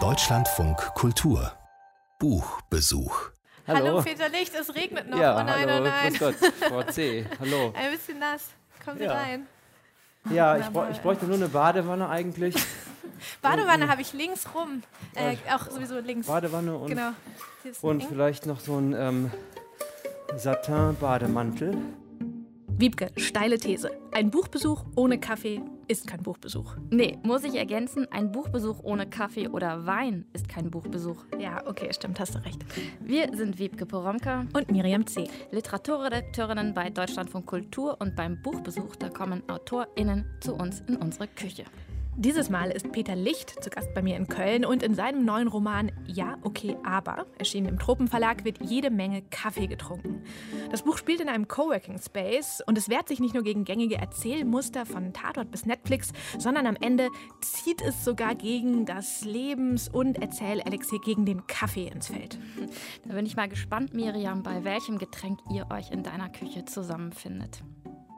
Deutschlandfunk 0.00 0.78
Kultur 0.94 1.52
Buchbesuch 2.18 3.32
Hallo. 3.66 3.84
hallo 3.84 4.02
Peter 4.02 4.30
Licht, 4.30 4.54
es 4.58 4.74
regnet 4.74 5.10
noch. 5.10 5.18
Ja, 5.18 5.38
oh 5.38 5.42
nein, 5.44 5.68
hallo, 5.68 5.76
oh 5.76 5.84
nein. 5.84 6.14
Grüß 6.14 6.18
Gott, 6.18 6.52
Frau 6.70 6.82
C. 6.84 7.26
Hallo. 7.38 7.74
Ein 7.76 7.90
bisschen 7.92 8.18
nass. 8.18 8.48
Kommen 8.82 8.96
Sie 8.96 9.04
Ja. 9.04 9.12
rein. 9.12 9.46
Ja, 10.30 10.56
ich, 10.56 10.66
bräu 10.68 10.86
ich 10.90 11.02
bräuchte 11.02 11.26
nur 11.26 11.36
eine 11.36 11.48
Badewanne 11.48 12.08
eigentlich. 12.08 12.54
Badewanne 13.42 13.88
habe 13.88 14.00
ich 14.00 14.14
links 14.14 14.46
rum. 14.54 14.82
Äh, 15.14 15.36
auch 15.54 15.70
sowieso 15.70 15.98
links. 15.98 16.28
Badewanne 16.28 16.74
und, 16.74 16.88
Genau. 16.88 17.10
Und 17.82 18.04
vielleicht 18.04 18.46
noch 18.46 18.60
so 18.60 18.78
ein 18.78 18.94
ähm, 18.94 19.30
Satin-Bademantel. 20.34 21.76
Wiebke, 22.68 23.12
steile 23.18 23.58
These. 23.58 23.90
Ein 24.12 24.30
Buchbesuch 24.30 24.82
ohne 24.96 25.20
Kaffee 25.20 25.60
ist 25.92 26.06
kein 26.06 26.22
Buchbesuch. 26.22 26.76
Nee, 26.90 27.18
muss 27.22 27.44
ich 27.44 27.54
ergänzen, 27.54 28.06
ein 28.10 28.32
Buchbesuch 28.32 28.82
ohne 28.82 29.06
Kaffee 29.06 29.48
oder 29.48 29.86
Wein 29.86 30.24
ist 30.32 30.48
kein 30.48 30.70
Buchbesuch. 30.70 31.24
Ja, 31.38 31.66
okay, 31.66 31.92
stimmt, 31.92 32.18
hast 32.18 32.34
du 32.34 32.38
recht. 32.38 32.64
Wir 33.00 33.28
sind 33.36 33.58
Wiebke 33.58 33.84
Poromka, 33.84 34.46
Und 34.54 34.70
Miriam 34.70 35.06
C. 35.06 35.28
Literaturredakteurinnen 35.50 36.72
bei 36.72 36.88
Deutschlandfunk 36.88 37.46
Kultur 37.46 37.96
und 38.00 38.16
beim 38.16 38.40
Buchbesuch, 38.42 38.96
da 38.96 39.10
kommen 39.10 39.42
AutorInnen 39.48 40.24
zu 40.40 40.54
uns 40.54 40.80
in 40.88 40.96
unsere 40.96 41.28
Küche. 41.28 41.64
Dieses 42.16 42.50
Mal 42.50 42.70
ist 42.70 42.92
Peter 42.92 43.16
Licht 43.16 43.64
zu 43.64 43.70
Gast 43.70 43.94
bei 43.94 44.02
mir 44.02 44.16
in 44.16 44.28
Köln 44.28 44.66
und 44.66 44.82
in 44.82 44.94
seinem 44.94 45.24
neuen 45.24 45.48
Roman 45.48 45.90
Ja, 46.06 46.36
okay, 46.42 46.76
aber, 46.84 47.24
erschienen 47.38 47.68
im 47.68 47.78
Tropenverlag, 47.78 48.44
wird 48.44 48.62
jede 48.62 48.90
Menge 48.90 49.22
Kaffee 49.30 49.66
getrunken. 49.66 50.22
Das 50.70 50.82
Buch 50.82 50.98
spielt 50.98 51.20
in 51.20 51.30
einem 51.30 51.48
Coworking 51.48 51.98
Space 51.98 52.62
und 52.66 52.76
es 52.76 52.90
wehrt 52.90 53.08
sich 53.08 53.18
nicht 53.18 53.32
nur 53.32 53.42
gegen 53.42 53.64
gängige 53.64 53.96
Erzählmuster 53.96 54.84
von 54.84 55.14
Tatort 55.14 55.50
bis 55.50 55.64
Netflix, 55.64 56.12
sondern 56.38 56.66
am 56.66 56.76
Ende 56.76 57.08
zieht 57.40 57.80
es 57.80 58.04
sogar 58.04 58.34
gegen 58.34 58.84
das 58.84 59.24
Lebens- 59.24 59.88
und 59.88 60.20
Erzählelixier 60.20 61.00
gegen 61.00 61.24
den 61.24 61.46
Kaffee 61.46 61.88
ins 61.88 62.08
Feld. 62.08 62.38
Da 63.06 63.14
bin 63.14 63.24
ich 63.24 63.36
mal 63.36 63.48
gespannt, 63.48 63.94
Miriam, 63.94 64.42
bei 64.42 64.64
welchem 64.64 64.98
Getränk 64.98 65.38
ihr 65.50 65.66
euch 65.70 65.90
in 65.90 66.02
deiner 66.02 66.28
Küche 66.28 66.66
zusammenfindet. 66.66 67.62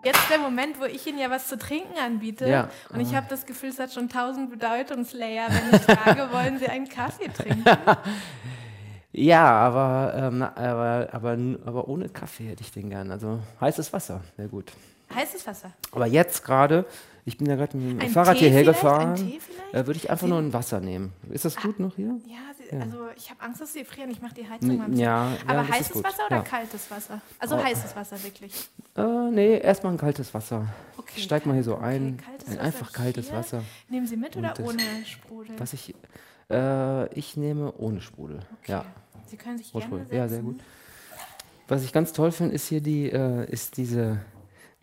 Jetzt 0.05 0.31
der 0.31 0.39
Moment, 0.39 0.79
wo 0.79 0.85
ich 0.85 1.07
Ihnen 1.07 1.19
ja 1.19 1.31
was 1.31 1.49
zu 1.49 1.59
trinken 1.59 1.99
anbiete. 1.99 2.49
Ja. 2.49 2.69
Und 2.91 3.01
ich 3.01 3.15
habe 3.15 3.27
das 3.29 3.47
Gefühl, 3.47 3.71
es 3.71 3.79
hat 3.79 3.93
schon 3.93 4.09
tausend 4.09 4.51
Bedeutungslayer, 4.51 5.49
wenn 5.49 5.81
ich 5.81 5.83
frage, 5.83 6.29
wollen 6.33 6.59
Sie 6.59 6.69
einen 6.69 6.89
Kaffee 6.89 7.29
trinken? 7.29 7.65
Ja, 9.17 9.45
aber, 9.45 10.13
ähm, 10.17 10.43
aber, 10.43 11.09
aber, 11.13 11.39
aber 11.65 11.89
ohne 11.89 12.09
Kaffee 12.09 12.49
hätte 12.49 12.63
ich 12.63 12.73
den 12.73 12.91
gern. 12.91 13.13
Also 13.13 13.39
heißes 13.61 13.93
Wasser, 13.93 14.23
sehr 14.37 14.49
gut. 14.49 14.73
Heißes 15.15 15.47
Wasser. 15.47 15.71
Aber 15.93 16.07
jetzt 16.07 16.45
gerade, 16.45 16.85
ich 17.25 17.39
bin 17.39 17.49
ja 17.49 17.55
gerade 17.55 17.77
mit 17.77 17.93
dem 17.93 18.01
Ein 18.01 18.11
Fahrrad 18.11 18.39
Tee 18.39 18.49
hierher 18.49 18.65
gefahren, 18.65 19.35
äh, 19.73 19.87
würde 19.87 19.99
ich 19.99 20.11
einfach 20.11 20.27
nur 20.27 20.39
ein 20.39 20.53
Wasser 20.53 20.81
nehmen. 20.81 21.13
Ist 21.31 21.45
das 21.45 21.55
gut 21.55 21.79
noch 21.79 21.95
hier? 21.95 22.19
Ja, 22.27 22.39
Sie, 22.71 22.77
also 22.77 23.09
ich 23.17 23.31
habe 23.31 23.41
Angst, 23.43 23.61
dass 23.61 23.73
Sie 23.73 23.85
frieren. 23.85 24.11
Ich 24.11 24.21
mache 24.23 24.35
die 24.35 24.49
Heizung 24.49 24.77
mal 24.79 24.89
Ja, 24.95 25.29
bisschen. 25.31 25.49
ja, 25.49 25.55
Aber 25.55 25.69
heißes. 25.69 26.03
Wasser 26.05 26.27
oder 26.27 26.37
ja. 26.37 26.43
kaltes 26.43 26.91
Wasser? 26.91 27.21
Also 27.39 27.57
Oh. 27.57 27.63
heißes 27.63 27.95
Wasser 27.97 28.23
wirklich. 28.23 28.69
Äh, 28.97 29.31
nee, 29.31 29.59
erstmal 29.59 29.93
ein 29.93 29.99
kaltes 29.99 30.33
Wasser. 30.35 30.67
Okay, 30.97 31.13
ich 31.17 31.23
steig 31.25 31.47
mal 31.47 31.55
hier 31.55 31.65
so 31.65 31.75
okay, 31.77 31.85
ein. 31.85 32.17
kaltes 32.17 32.49
ein 32.49 32.59
einfach 32.59 32.93
kaltes 32.93 33.29
hier. 33.29 33.37
Wasser. 33.39 33.63
Nehmen 33.89 34.07
Sie 34.07 34.17
mit 34.17 34.37
oder 34.37 34.55
ohne 34.61 34.83
Sprudel? 35.05 35.59
Was 35.59 35.73
ich, 35.73 35.95
äh, 36.51 37.13
ich 37.19 37.37
nehme 37.37 37.73
ohne 37.77 38.01
Sprudel. 38.01 38.41
Ja, 38.67 38.85
Sie 39.27 39.37
können 39.37 39.59
sich 39.59 39.75
ohne 39.75 39.85
gerne 39.87 40.03
Sprudel. 40.03 40.17
Ja, 40.19 40.29
sehr 40.29 40.39
setzen. 40.39 40.45
gut. 40.53 40.61
Was 41.69 41.83
ich 41.83 41.93
ganz 41.93 42.13
toll 42.13 42.31
finde, 42.31 42.55
ist 42.55 42.69
hier 42.69 42.81
die, 42.81 43.11
äh, 43.11 43.51
ist 43.51 43.77
diese 43.79 44.19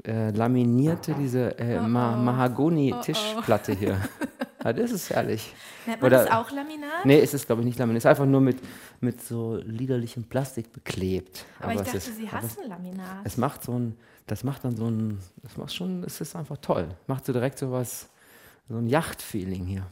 äh, 0.03 0.31
laminierte, 0.31 1.13
diese 1.13 1.57
äh, 1.59 1.77
Oh, 1.79 1.83
Ma 1.87 2.15
oh. 2.15 2.17
Mahagoni-Tischplatte 2.23 3.73
hier. 3.73 3.97
ja, 4.63 4.73
das 4.73 4.91
ist 4.91 5.09
herrlich. 5.09 5.53
Nennt 5.85 6.01
man 6.01 6.11
Oder- 6.11 6.25
das 6.25 6.33
auch 6.33 6.51
Laminat? 6.51 7.05
Nee, 7.05 7.19
ist 7.19 7.33
es 7.33 7.45
glaube 7.45 7.61
ich 7.61 7.65
nicht 7.65 7.79
laminiert. 7.79 7.99
Ist 8.03 8.05
einfach 8.07 8.25
nur 8.25 8.41
mit, 8.41 8.57
mit 8.99 9.21
so 9.23 9.57
liederlichem 9.63 10.23
Plastik 10.25 10.71
beklebt. 10.71 11.45
Aber, 11.59 11.73
ich 11.73 11.79
es 11.79 11.85
dachte, 11.85 11.97
ist, 11.97 12.17
Sie 12.17 12.27
aber 12.27 12.39
es- 12.39 12.43
hassen 12.57 12.69
Laminat. 12.69 13.21
Es 13.23 13.37
macht 13.37 13.63
so 13.63 13.73
ein, 13.77 13.97
das 14.27 14.43
macht 14.43 14.63
dann 14.63 14.75
so 14.75 14.85
ein, 14.87 15.19
das 15.43 15.57
macht 15.57 15.73
schon, 15.73 16.03
es 16.03 16.21
ist 16.21 16.35
einfach 16.35 16.57
toll. 16.57 16.87
Macht 17.07 17.25
so 17.25 17.33
direkt 17.33 17.57
so 17.57 17.71
was, 17.71 18.09
so 18.69 18.77
ein 18.77 18.87
Yacht-Feeling 18.87 19.65
hier. 19.65 19.83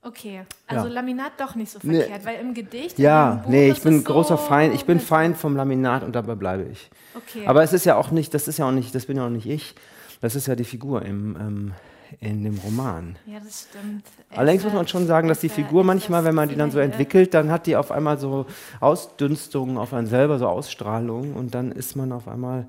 Okay, 0.00 0.42
also 0.68 0.86
Ja. 0.86 0.92
Laminat 0.94 1.32
doch 1.38 1.54
nicht 1.56 1.70
so 1.72 1.80
Nee. 1.82 1.98
verkehrt, 1.98 2.24
weil 2.24 2.40
im 2.40 2.54
Gedicht. 2.54 2.98
Ja, 3.00 3.34
Buch 3.42 3.50
nee, 3.50 3.66
ich 3.68 3.78
ist 3.78 3.82
bin 3.84 3.98
es 3.98 4.04
großer 4.04 4.36
so 4.36 4.42
Feind, 4.44 4.72
ich 4.72 4.84
bin 4.84 5.00
Feind 5.00 5.36
vom 5.36 5.56
Laminat 5.56 6.04
und 6.04 6.14
dabei 6.14 6.36
bleibe 6.36 6.64
ich. 6.70 6.88
Okay. 7.14 7.46
Aber 7.46 7.62
es 7.64 7.72
ist 7.72 7.84
ja 7.84 7.96
auch 7.96 8.10
nicht, 8.12 8.32
das 8.32 8.46
ist 8.48 8.58
ja 8.58 8.66
auch 8.68 8.72
nicht, 8.72 8.94
das 8.94 9.06
bin 9.06 9.16
ja 9.16 9.26
auch 9.26 9.30
nicht 9.30 9.46
ich, 9.46 9.74
das 10.20 10.36
ist 10.36 10.46
ja 10.46 10.54
die 10.54 10.64
Figur 10.64 11.02
im, 11.02 11.36
ähm, 11.36 11.72
in 12.20 12.44
dem 12.44 12.58
Roman. 12.58 13.16
ja, 13.26 13.38
das 13.40 13.68
stimmt. 13.68 14.04
Allerdings 14.30 14.64
muss 14.64 14.72
man 14.72 14.88
schon 14.88 15.06
sagen, 15.06 15.28
dass 15.28 15.40
die 15.40 15.48
Figur 15.48 15.84
manchmal, 15.84 16.24
wenn 16.24 16.34
man 16.34 16.48
die 16.48 16.56
dann 16.56 16.70
so 16.70 16.78
entwickelt, 16.78 17.34
dann 17.34 17.50
hat 17.50 17.66
die 17.66 17.76
auf 17.76 17.90
einmal 17.90 18.18
so 18.18 18.46
Ausdünstungen 18.80 19.76
auf 19.78 19.92
einen 19.94 20.06
selber, 20.06 20.38
so 20.38 20.46
Ausstrahlungen 20.46 21.34
und 21.34 21.54
dann 21.54 21.72
ist 21.72 21.96
man 21.96 22.12
auf 22.12 22.28
einmal, 22.28 22.66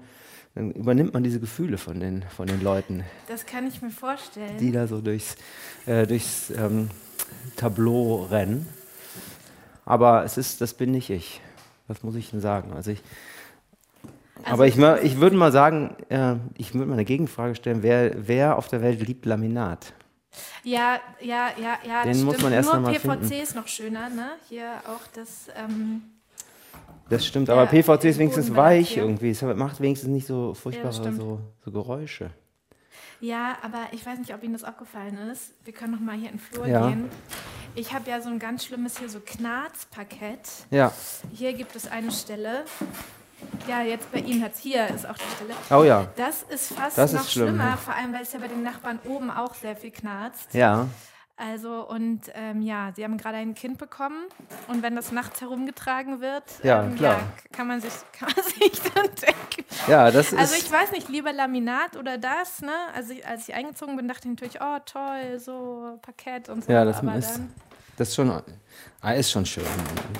dann 0.55 0.71
übernimmt 0.71 1.13
man 1.13 1.23
diese 1.23 1.39
Gefühle 1.39 1.77
von 1.77 1.99
den, 1.99 2.23
von 2.35 2.47
den 2.47 2.61
Leuten, 2.61 3.03
Das 3.27 3.45
kann 3.45 3.67
ich 3.67 3.81
mir 3.81 3.91
vorstellen. 3.91 4.57
die 4.59 4.71
da 4.71 4.87
so 4.87 5.01
durchs, 5.01 5.35
äh, 5.85 6.05
durchs 6.05 6.49
ähm, 6.51 6.89
Tableau 7.55 8.27
rennen. 8.29 8.67
Aber 9.85 10.23
es 10.23 10.37
ist, 10.37 10.61
das 10.61 10.73
bin 10.73 10.91
nicht 10.91 11.09
ich. 11.09 11.41
Was 11.87 12.03
muss 12.03 12.15
ich 12.15 12.29
denn 12.29 12.41
sagen? 12.41 12.73
Also 12.73 12.91
ich, 12.91 13.01
Also 14.43 14.53
aber 14.53 14.67
ich, 14.67 14.77
ich 15.03 15.19
würde 15.19 15.35
mal 15.35 15.51
sagen, 15.51 15.95
äh, 16.09 16.35
ich 16.57 16.73
würde 16.73 16.87
mal 16.87 16.93
eine 16.93 17.05
Gegenfrage 17.05 17.55
stellen, 17.55 17.83
wer, 17.83 18.27
wer 18.27 18.57
auf 18.57 18.67
der 18.67 18.81
Welt 18.81 19.05
liebt 19.05 19.25
Laminat? 19.25 19.93
Ja, 20.63 20.99
ja, 21.21 21.49
ja, 21.61 21.77
ja. 21.87 22.03
Den 22.03 22.23
muss 22.23 22.35
stimmt. 22.35 22.43
man 22.43 22.53
erst 22.53 22.73
Nur 22.73 22.83
PVC 22.83 23.01
finden. 23.01 23.31
ist 23.33 23.55
noch 23.55 23.67
schöner, 23.67 24.09
ne? 24.09 24.31
Hier 24.47 24.73
auch 24.87 25.05
das. 25.13 25.47
Ähm, 25.55 26.03
Das 27.09 27.25
stimmt, 27.25 27.47
Ja, 27.47 27.55
aber 27.55 27.65
PVC 27.65 28.05
ist 28.05 28.19
wenigstens 28.19 28.55
weich 28.55 28.91
hier. 28.91 29.03
irgendwie. 29.03 29.31
Es 29.31 29.41
macht 29.41 29.81
wenigstens 29.81 30.09
nicht 30.09 30.27
so 30.27 30.53
furchtbare 30.53 30.93
stimmt. 30.93 31.17
so, 31.17 31.39
so 31.65 31.71
Geräusche. 31.71 32.29
ja, 33.19 33.57
aber 33.63 33.87
ich 33.91 34.05
weiß 34.05 34.19
nicht, 34.19 34.33
ob 34.33 34.43
Ihnen 34.43 34.53
das 34.53 34.63
aufgefallen 34.63 35.17
ist. 35.31 35.53
Wir 35.65 35.73
können 35.73 35.91
noch 35.93 35.99
mal 35.99 36.15
hier 36.15 36.29
in 36.29 36.35
den 36.37 36.39
Flur 36.39 36.67
Ja. 36.67 36.87
gehen. 36.89 37.09
Ich 37.75 37.93
habe 37.93 38.09
ja 38.09 38.21
so 38.21 38.29
ein 38.29 38.39
ganz 38.39 38.65
schlimmes 38.65 38.97
hier 38.99 39.09
so 39.09 39.19
Knarzparkett. 39.19 40.47
Ja. 40.69 40.91
Hier 41.33 41.53
gibt 41.53 41.75
es 41.75 41.87
eine 41.89 42.11
Stelle. 42.11 42.63
Ja, 43.67 43.81
jetzt 43.81 44.11
bei 44.11 44.19
Ihnen 44.19 44.43
hat 44.43 44.53
es 44.53 44.59
hier 44.59 44.87
ist 44.87 45.07
auch 45.07 45.15
die 45.17 45.35
Stelle. 45.35 45.53
Oh 45.71 45.83
ja. 45.83 46.07
Das 46.15 46.43
ist 46.43 46.73
fast 46.73 46.97
Das 46.97 47.13
ist 47.13 47.19
noch 47.19 47.29
schlimm, 47.29 47.47
schlimmer, 47.49 47.69
ja. 47.71 47.77
vor 47.77 47.93
allem 47.95 48.13
weil 48.13 48.21
es 48.23 48.33
ja 48.33 48.39
bei 48.39 48.47
den 48.47 48.63
Nachbarn 48.63 48.99
oben 49.07 49.29
auch 49.31 49.53
sehr 49.53 49.75
viel 49.75 49.91
knarzt. 49.91 50.53
Ja. 50.53 50.87
Also 51.37 51.87
und 51.87 52.21
ähm, 52.33 52.61
ja, 52.61 52.91
sie 52.93 53.03
haben 53.05 53.17
gerade 53.17 53.37
ein 53.37 53.53
Kind 53.53 53.77
bekommen 53.77 54.25
und 54.67 54.83
wenn 54.83 54.95
das 54.97 55.13
nachts 55.13 55.39
herumgetragen 55.39 56.19
wird, 56.19 56.43
Ja, 56.63 56.83
ähm, 56.83 56.95
klar. 56.95 57.13
ja, 57.19 57.19
kann 57.55 57.67
man 57.67 57.79
sich 57.79 57.93
kann 58.19 58.29
man 58.35 58.43
sich 58.43 58.81
dann 58.93 59.05
denken. 59.05 59.65
Ja, 59.87 60.11
das 60.11 60.33
Also 60.33 60.55
ist. 60.55 60.63
ich 60.65 60.71
weiß 60.71 60.91
nicht, 60.91 61.07
lieber 61.07 61.31
Laminat 61.31 61.95
oder 61.95 62.17
das, 62.17 62.61
ne? 62.61 62.73
Also 62.93 63.13
ich, 63.13 63.25
als 63.25 63.47
ich 63.47 63.55
eingezogen 63.55 63.95
bin, 63.95 64.07
dachte 64.09 64.27
ich 64.27 64.31
natürlich, 64.31 64.59
oh 64.61 64.79
toll, 64.85 65.39
so 65.39 65.97
Parkett 66.01 66.49
und 66.49 66.65
so. 66.65 66.71
Ja, 66.73 66.83
das 66.83 66.97
aber 66.99 67.15
ist- 67.15 67.37
dann, 67.37 67.53
Das 67.99 68.07
ist 68.07 68.15
schon. 68.15 68.31
Ah, 69.01 69.11
ist 69.11 69.29
schon 69.29 69.45
schön. 69.45 69.65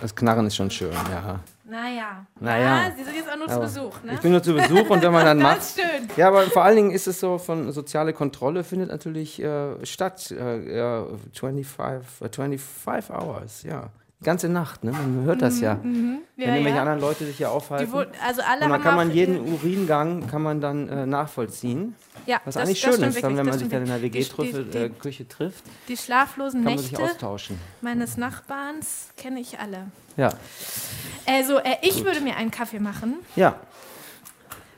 Das 0.01 0.13
Knarren 0.13 0.45
ist 0.45 0.55
schon 0.57 0.69
schön, 0.69 0.91
ja. 0.91 1.39
naja. 1.65 2.25
Naja. 2.39 2.83
Ja, 2.83 2.91
sie 2.95 3.03
sind 3.05 3.15
jetzt 3.15 3.31
auch 3.31 3.37
nur 3.37 3.47
zu 3.47 3.53
Aber 3.53 3.63
Besuch, 3.63 4.03
ne? 4.03 4.13
Ich 4.15 4.19
bin 4.19 4.31
nur 4.31 4.43
zu 4.43 4.53
Besuch 4.53 4.89
und 4.89 5.01
wenn 5.01 5.13
man 5.13 5.25
dann 5.25 5.39
macht. 5.41 5.57
das 5.57 5.69
ist 5.69 5.79
schön. 5.79 6.09
Ja, 6.17 6.27
aber 6.27 6.43
vor 6.43 6.63
allen 6.63 6.75
Dingen 6.75 6.91
ist 6.91 7.07
es 7.07 7.21
so, 7.21 7.37
von 7.37 7.71
soziale 7.71 8.11
Kontrolle 8.11 8.65
findet 8.65 8.89
natürlich 8.89 9.41
äh, 9.41 9.85
statt. 9.85 10.31
Äh, 10.31 10.77
ja, 10.77 11.05
25, 11.33 12.21
äh, 12.21 12.29
25 12.29 13.15
hours, 13.15 13.63
ja. 13.63 13.89
Ganze 14.21 14.49
Nacht, 14.49 14.83
ne? 14.83 14.91
Man 14.91 15.23
hört 15.23 15.41
das 15.41 15.61
ja. 15.61 15.75
Ja, 15.75 15.77
Wenn 15.81 16.19
irgendwelche 16.35 16.69
ja. 16.75 16.81
anderen 16.81 16.99
Leute 16.99 17.25
sich 17.25 17.37
hier 17.37 17.51
aufhalten. 17.51 17.85
Die, 17.85 17.91
wurden- 17.93 18.11
also 18.25 18.41
alle 18.41 18.55
Und 18.55 18.61
dann 18.63 18.71
haben 18.73 18.83
kann 18.83 18.95
man 18.97 19.11
jeden 19.11 19.39
Uringang 19.53 20.27
kann 20.27 20.41
man 20.41 20.59
dann 20.59 20.89
äh, 20.89 21.05
nachvollziehen. 21.05 21.95
ja, 22.25 22.41
Was 22.43 22.55
das- 22.55 22.65
eigentlich 22.65 22.81
das 22.81 22.95
schön 22.95 22.95
ist, 22.95 23.01
dann, 23.01 23.15
wirklich, 23.15 23.23
wenn 23.23 23.35
man 23.37 23.47
das 23.47 23.59
sich 23.59 23.69
dann 23.69 23.81
in 23.83 23.87
der 23.87 24.01
WG-Küche 24.01 25.27
trifft, 25.29 25.63
Die 25.87 25.95
schlaflosen 25.95 26.63
kann 26.65 26.73
man 26.73 26.79
sich 26.83 26.91
Nächte 26.91 27.05
austauschen. 27.05 27.57
meines 27.79 28.17
Nachbarns 28.17 29.07
kenne 29.15 29.39
ich 29.39 29.57
alle. 29.57 29.85
Ja, 30.17 30.31
Also, 31.25 31.59
äh, 31.59 31.77
ich 31.81 32.03
würde 32.03 32.19
mir 32.19 32.35
einen 32.35 32.51
Kaffee 32.51 32.79
machen, 32.79 33.19
ja. 33.37 33.55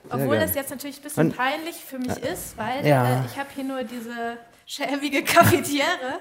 obwohl 0.10 0.38
gern. 0.38 0.42
das 0.42 0.54
jetzt 0.54 0.70
natürlich 0.70 1.00
ein 1.00 1.04
bisschen 1.04 1.28
Und- 1.30 1.36
peinlich 1.36 1.78
für 1.84 1.98
mich 1.98 2.16
ist, 2.18 2.58
weil 2.60 2.86
Ja. 2.86 3.22
äh, 3.22 3.26
ich 3.26 3.40
habe 3.40 3.50
hier 3.56 3.64
nur 3.64 3.84
diese 3.84 4.38
schäbige 4.68 5.24
Cafetiere 5.24 6.20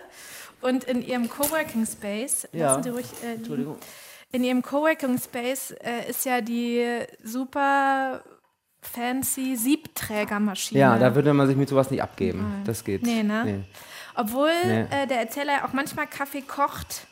und 0.63 0.85
in 0.85 1.03
ihrem 1.03 1.29
Coworking 1.29 1.87
Space, 1.87 2.49
Ja. 2.53 2.69
lassen 2.69 2.83
Sie 2.85 2.89
ruhig 2.91 3.07
äh. 3.25 3.35
Entschuldigung. 3.37 3.77
in 4.33 4.45
ihrem 4.45 4.63
Coworking 4.63 5.19
Space 5.19 5.73
äh, 5.83 6.09
ist 6.11 6.25
ja 6.25 6.41
die 6.41 6.85
super 7.25 8.23
fancy 8.83 9.57
Siebträgermaschine. 9.57 10.81
Ja, 10.81 10.99
da 10.99 11.15
würde 11.15 11.33
man 11.35 11.47
sich 11.47 11.57
mit 11.57 11.69
sowas 11.69 11.91
nicht 11.91 12.03
abgeben. 12.03 12.41
Nein. 12.43 12.65
Das 12.65 12.85
geht. 12.85 13.03
Nee, 13.03 13.23
ne? 13.23 13.45
Nee. 13.45 13.61
Obwohl 14.15 14.51
Nee. 14.65 14.87
äh, 14.91 15.07
der 15.07 15.21
Erzähler 15.21 15.53
ja 15.53 15.65
auch 15.69 15.73
manchmal 15.73 16.07
Kaffee 16.07 16.43
kocht. 16.43 17.07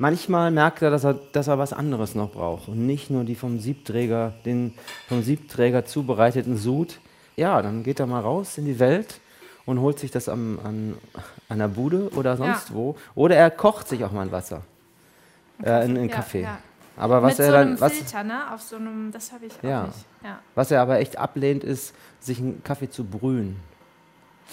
Manchmal 0.00 0.52
merkt 0.52 0.80
er 0.82 0.90
dass, 0.90 1.04
er, 1.04 1.14
dass 1.14 1.48
er 1.48 1.58
was 1.58 1.72
anderes 1.72 2.14
noch 2.14 2.30
braucht 2.30 2.68
und 2.68 2.86
nicht 2.86 3.10
nur 3.10 3.24
die 3.24 3.34
vom 3.34 3.58
Siebträger, 3.58 4.32
den 4.44 4.74
vom 5.08 5.22
Siebträger 5.22 5.84
zubereiteten 5.86 6.56
Sud. 6.56 7.00
Ja, 7.36 7.60
dann 7.62 7.82
geht 7.82 7.98
er 7.98 8.06
mal 8.06 8.20
raus 8.20 8.58
in 8.58 8.64
die 8.64 8.78
Welt 8.78 9.20
und 9.68 9.80
holt 9.80 9.98
sich 9.98 10.10
das 10.10 10.30
am, 10.30 10.58
an, 10.64 10.96
an 11.50 11.58
der 11.58 11.68
Bude 11.68 12.08
oder 12.16 12.38
sonst 12.38 12.70
ja. 12.70 12.74
wo. 12.74 12.96
Oder 13.14 13.36
er 13.36 13.50
kocht 13.50 13.86
sich 13.86 14.02
auch 14.02 14.12
mal 14.12 14.22
ein 14.22 14.32
Wasser. 14.32 14.62
Äh, 15.62 15.84
in, 15.84 15.96
in 15.96 16.08
Kaffee. 16.08 16.42
Ja, 16.42 16.58
aber 16.96 17.22
was 17.22 17.36
Mit 17.36 17.40
er 17.40 17.46
so 17.46 17.52
dann. 17.52 17.80
Was, 17.80 17.92
Filter, 17.92 18.24
ne? 18.24 18.50
Auf 18.54 18.62
so 18.62 18.76
einem, 18.76 19.12
das 19.12 19.30
habe 19.30 19.44
ich 19.44 19.52
auch 19.58 19.62
Ja. 19.62 19.82
nicht. 19.82 20.06
Ja. 20.24 20.38
was 20.54 20.70
er 20.70 20.80
aber 20.80 21.00
echt 21.00 21.18
ablehnt, 21.18 21.64
ist, 21.64 21.94
sich 22.18 22.38
einen 22.38 22.64
Kaffee 22.64 22.88
zu 22.88 23.04
brühen. 23.04 23.56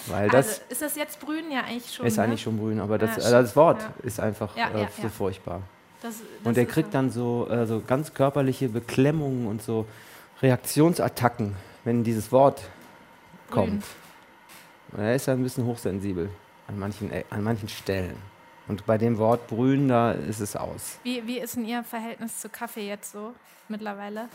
Weil 0.08 0.28
das 0.28 0.48
also, 0.48 0.60
ist 0.68 0.82
das 0.82 0.96
jetzt 0.96 1.18
Brühen? 1.20 1.50
Ja, 1.50 1.60
eigentlich 1.60 1.94
schon. 1.94 2.04
ist 2.04 2.18
ne? 2.18 2.24
eigentlich 2.24 2.42
schon 2.42 2.58
brühen, 2.58 2.78
aber 2.78 2.98
das, 2.98 3.16
Ja, 3.16 3.30
äh, 3.30 3.42
das 3.42 3.56
Wort 3.56 3.88
ist 4.02 4.20
einfach 4.20 4.54
äh, 4.54 4.86
so 5.00 5.08
furchtbar. 5.08 5.62
Das, 6.02 6.16
das 6.16 6.22
Und 6.44 6.58
er 6.58 6.66
kriegt 6.66 6.88
so. 6.88 6.92
dann 6.92 7.10
so, 7.10 7.48
äh, 7.50 7.64
so 7.64 7.80
ganz 7.80 8.12
körperliche 8.12 8.68
Beklemmungen 8.68 9.46
und 9.46 9.62
so 9.62 9.86
Reaktionsattacken, 10.42 11.56
wenn 11.84 12.04
dieses 12.04 12.30
Wort 12.32 12.60
kommt. 13.50 13.82
Und 14.96 15.02
er 15.02 15.14
ist 15.14 15.26
ja 15.26 15.34
ein 15.34 15.42
bisschen 15.42 15.66
hochsensibel 15.66 16.30
an 16.68 16.78
manchen, 16.78 17.12
E- 17.12 17.24
an 17.30 17.42
manchen 17.44 17.68
Stellen. 17.68 18.16
Und 18.66 18.84
bei 18.86 18.98
dem 18.98 19.18
Wort 19.18 19.46
brühen, 19.46 19.88
da 19.88 20.12
ist 20.12 20.40
es 20.40 20.56
aus. 20.56 20.98
Wie, 21.04 21.24
wie 21.26 21.38
ist 21.38 21.54
denn 21.56 21.64
Ihr 21.66 21.84
Verhältnis 21.84 22.40
zu 22.40 22.48
Kaffee 22.48 22.88
jetzt 22.88 23.12
so 23.12 23.32
mittlerweile? 23.68 24.28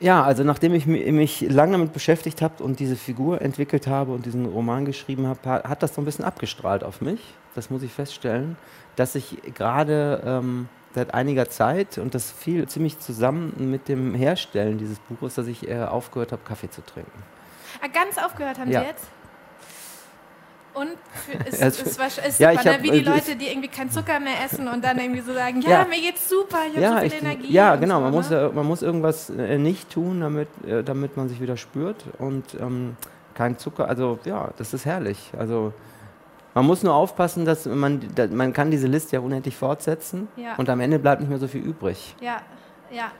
Ja, 0.00 0.24
also 0.24 0.42
nachdem 0.42 0.74
ich 0.74 0.84
mi- 0.86 1.10
mich 1.12 1.42
lange 1.42 1.72
damit 1.72 1.92
beschäftigt 1.92 2.42
habe 2.42 2.62
und 2.62 2.80
diese 2.80 2.96
Figur 2.96 3.40
entwickelt 3.40 3.86
habe 3.86 4.12
und 4.12 4.26
diesen 4.26 4.46
Roman 4.46 4.84
geschrieben 4.84 5.26
habe, 5.28 5.38
ha- 5.48 5.62
hat 5.68 5.82
das 5.82 5.94
so 5.94 6.02
ein 6.02 6.04
bisschen 6.04 6.24
abgestrahlt 6.24 6.82
auf 6.82 7.00
mich. 7.00 7.20
Das 7.54 7.70
muss 7.70 7.82
ich 7.84 7.92
feststellen, 7.92 8.56
dass 8.96 9.14
ich 9.14 9.38
gerade 9.54 10.22
ähm, 10.26 10.68
seit 10.94 11.14
einiger 11.14 11.48
Zeit 11.48 11.98
und 11.98 12.14
das 12.14 12.32
fiel 12.32 12.66
ziemlich 12.68 12.98
zusammen 12.98 13.70
mit 13.70 13.88
dem 13.88 14.14
Herstellen 14.14 14.76
dieses 14.76 14.98
Buches, 14.98 15.36
dass 15.36 15.46
ich 15.46 15.68
äh, 15.68 15.82
aufgehört 15.84 16.32
habe, 16.32 16.42
Kaffee 16.44 16.68
zu 16.68 16.84
trinken. 16.84 17.22
Ah, 17.82 17.88
ganz 17.92 18.16
aufgehört 18.18 18.58
haben 18.58 18.70
Ja. 18.70 18.80
Sie 18.80 18.86
jetzt? 18.86 19.04
Und 20.74 20.88
für, 21.12 21.48
ist, 21.48 21.62
Also, 21.62 21.82
ist, 21.84 22.00
wahrsch- 22.00 22.26
ist 22.26 22.40
ja, 22.40 22.52
super, 22.52 22.64
ne? 22.64 22.72
hab, 22.76 22.82
wie 22.82 22.90
die 22.92 22.98
äh, 23.00 23.02
Leute, 23.02 23.36
die 23.36 23.46
irgendwie 23.48 23.68
keinen 23.68 23.90
Zucker 23.90 24.18
mehr 24.20 24.42
essen 24.42 24.68
und 24.68 24.82
dann 24.82 24.98
irgendwie 24.98 25.20
so 25.20 25.34
sagen, 25.34 25.60
ja, 25.60 25.70
Ja. 25.70 25.84
mir 25.84 26.00
geht's 26.00 26.26
super, 26.30 26.58
ich 26.66 26.72
habe 26.76 26.80
ja, 26.80 26.92
so 26.94 26.98
viel 27.00 27.06
ich, 27.08 27.22
Energie. 27.22 27.52
ja, 27.52 27.76
genau. 27.76 27.96
so, 27.96 28.00
man, 28.04 28.12
muss, 28.12 28.30
ne? 28.30 28.36
äh, 28.40 28.48
man 28.54 28.66
muss 28.66 28.80
irgendwas 28.80 29.28
äh, 29.28 29.58
nicht 29.58 29.90
tun, 29.90 30.22
damit, 30.22 30.48
äh, 30.66 30.82
damit 30.82 31.16
man 31.18 31.28
sich 31.28 31.42
wieder 31.42 31.58
spürt. 31.58 32.04
Und 32.18 32.54
ähm, 32.54 32.96
kein 33.34 33.58
Zucker. 33.58 33.86
Also 33.88 34.18
ja, 34.24 34.48
das 34.56 34.72
ist 34.72 34.86
herrlich. 34.86 35.30
Also 35.38 35.74
man 36.54 36.64
muss 36.64 36.82
nur 36.82 36.94
aufpassen, 36.94 37.44
dass 37.44 37.66
man, 37.66 38.00
da, 38.14 38.26
man 38.28 38.54
kann 38.54 38.70
diese 38.70 38.86
Liste 38.86 39.16
ja 39.16 39.20
unendlich 39.20 39.56
fortsetzen 39.56 40.28
Ja. 40.36 40.54
und 40.56 40.70
am 40.70 40.80
Ende 40.80 40.98
bleibt 40.98 41.20
nicht 41.20 41.28
mehr 41.30 41.38
so 41.38 41.48
viel 41.48 41.62
übrig. 41.62 42.14
Ja, 42.20 42.40
ja. 42.90 43.10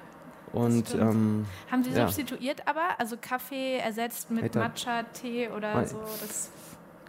Und 0.53 0.95
ähm, 0.95 1.47
Haben 1.71 1.83
Sie 1.85 1.91
Ja. 1.91 2.07
substituiert 2.07 2.67
aber? 2.69 2.83
Also 2.99 3.17
Kaffee 3.21 3.79
ersetzt 3.79 4.31
mit 4.31 4.45
Hätte- 4.45 4.59
Matcha-Tee 4.59 5.49
oder 5.49 5.75
Nein. 5.75 5.87
so? 5.89 5.97
Das, 6.21 6.51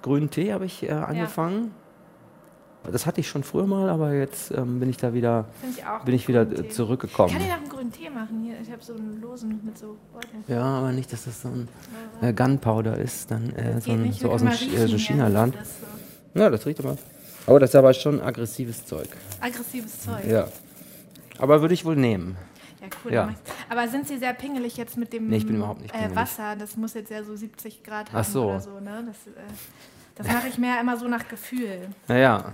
grünen 0.01 0.30
Tee 0.30 0.54
habe 0.54 0.66
ich 0.66 0.84
äh, 0.84 0.92
angefangen. 0.92 1.72
Das 2.92 3.06
hatte 3.06 3.22
ich 3.22 3.30
schon 3.30 3.44
früher 3.44 3.66
mal, 3.66 3.90
aber 3.90 4.12
jetzt 4.13 4.51
ähm, 4.51 4.81
bin 4.81 4.90
ich 4.90 4.98
da 4.98 5.13
wieder, 5.13 5.45
ich 5.69 5.81
bin 6.04 6.13
ich 6.16 6.28
wieder 6.28 6.50
Tee. 6.50 6.68
zurückgekommen. 6.68 7.30
Ich 7.30 7.34
kann 7.36 7.42
Ihnen 7.42 7.51
auch 7.54 7.57
einen 7.62 7.69
grünen 7.69 7.92
Tee 7.94 8.10
machen. 8.10 8.44
Hier, 8.44 8.56
ich 8.62 8.69
habe 8.72 8.84
so 8.84 8.94
einen 8.94 9.22
losen 9.22 9.62
mit 9.63 9.78
so 9.78 9.98
Beuteln. 10.13 10.44
Ja, 10.50 10.63
aber 10.80 10.92
nicht, 10.92 11.12
dass 11.13 11.24
das 11.24 11.42
so 11.42 11.48
ein 11.48 11.69
äh, 12.22 12.34
Gunpowder 12.34 12.98
ist, 12.98 13.31
dann 13.31 13.51
äh, 13.56 13.80
so, 13.80 13.92
ein, 13.94 14.12
so 14.12 14.30
aus 14.31 14.42
dem 14.42 14.50
können 14.50 14.60
Ch- 14.60 14.74
mal 14.78 14.84
äh, 14.84 14.88
so 14.88 14.98
China-Land. 14.98 15.56
Ja, 15.56 15.62
so 15.63 16.39
Ja, 16.42 16.50
das 16.50 16.66
riecht 16.66 16.80
aber. 16.80 16.98
Aber 17.48 17.60
das 17.62 17.69
ist 17.69 17.75
aber 17.78 17.94
schon 17.94 18.22
aggressives 18.22 18.86
Zeug. 18.86 19.07
aggressives 19.39 20.01
Zeug. 20.01 20.25
Ja. 20.28 20.48
Aber 21.39 21.62
würde 21.62 21.74
ich 21.74 21.86
wohl 21.86 21.96
nehmen. 21.96 22.36
Ja, 22.83 22.89
cool. 23.06 23.13
Ja. 23.13 23.33
Aber 23.69 23.88
sind 23.88 24.07
Sie 24.07 24.18
sehr 24.18 24.33
pingelig 24.33 24.75
jetzt 24.77 24.97
mit 24.97 25.13
dem 25.13 25.27
Nee, 25.30 25.38
ich 25.38 25.47
bin 25.47 25.56
überhaupt 25.56 25.81
nicht 25.81 25.95
äh. 25.95 26.13
Wasser? 26.15 26.56
Das 26.57 26.75
muss 26.75 26.94
jetzt 26.94 27.09
ja 27.12 27.24
so 27.24 27.35
70 27.35 27.83
Grad 27.83 28.12
haben 28.12 28.19
Ach 28.19 28.25
so. 28.25 28.50
oder 28.50 28.59
so. 28.59 28.80
Ne? 28.80 29.06
Das, 29.07 29.15
äh, 29.33 29.39
das 30.15 30.27
mache 30.27 30.47
ich 30.50 30.57
mehr 30.57 30.80
immer 30.81 30.97
so 30.97 31.07
nach 31.07 31.27
Gefühl. 31.27 31.89
Naja. 32.07 32.53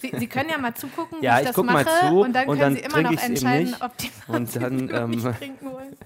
Sie, 0.00 0.12
Sie 0.18 0.26
können 0.26 0.50
ja 0.50 0.58
mal 0.58 0.74
zugucken, 0.74 1.18
Ja, 1.22 1.36
wie 1.36 1.42
ich 1.42 1.48
ich 1.50 1.54
das 1.54 1.64
mache. 1.64 1.84
zu 1.84 2.20
und 2.20 2.32
dann 2.32 2.48
und 2.48 2.58
können 2.58 2.60
dann 2.60 2.74
Sie 2.74 2.80
immer 2.80 3.02
noch 3.02 3.22
entscheiden, 3.22 3.76
ob 3.80 3.96
die 3.98 4.10
Und 4.26 4.56
dann, 4.56 4.90
ähm, 4.92 5.34
trinken 5.38 5.70
wollen. 5.70 5.96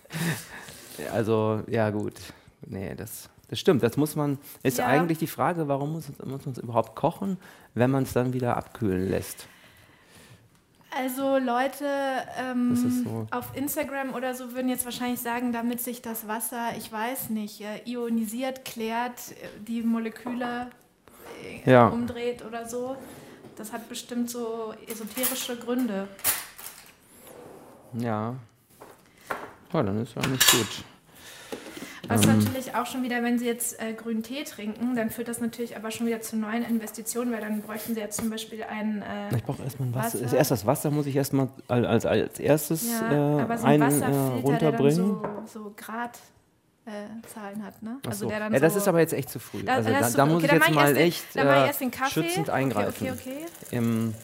Also, 1.13 1.63
ja, 1.67 1.89
gut. 1.89 2.13
Nee, 2.67 2.95
das, 2.95 3.31
das 3.49 3.59
stimmt. 3.59 3.83
Das 3.83 3.97
muss 3.97 4.15
man. 4.15 4.39
Ist 4.63 4.77
Ja. 4.79 4.87
eigentlich 4.87 5.17
die 5.17 5.27
Frage, 5.27 5.69
warum 5.69 5.93
muss, 5.93 6.09
muss 6.23 6.45
man 6.45 6.53
es 6.53 6.59
überhaupt 6.59 6.95
kochen, 6.95 7.39
wenn 7.73 7.91
man 7.91 8.03
es 8.03 8.13
dann 8.13 8.35
wieder 8.35 8.59
abkühlen 8.59 9.09
lässt? 9.09 9.47
Also 10.99 11.37
Leute 11.39 11.87
ähm, 12.39 12.75
so. 13.05 13.27
auf 13.31 13.55
Instagram 13.55 14.15
oder 14.15 14.35
so 14.35 14.53
würden 14.53 14.69
jetzt 14.69 14.85
wahrscheinlich 14.85 15.21
sagen, 15.21 15.53
damit 15.53 15.81
sich 15.83 16.01
das 16.01 16.27
Wasser, 16.27 16.71
ich 16.79 16.91
weiß 16.91 17.31
nicht, 17.31 17.61
äh, 17.61 17.83
ionisiert, 17.85 18.65
klärt, 18.65 19.33
äh, 19.33 19.49
die 19.67 19.83
Moleküle 19.83 20.69
äh, 21.65 21.71
Ja. 21.71 21.89
umdreht 21.89 22.45
oder 22.45 22.67
so. 22.67 22.97
Das 23.57 23.73
hat 23.73 23.89
bestimmt 23.89 24.31
so 24.31 24.75
esoterische 24.87 25.57
Gründe. 25.57 26.09
Ja. 27.95 28.35
Ja, 29.73 29.83
dann 29.83 30.03
ist 30.03 30.15
ja 30.15 30.27
nicht 30.27 30.51
gut. 30.51 30.85
Was 32.09 32.25
Ähm. 32.27 32.39
natürlich 32.39 32.75
auch 32.75 32.87
schon 32.87 33.03
wieder, 33.03 33.23
wenn 33.23 33.39
Sie 33.39 33.47
jetzt 33.47 33.81
äh, 33.81 33.93
grünen 33.93 34.23
Tee 34.23 34.45
trinken, 34.45 34.95
dann 34.97 35.11
führt 35.11 35.29
das 35.29 35.41
natürlich 35.41 35.77
aber 35.77 35.91
schon 35.91 36.07
wieder 36.07 36.21
zu 36.21 36.37
neuen 36.37 36.65
Investitionen, 36.65 37.33
weil 37.33 37.41
dann 37.41 37.61
bräuchten 37.63 37.95
Sie 37.95 38.01
jetzt 38.01 38.17
zum 38.19 38.31
Beispiel 38.31 38.63
ein 38.65 39.03
äh, 39.03 39.37
Ich 39.37 39.43
brauche 39.45 39.63
erstmal 39.63 39.89
ein 39.89 39.95
Wasser. 39.95 40.23
Wasser. 40.23 40.37
Erst 40.37 40.51
das 40.51 40.67
Wasser 40.67 40.91
muss 40.91 41.07
ich 41.07 41.17
erstmal 41.17 41.49
als, 41.69 42.07
als 42.07 42.39
erstes 42.41 42.89
Ja, 43.01 43.39
äh, 43.39 43.43
aber 43.43 43.59
so 43.59 43.67
ein 43.67 43.83
ein, 43.83 43.91
äh, 43.91 43.95
Wasserfilter, 44.01 44.13
der 44.13 44.33
dann 44.33 44.41
runterbringen. 44.45 44.97
so, 44.97 45.61
so 45.65 45.73
Gradzahlen 45.77 46.13
äh, 46.87 47.27
Zahlen 47.35 47.65
hat, 47.65 47.83
ne? 47.83 47.99
Ach 48.09 48.13
so. 48.13 48.29
der 48.29 48.39
dann 48.39 48.53
ja, 48.53 48.61
das 48.61 48.75
so 48.75 48.79
ist 48.79 48.89
aber 48.89 49.01
jetzt 49.01 49.13
echt 49.13 49.29
zu 49.31 49.39
früh. 49.41 49.63
Da- 49.65 49.75
also 49.75 49.91
da, 49.91 50.01
da 50.01 50.09
so- 50.09 50.27
muss 50.27 50.45
okay, 50.45 50.47
ich 50.47 50.53
jetzt 50.53 50.75
mal 50.75 50.95
den- 50.95 51.03
echt 51.03 51.37
äh, 51.37 51.73
schützend 52.09 52.51
eingreifen. 52.51 53.09
Okay, 53.09 53.11
okay, 53.13 53.37
okay. 53.65 53.77
Im, 53.77 54.15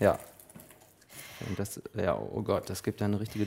ja. 0.00 0.18
Und 1.48 1.58
das, 1.58 1.80
ja, 1.94 2.16
oh 2.18 2.42
Gott, 2.42 2.68
das 2.70 2.82
gibt 2.82 3.00
ja 3.00 3.06
eine 3.06 3.18
richtige 3.20 3.44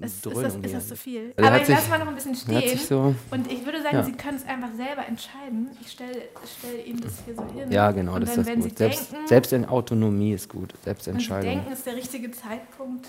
Ist, 0.00 0.04
ist, 0.16 0.26
Dröhnung. 0.26 0.42
das, 0.42 0.54
ist 0.56 0.74
das 0.74 0.88
zu 0.88 0.96
viel? 0.96 1.32
Der 1.32 1.46
Aber 1.46 1.60
ich 1.62 1.68
lasse 1.68 1.88
mal 1.90 1.98
noch 1.98 2.08
ein 2.08 2.14
bisschen 2.14 2.34
stehen. 2.34 2.78
so, 2.78 3.14
Und 3.30 3.50
ich 3.52 3.64
würde 3.64 3.82
sagen, 3.82 3.96
Ja. 3.96 4.02
Sie 4.02 4.12
können 4.12 4.36
es 4.38 4.46
einfach 4.46 4.74
selber 4.76 5.06
entscheiden. 5.06 5.68
Ich 5.80 5.92
stelle 5.92 6.22
stell 6.58 6.86
Ihnen 6.86 7.00
das 7.00 7.12
hier 7.24 7.34
so 7.34 7.44
hin. 7.54 7.70
ja, 7.70 7.90
genau, 7.92 8.14
Und 8.14 8.22
das 8.22 8.30
dann, 8.34 8.40
ist 8.40 8.46
wenn 8.46 8.56
das 8.56 8.64
Sie 8.64 8.68
gut. 8.70 8.78
Selbst, 8.78 9.12
denken, 9.12 9.26
selbst 9.28 9.52
in 9.52 9.64
Autonomie 9.66 10.32
ist 10.32 10.48
gut, 10.48 10.70
wenn 10.72 10.78
Sie 10.78 10.84
Selbstentscheidung. 10.84 11.50
denken, 11.50 11.72
ist 11.72 11.86
der 11.86 11.96
richtige 11.96 12.30
Zeitpunkt, 12.30 13.06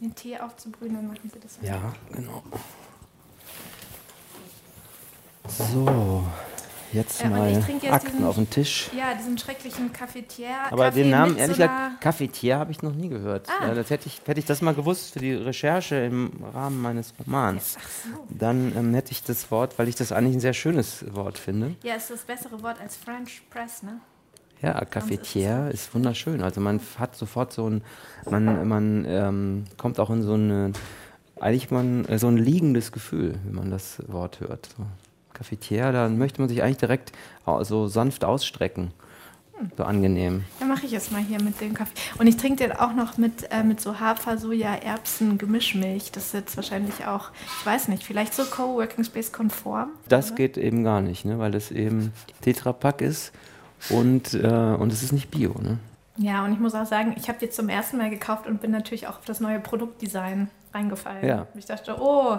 den 0.00 0.14
Tee 0.14 0.38
aufzubrühen, 0.38 0.94
dann 0.94 1.06
machen 1.08 1.30
Sie 1.32 1.40
das. 1.40 1.58
Ja, 1.62 1.94
genau. 2.12 2.42
So, 5.48 6.24
jetzt 6.92 7.22
Äh, 7.24 7.28
mal 7.28 7.50
ich 7.50 7.58
trinke 7.64 7.86
jetzt 7.86 7.94
Akten 7.94 8.10
diesen- 8.12 8.24
auf 8.26 8.34
den 8.36 8.50
Tisch. 8.50 8.90
Ja, 8.96 9.14
diesen 9.14 9.36
schrecklichen 9.38 9.92
Cafetière. 9.92 10.70
Aber 10.70 10.84
Kaffee 10.84 11.02
den 11.02 11.10
Namen, 11.10 11.36
ehrlich 11.36 11.56
so 11.56 11.62
gesagt, 11.62 12.00
Cafetier 12.00 12.58
habe 12.58 12.70
ich 12.72 12.82
noch 12.82 12.94
nie 12.94 13.08
gehört. 13.08 13.48
Ah. 13.48 13.70
Äh, 13.70 13.74
Das 13.74 13.90
hätte 13.90 14.06
ich, 14.08 14.20
hätte 14.26 14.38
ich 14.40 14.46
das 14.46 14.62
mal 14.62 14.74
gewusst 14.74 15.12
für 15.14 15.18
die 15.20 15.32
Recherche 15.34 15.96
im 15.96 16.30
Rahmen 16.52 16.80
meines 16.82 17.12
Romans, 17.24 17.76
Ach 17.78 17.88
so. 18.12 18.26
dann 18.30 18.72
ähm, 18.76 18.94
hätte 18.94 19.12
ich 19.12 19.22
das 19.22 19.50
Wort, 19.50 19.78
weil 19.78 19.88
ich 19.88 19.94
das 19.96 20.12
eigentlich 20.12 20.36
ein 20.36 20.40
sehr 20.40 20.54
schönes 20.54 21.04
Wort 21.14 21.38
finde. 21.38 21.74
Ja, 21.82 21.94
ist 21.94 22.10
das 22.10 22.20
bessere 22.22 22.62
Wort 22.62 22.80
als 22.80 22.96
French 22.96 23.42
Press, 23.50 23.82
ne? 23.82 23.98
Ja, 24.62 24.82
Cafetier 24.86 25.70
ist 25.74 25.94
wunderschön. 25.94 26.42
Also 26.42 26.60
man 26.60 26.80
hat 26.98 27.16
sofort 27.16 27.52
so 27.52 27.68
ein, 27.68 27.82
man, 28.30 28.66
man 28.66 29.04
ähm, 29.06 29.64
kommt 29.76 30.00
auch 30.00 30.08
in 30.08 30.22
so 30.22 30.34
eine, 30.34 30.72
eigentlich 31.38 31.70
man, 31.70 32.06
äh, 32.06 32.18
so 32.18 32.28
ein 32.28 32.38
liegendes 32.38 32.90
Gefühl, 32.90 33.34
wenn 33.44 33.54
man 33.56 33.70
das 33.70 34.00
Wort 34.06 34.40
hört. 34.40 34.70
So. 34.78 34.86
Cafetier, 35.34 35.92
dann 35.92 36.16
möchte 36.18 36.40
man 36.40 36.48
sich 36.48 36.62
eigentlich 36.62 36.78
direkt 36.78 37.12
au- 37.44 37.62
so 37.64 37.86
sanft 37.88 38.24
ausstrecken. 38.24 38.92
So 39.76 39.84
angenehm. 39.84 40.44
Dann 40.58 40.68
mache 40.68 40.84
ich 40.84 40.92
es 40.92 41.12
mal 41.12 41.22
hier 41.22 41.40
mit 41.40 41.60
dem 41.60 41.74
Kaffee. 41.74 41.92
Und 42.18 42.26
ich 42.26 42.36
trinke 42.36 42.64
den 42.64 42.72
auch 42.72 42.92
noch 42.92 43.18
mit, 43.18 43.50
äh, 43.52 43.62
mit 43.62 43.80
so 43.80 44.00
Hafer, 44.00 44.36
Soja, 44.36 44.74
Erbsen, 44.74 45.38
Gemischmilch. 45.38 46.10
Das 46.10 46.26
ist 46.26 46.34
jetzt 46.34 46.56
wahrscheinlich 46.56 47.06
auch, 47.06 47.30
ich 47.60 47.64
weiß 47.64 47.86
nicht, 47.88 48.02
vielleicht 48.02 48.34
so 48.34 48.44
Coworking 48.44 49.04
Space 49.04 49.30
konform. 49.30 49.90
Das 50.08 50.28
oder? 50.28 50.36
geht 50.36 50.56
eben 50.58 50.82
gar 50.82 51.00
nicht, 51.00 51.24
ne? 51.24 51.38
weil 51.38 51.52
das 51.52 51.70
eben 51.70 52.12
Tetrapack 52.40 53.00
ist 53.00 53.32
und, 53.90 54.34
äh, 54.34 54.46
und 54.48 54.92
es 54.92 55.04
ist 55.04 55.12
nicht 55.12 55.30
Bio. 55.30 55.54
Ne? 55.62 55.78
Ja, 56.16 56.44
und 56.44 56.52
ich 56.52 56.58
muss 56.58 56.74
auch 56.74 56.86
sagen, 56.86 57.14
ich 57.16 57.28
habe 57.28 57.38
die 57.38 57.48
zum 57.48 57.68
ersten 57.68 57.96
Mal 57.96 58.10
gekauft 58.10 58.46
und 58.48 58.60
bin 58.60 58.72
natürlich 58.72 59.06
auch 59.06 59.18
auf 59.18 59.24
das 59.24 59.38
neue 59.38 59.60
Produktdesign 59.60 60.50
reingefallen. 60.74 61.26
Ja. 61.26 61.42
Und 61.54 61.58
Ich 61.58 61.66
dachte, 61.66 61.96
oh, 62.00 62.38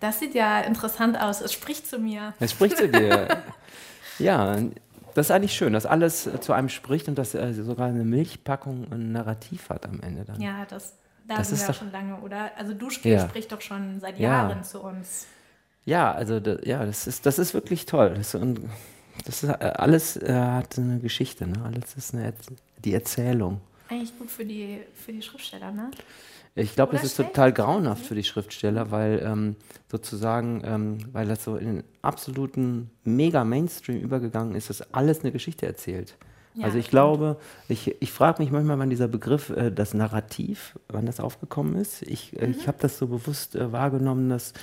das 0.00 0.20
sieht 0.20 0.34
ja 0.34 0.60
interessant 0.60 1.20
aus. 1.20 1.40
Es 1.40 1.52
spricht 1.52 1.86
zu 1.86 1.98
mir. 1.98 2.34
Es 2.40 2.52
spricht 2.52 2.76
zu 2.78 2.88
dir. 2.88 3.28
ja, 4.18 4.56
das 5.14 5.26
ist 5.26 5.30
eigentlich 5.30 5.54
schön, 5.54 5.72
dass 5.72 5.86
alles 5.86 6.26
äh, 6.26 6.40
zu 6.40 6.52
einem 6.52 6.68
spricht 6.68 7.08
und 7.08 7.16
dass 7.18 7.34
äh, 7.34 7.52
sogar 7.52 7.88
eine 7.88 8.04
Milchpackung 8.04 8.86
ein 8.92 9.12
Narrativ 9.12 9.68
hat 9.70 9.86
am 9.86 10.00
Ende 10.00 10.24
dann. 10.24 10.40
Ja, 10.40 10.64
das, 10.68 10.94
da 11.26 11.36
Das 11.36 11.50
ist 11.52 11.68
doch- 11.68 11.74
schon 11.74 11.90
lange, 11.92 12.16
oder? 12.20 12.50
Also 12.56 12.74
Duschgel 12.74 13.12
Ja. 13.12 13.28
spricht 13.28 13.50
doch 13.52 13.60
schon 13.60 14.00
seit 14.00 14.18
Ja. 14.18 14.28
Jahren 14.48 14.62
zu 14.64 14.80
uns. 14.80 15.26
Ja, 15.84 16.12
also 16.12 16.38
da, 16.38 16.56
ja, 16.62 16.84
das 16.84 17.06
ist, 17.06 17.24
das 17.26 17.38
ist 17.38 17.54
wirklich 17.54 17.86
toll. 17.86 18.14
Das, 18.16 18.34
und 18.34 18.60
das 19.24 19.42
ist, 19.42 19.48
äh, 19.50 19.54
alles 19.54 20.16
äh, 20.18 20.32
hat 20.32 20.78
eine 20.78 20.98
Geschichte, 20.98 21.46
ne? 21.46 21.62
alles 21.64 21.94
ist 21.96 22.14
eine 22.14 22.32
die 22.84 22.94
Erzählung. 22.94 23.60
Eigentlich 23.88 24.16
gut 24.18 24.30
für 24.30 24.44
die, 24.44 24.80
für 24.94 25.12
die 25.12 25.22
Schriftsteller, 25.22 25.72
ne? 25.72 25.90
Ich 26.58 26.74
glaube, 26.74 26.92
das 26.92 27.04
ist 27.04 27.16
total 27.16 27.52
grauenhaft 27.52 28.04
für 28.04 28.14
die 28.14 28.24
Schriftsteller, 28.24 28.90
weil 28.90 29.22
ähm, 29.24 29.56
sozusagen, 29.90 30.62
ähm, 30.64 30.98
weil 31.12 31.26
das 31.28 31.44
so 31.44 31.56
in 31.56 31.66
den 31.76 31.84
absoluten 32.02 32.90
Mega-Mainstream 33.04 34.00
übergegangen 34.00 34.54
ist, 34.54 34.70
dass 34.70 34.82
alles 34.94 35.20
eine 35.20 35.32
Geschichte 35.32 35.66
erzählt. 35.66 36.16
Ja, 36.54 36.64
also 36.64 36.78
ich 36.78 36.86
stimmt. 36.86 36.92
glaube, 36.92 37.36
ich, 37.68 37.94
ich 38.02 38.10
frage 38.10 38.42
mich 38.42 38.50
manchmal, 38.50 38.78
wann 38.80 38.90
dieser 38.90 39.06
Begriff, 39.06 39.50
äh, 39.50 39.70
das 39.70 39.94
Narrativ, 39.94 40.76
wann 40.88 41.06
das 41.06 41.20
aufgekommen 41.20 41.76
ist. 41.76 42.02
Ich, 42.02 42.36
äh, 42.40 42.46
Mhm. 42.48 42.54
ich 42.58 42.66
habe 42.66 42.78
das 42.80 42.98
so 42.98 43.06
bewusst 43.06 43.54
äh, 43.54 43.70
wahrgenommen, 43.70 44.28
dass 44.28 44.54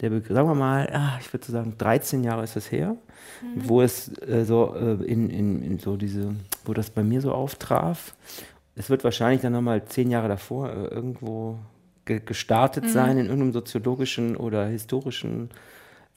der 0.00 0.08
Begriff, 0.10 0.34
sagen 0.34 0.48
wir 0.48 0.54
mal, 0.54 0.88
ah, 0.94 1.18
ich 1.20 1.30
würde 1.32 1.44
so 1.44 1.52
sagen, 1.52 1.74
13 1.76 2.24
Jahre 2.24 2.44
ist 2.44 2.56
es 2.56 2.72
her, 2.72 2.96
Mhm. 3.42 3.68
wo 3.68 3.82
es 3.82 4.08
äh, 4.22 4.44
so 4.46 4.74
äh, 4.74 5.04
in, 5.04 5.28
in, 5.28 5.62
in 5.62 5.78
so 5.78 5.96
diese, 5.96 6.34
wo 6.64 6.72
das 6.72 6.88
bei 6.90 7.02
mir 7.02 7.20
so 7.20 7.32
auftraf. 7.32 8.14
Es 8.74 8.90
wird 8.90 9.04
wahrscheinlich 9.04 9.42
dann 9.42 9.52
nochmal 9.52 9.84
zehn 9.84 10.10
Jahre 10.10 10.28
davor 10.28 10.70
äh, 10.70 10.86
irgendwo 10.86 11.58
ge 12.04 12.20
gestartet 12.24 12.88
sein 12.90 13.18
in 13.18 13.26
irgendeinem 13.26 13.52
soziologischen 13.52 14.36
oder 14.36 14.66
historischen 14.66 15.50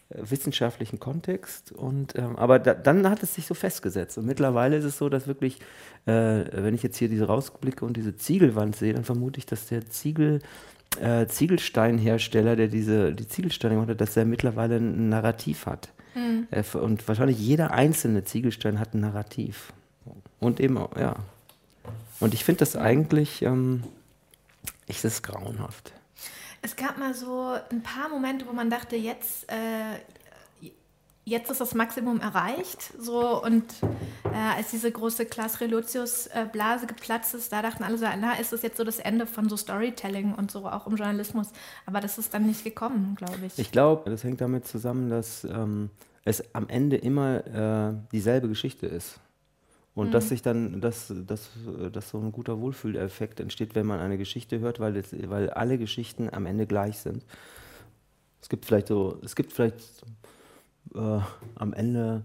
äh, 0.09 0.21
wissenschaftlichen 0.29 0.99
Kontext. 0.99 1.71
Und, 1.71 2.17
ähm, 2.17 2.35
aber 2.37 2.59
da, 2.59 2.73
dann 2.73 3.09
hat 3.09 3.23
es 3.23 3.35
sich 3.35 3.45
so 3.45 3.53
festgesetzt. 3.53 4.17
Und 4.17 4.25
mittlerweile 4.25 4.77
ist 4.77 4.85
es 4.85 4.97
so, 4.97 5.09
dass 5.09 5.27
wirklich, 5.27 5.59
äh, 6.05 6.45
wenn 6.51 6.73
ich 6.73 6.83
jetzt 6.83 6.97
hier 6.97 7.09
diese 7.09 7.25
rausblicke 7.25 7.85
und 7.85 7.97
diese 7.97 8.15
Ziegelwand 8.15 8.75
sehe, 8.75 8.93
dann 8.93 9.03
vermute 9.03 9.37
ich, 9.39 9.45
dass 9.45 9.67
der 9.67 9.87
Ziegel, 9.87 10.39
äh, 11.01 11.27
Ziegelsteinhersteller, 11.27 12.55
der 12.55 12.67
diese, 12.67 13.13
die 13.13 13.27
Ziegelsteine 13.27 13.75
gemacht 13.75 13.89
hat, 13.89 14.01
dass 14.01 14.15
er 14.15 14.25
mittlerweile 14.25 14.77
ein 14.77 15.09
Narrativ 15.09 15.65
hat. 15.65 15.89
Äh, 16.51 16.59
f- 16.59 16.75
und 16.75 17.07
wahrscheinlich 17.07 17.39
jeder 17.39 17.71
einzelne 17.71 18.23
Ziegelstein 18.23 18.79
hat 18.79 18.93
ein 18.93 19.01
Narrativ. 19.01 19.73
Und 20.39 20.59
eben 20.59 20.77
auch, 20.77 20.95
ja. 20.97 21.15
Und 22.19 22.33
ich 22.33 22.43
finde 22.43 22.59
das 22.59 22.75
eigentlich, 22.75 23.41
ähm, 23.41 23.83
ich, 24.87 25.01
das 25.01 25.15
ist 25.15 25.23
grauenhaft. 25.23 25.91
Es 26.61 26.75
gab 26.75 26.97
mal 26.97 27.13
so 27.13 27.55
ein 27.71 27.83
paar 27.83 28.09
Momente, 28.09 28.47
wo 28.47 28.53
man 28.53 28.69
dachte, 28.69 28.95
jetzt, 28.95 29.51
äh, 29.51 30.71
jetzt 31.25 31.51
ist 31.51 31.61
das 31.61 31.75
Maximum 31.75 32.21
erreicht. 32.21 32.93
So, 32.99 33.43
und 33.43 33.65
äh, 34.23 34.57
als 34.57 34.71
diese 34.71 34.91
große 34.91 35.25
Klaas 35.25 35.59
Relotius-Blase 35.59 36.87
geplatzt 36.87 37.35
ist, 37.35 37.51
da 37.51 37.61
dachten 37.61 37.83
alle 37.83 37.97
so, 37.97 38.05
na, 38.19 38.33
ist 38.33 38.53
das 38.53 38.61
jetzt 38.61 38.77
so 38.77 38.83
das 38.83 38.99
Ende 38.99 39.27
von 39.27 39.49
so 39.49 39.57
Storytelling 39.57 40.33
und 40.33 40.49
so 40.49 40.67
auch 40.67 40.87
im 40.87 40.95
Journalismus. 40.95 41.49
Aber 41.85 41.99
das 41.99 42.17
ist 42.17 42.33
dann 42.33 42.45
nicht 42.45 42.63
gekommen, 42.63 43.15
glaube 43.15 43.45
ich. 43.45 43.59
Ich 43.59 43.71
glaube, 43.71 44.09
das 44.09 44.23
hängt 44.23 44.41
damit 44.41 44.67
zusammen, 44.67 45.09
dass 45.09 45.43
ähm, 45.43 45.89
es 46.23 46.43
am 46.55 46.69
Ende 46.69 46.95
immer 46.95 47.45
äh, 47.45 47.93
dieselbe 48.11 48.47
Geschichte 48.47 48.87
ist. 48.87 49.19
Und 49.95 50.13
dass 50.13 50.27
sich 50.29 50.41
dann, 50.41 50.81
dass, 50.81 51.13
dass, 51.25 51.49
äh, 51.79 51.89
dass 51.89 52.09
so 52.09 52.19
ein 52.19 52.33
guter 52.33 52.59
Wohlfühleffekt 52.59 53.39
entsteht, 53.39 53.75
wenn 53.75 53.85
man 53.85 53.99
eine 53.99 54.17
Geschichte 54.17 54.59
hört, 54.59 54.81
weil, 54.81 54.95
es, 54.97 55.15
weil 55.29 55.49
alle 55.49 55.77
Geschichten 55.77 56.29
am 56.31 56.45
Ende 56.45 56.67
gleich 56.67 56.99
sind. 56.99 57.25
Es 58.41 58.49
gibt 58.49 58.65
vielleicht 58.65 58.87
so, 58.87 59.19
es 59.23 59.35
gibt 59.35 59.53
vielleicht 59.53 60.03
äh, 60.93 61.19
am 61.55 61.73
Ende 61.73 62.23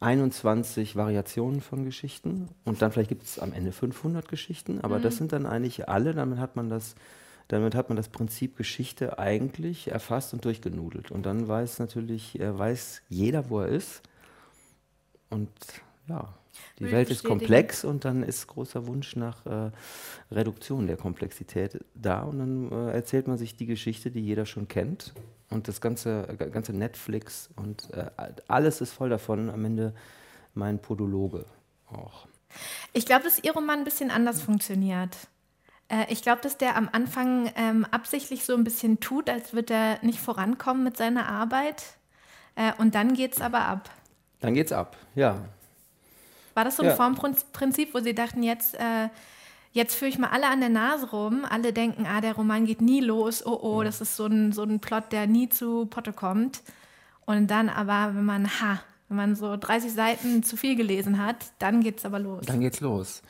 21 0.00 0.94
Variationen 0.94 1.60
von 1.60 1.84
Geschichten 1.84 2.48
und 2.64 2.80
dann 2.80 2.92
vielleicht 2.92 3.08
gibt 3.08 3.24
es 3.24 3.38
am 3.38 3.52
Ende 3.52 3.72
500 3.72 4.28
Geschichten, 4.28 4.80
aber 4.80 4.98
das 4.98 5.16
sind 5.16 5.32
dann 5.32 5.44
eigentlich 5.46 5.88
alle, 5.88 6.14
damit 6.14 6.38
hat 6.38 6.56
man 6.56 6.70
das, 6.70 6.94
damit 7.48 7.74
hat 7.74 7.88
man 7.88 7.96
das 7.96 8.08
Prinzip 8.08 8.56
Geschichte 8.56 9.18
eigentlich 9.18 9.90
erfasst 9.90 10.32
und 10.32 10.44
durchgenudelt. 10.44 11.10
Und 11.10 11.26
dann 11.26 11.48
weiß 11.48 11.80
natürlich, 11.80 12.38
äh, 12.38 12.56
weiß 12.56 13.02
jeder, 13.08 13.50
wo 13.50 13.60
er 13.60 13.68
ist. 13.68 14.02
Und 15.30 15.50
ja, 16.08 16.32
die 16.78 16.84
Will 16.84 16.92
Welt 16.92 17.10
ist 17.10 17.24
komplex 17.24 17.84
und 17.84 18.04
dann 18.04 18.22
ist 18.22 18.46
großer 18.46 18.86
Wunsch 18.86 19.16
nach 19.16 19.46
äh, 19.46 19.70
Reduktion 20.30 20.86
der 20.86 20.96
Komplexität 20.96 21.84
da 21.94 22.22
und 22.22 22.38
dann 22.38 22.72
äh, 22.72 22.92
erzählt 22.92 23.28
man 23.28 23.38
sich 23.38 23.56
die 23.56 23.66
Geschichte, 23.66 24.10
die 24.10 24.20
jeder 24.20 24.46
schon 24.46 24.68
kennt 24.68 25.14
und 25.50 25.68
das 25.68 25.80
ganze, 25.80 26.28
äh, 26.28 26.50
ganze 26.50 26.72
Netflix 26.72 27.50
und 27.56 27.92
äh, 27.92 28.10
alles 28.48 28.80
ist 28.80 28.92
voll 28.92 29.10
davon. 29.10 29.50
Am 29.50 29.64
Ende 29.64 29.94
mein 30.54 30.80
Podologe 30.80 31.44
auch. 31.90 32.26
Ich 32.92 33.06
glaube, 33.06 33.24
dass 33.24 33.42
Ihr 33.42 33.52
Roman 33.52 33.80
ein 33.80 33.84
bisschen 33.84 34.10
anders 34.10 34.42
funktioniert. 34.42 35.16
Äh, 35.88 36.06
ich 36.08 36.22
glaube, 36.22 36.40
dass 36.40 36.56
der 36.58 36.76
am 36.76 36.88
Anfang 36.90 37.52
ähm, 37.56 37.86
absichtlich 37.90 38.44
so 38.44 38.54
ein 38.54 38.64
bisschen 38.64 39.00
tut, 39.00 39.28
als 39.28 39.52
würde 39.52 39.74
er 39.74 40.04
nicht 40.04 40.20
vorankommen 40.20 40.84
mit 40.84 40.96
seiner 40.96 41.28
Arbeit. 41.28 41.82
Äh, 42.54 42.72
und 42.78 42.94
dann 42.94 43.14
geht 43.14 43.34
es 43.34 43.40
aber 43.40 43.62
ab. 43.62 43.90
Dann 44.40 44.54
geht's 44.54 44.72
ab, 44.72 44.96
ja. 45.14 45.44
War 46.60 46.64
das 46.66 46.76
so 46.76 46.82
ein 46.82 46.90
Ja. 46.90 46.94
Formprinzip, 46.94 47.94
wo 47.94 48.00
Sie 48.00 48.14
dachten, 48.14 48.42
jetzt, 48.42 48.74
äh, 48.74 49.08
jetzt 49.72 49.94
führe 49.94 50.10
ich 50.10 50.18
mal 50.18 50.28
alle 50.28 50.46
an 50.46 50.60
der 50.60 50.68
Nase 50.68 51.08
rum, 51.08 51.46
alle 51.48 51.72
denken, 51.72 52.04
ah, 52.06 52.20
der 52.20 52.34
Roman 52.34 52.66
geht 52.66 52.82
nie 52.82 53.00
los, 53.00 53.46
oh 53.46 53.58
oh, 53.62 53.82
das 53.82 54.02
ist 54.02 54.14
so 54.14 54.26
ein, 54.26 54.52
so 54.52 54.62
ein 54.62 54.78
Plot, 54.78 55.04
der 55.10 55.26
nie 55.26 55.48
zu 55.48 55.86
Potte 55.86 56.12
kommt. 56.12 56.60
Und 57.24 57.50
dann 57.50 57.70
aber, 57.70 58.14
wenn 58.14 58.26
man, 58.26 58.46
ha, 58.60 58.78
wenn 59.08 59.16
man 59.16 59.36
so 59.36 59.56
30 59.56 59.90
Seiten 59.90 60.42
zu 60.42 60.58
viel 60.58 60.76
gelesen 60.76 61.16
hat, 61.24 61.36
dann 61.60 61.80
geht 61.82 61.96
es 61.96 62.04
aber 62.04 62.18
los. 62.18 62.44
Dann 62.44 62.60
geht's 62.60 62.80
los. 62.82 63.22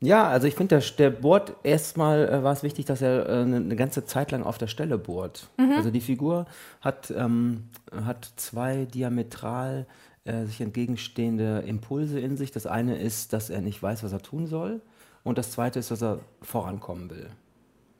Ja, 0.00 0.26
also 0.26 0.48
ich 0.48 0.56
finde, 0.56 0.80
der, 0.80 0.90
der 0.98 1.10
bohrt 1.10 1.54
erstmal 1.62 2.28
äh, 2.28 2.42
war 2.42 2.52
es 2.52 2.64
wichtig, 2.64 2.86
dass 2.86 3.00
er 3.00 3.28
äh, 3.28 3.42
eine, 3.42 3.56
eine 3.58 3.76
ganze 3.76 4.06
Zeit 4.06 4.32
lang 4.32 4.42
auf 4.42 4.58
der 4.58 4.66
Stelle 4.66 4.98
bohrt. 4.98 5.46
Also 5.56 5.92
die 5.92 6.00
Figur 6.00 6.46
hat, 6.80 7.12
ähm, 7.16 7.68
hat 8.04 8.28
zwei 8.34 8.86
diametral 8.86 9.86
äh, 10.24 10.44
sich 10.46 10.60
entgegenstehende 10.60 11.60
Impulse 11.66 12.18
in 12.18 12.36
sich. 12.36 12.50
Das 12.50 12.66
eine 12.66 12.96
ist, 12.96 13.32
dass 13.32 13.50
er 13.50 13.60
nicht 13.60 13.82
weiß, 13.82 14.02
was 14.02 14.12
er 14.12 14.22
tun 14.22 14.46
soll. 14.46 14.80
Und 15.22 15.38
das 15.38 15.50
zweite 15.50 15.78
ist, 15.78 15.90
dass 15.90 16.02
er 16.02 16.20
vorankommen 16.42 17.10
will. 17.10 17.30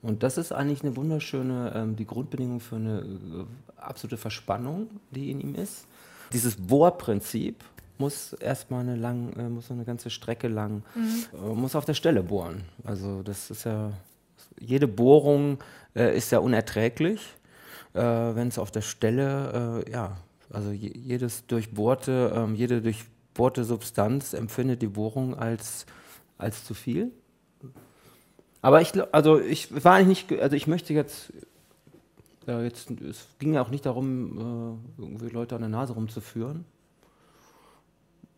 Und 0.03 0.23
das 0.23 0.37
ist 0.37 0.53
eigentlich 0.53 0.83
eine 0.83 0.97
wunderschöne, 0.97 1.73
ähm, 1.75 1.97
die 1.97 2.07
Grundbedingung 2.07 2.61
für 2.61 2.77
eine 2.77 3.01
äh, 3.01 3.45
absolute 3.77 4.19
Verspannung, 4.19 4.89
die 5.11 5.31
in 5.31 5.41
ihm 5.41 5.55
ist. 5.55 5.87
Dieses 6.33 6.57
Bohrprinzip 6.57 7.65
muss 7.97 8.35
erstmal 8.35 8.81
eine 8.81 8.97
lang, 8.97 9.33
äh, 9.35 9.49
muss 9.49 9.71
eine 9.71 9.85
ganze 9.85 10.11
Strecke 10.11 10.49
lang, 10.49 10.83
äh, 11.33 11.55
muss 11.55 11.75
auf 11.75 11.85
der 11.85 11.95
Stelle 11.95 12.23
bohren. 12.23 12.65
Also 12.85 13.23
das 13.23 13.51
ist 13.51 13.65
ja, 13.65 13.93
jede 14.61 14.89
Bohrung 14.89 15.59
äh, 15.95 16.17
ist 16.17 16.31
ja 16.33 16.39
unerträglich, 16.39 17.21
äh, 17.95 18.01
wenn 18.01 18.49
es 18.49 18.59
auf 18.59 18.71
der 18.71 18.83
Stelle, 18.83 19.85
ja, 19.91 20.17
also 20.51 20.71
je, 20.71 20.93
jedes 20.95 21.47
durchbohrte, 21.47 22.33
ähm, 22.35 22.55
jede 22.55 22.83
durchbohrte 22.83 23.65
Substanz 23.65 24.33
empfindet 24.33 24.83
die 24.83 24.89
Bohrung 24.89 25.35
als, 25.35 25.87
als 26.39 26.65
zu 26.65 26.75
viel. 26.75 27.13
Aber 28.63 28.81
ich, 28.81 28.93
also 29.13 29.41
ich 29.41 29.85
war 29.85 30.03
nicht, 30.03 30.33
also 30.33 30.57
ich 30.57 30.67
möchte 30.67 30.95
jetzt, 30.95 31.33
ja, 32.47 32.63
jetzt, 32.63 32.91
es 32.91 33.29
ging 33.39 33.55
ja 33.55 33.63
auch 33.63 33.69
nicht 33.69 33.85
darum, 33.85 34.81
äh, 34.99 35.03
irgendwie 35.03 35.29
Leute 35.29 35.55
an 35.55 35.61
der 35.61 35.69
Nase 35.69 35.93
rumzuführen. 35.93 36.65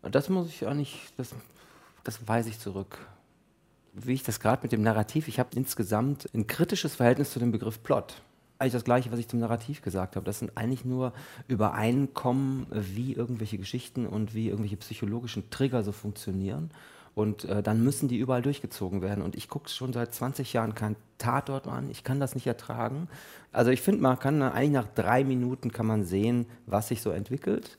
Das 0.01 0.29
muss 0.29 0.47
ich 0.47 0.67
eigentlich, 0.67 1.07
das, 1.17 1.33
das 2.03 2.27
weise 2.27 2.49
ich 2.49 2.59
zurück. 2.59 2.97
Wie 3.93 4.13
ich 4.13 4.23
das 4.23 4.39
gerade 4.39 4.61
mit 4.63 4.71
dem 4.71 4.81
Narrativ, 4.81 5.27
ich 5.27 5.39
habe 5.39 5.49
insgesamt 5.55 6.29
ein 6.33 6.45
kritisches 6.45 6.95
Verhältnis 6.95 7.31
zu 7.31 7.39
dem 7.39 7.51
Begriff 7.51 7.81
Plot. 7.81 8.21
Eigentlich 8.59 8.73
das 8.73 8.83
Gleiche, 8.83 9.11
was 9.11 9.19
ich 9.19 9.27
zum 9.27 9.39
Narrativ 9.39 9.81
gesagt 9.81 10.15
habe. 10.15 10.25
Das 10.25 10.39
sind 10.39 10.51
eigentlich 10.55 10.83
nur 10.83 11.13
Übereinkommen, 11.47 12.65
wie 12.71 13.13
irgendwelche 13.13 13.57
Geschichten 13.57 14.07
und 14.07 14.33
wie 14.33 14.47
irgendwelche 14.47 14.77
psychologischen 14.77 15.49
Trigger 15.49 15.83
so 15.83 15.91
funktionieren. 15.91 16.71
Und 17.13 17.45
äh, 17.45 17.63
dann 17.63 17.83
müssen 17.83 18.07
die 18.07 18.17
überall 18.17 18.41
durchgezogen 18.43 19.01
werden. 19.01 19.23
Und 19.23 19.35
ich 19.35 19.49
gucke 19.49 19.69
schon 19.69 19.91
seit 19.91 20.13
20 20.13 20.53
Jahren 20.53 20.75
kein 20.75 20.95
Tatort 21.17 21.67
an. 21.67 21.89
Ich 21.89 22.03
kann 22.03 22.19
das 22.19 22.35
nicht 22.35 22.45
ertragen. 22.45 23.07
Also 23.51 23.71
ich 23.71 23.81
finde, 23.81 24.01
man 24.01 24.19
kann 24.19 24.41
eigentlich 24.41 24.71
nach 24.71 24.87
drei 24.93 25.23
Minuten 25.23 25.71
kann 25.71 25.87
man 25.87 26.03
sehen, 26.03 26.45
was 26.67 26.89
sich 26.89 27.01
so 27.01 27.09
entwickelt. 27.09 27.77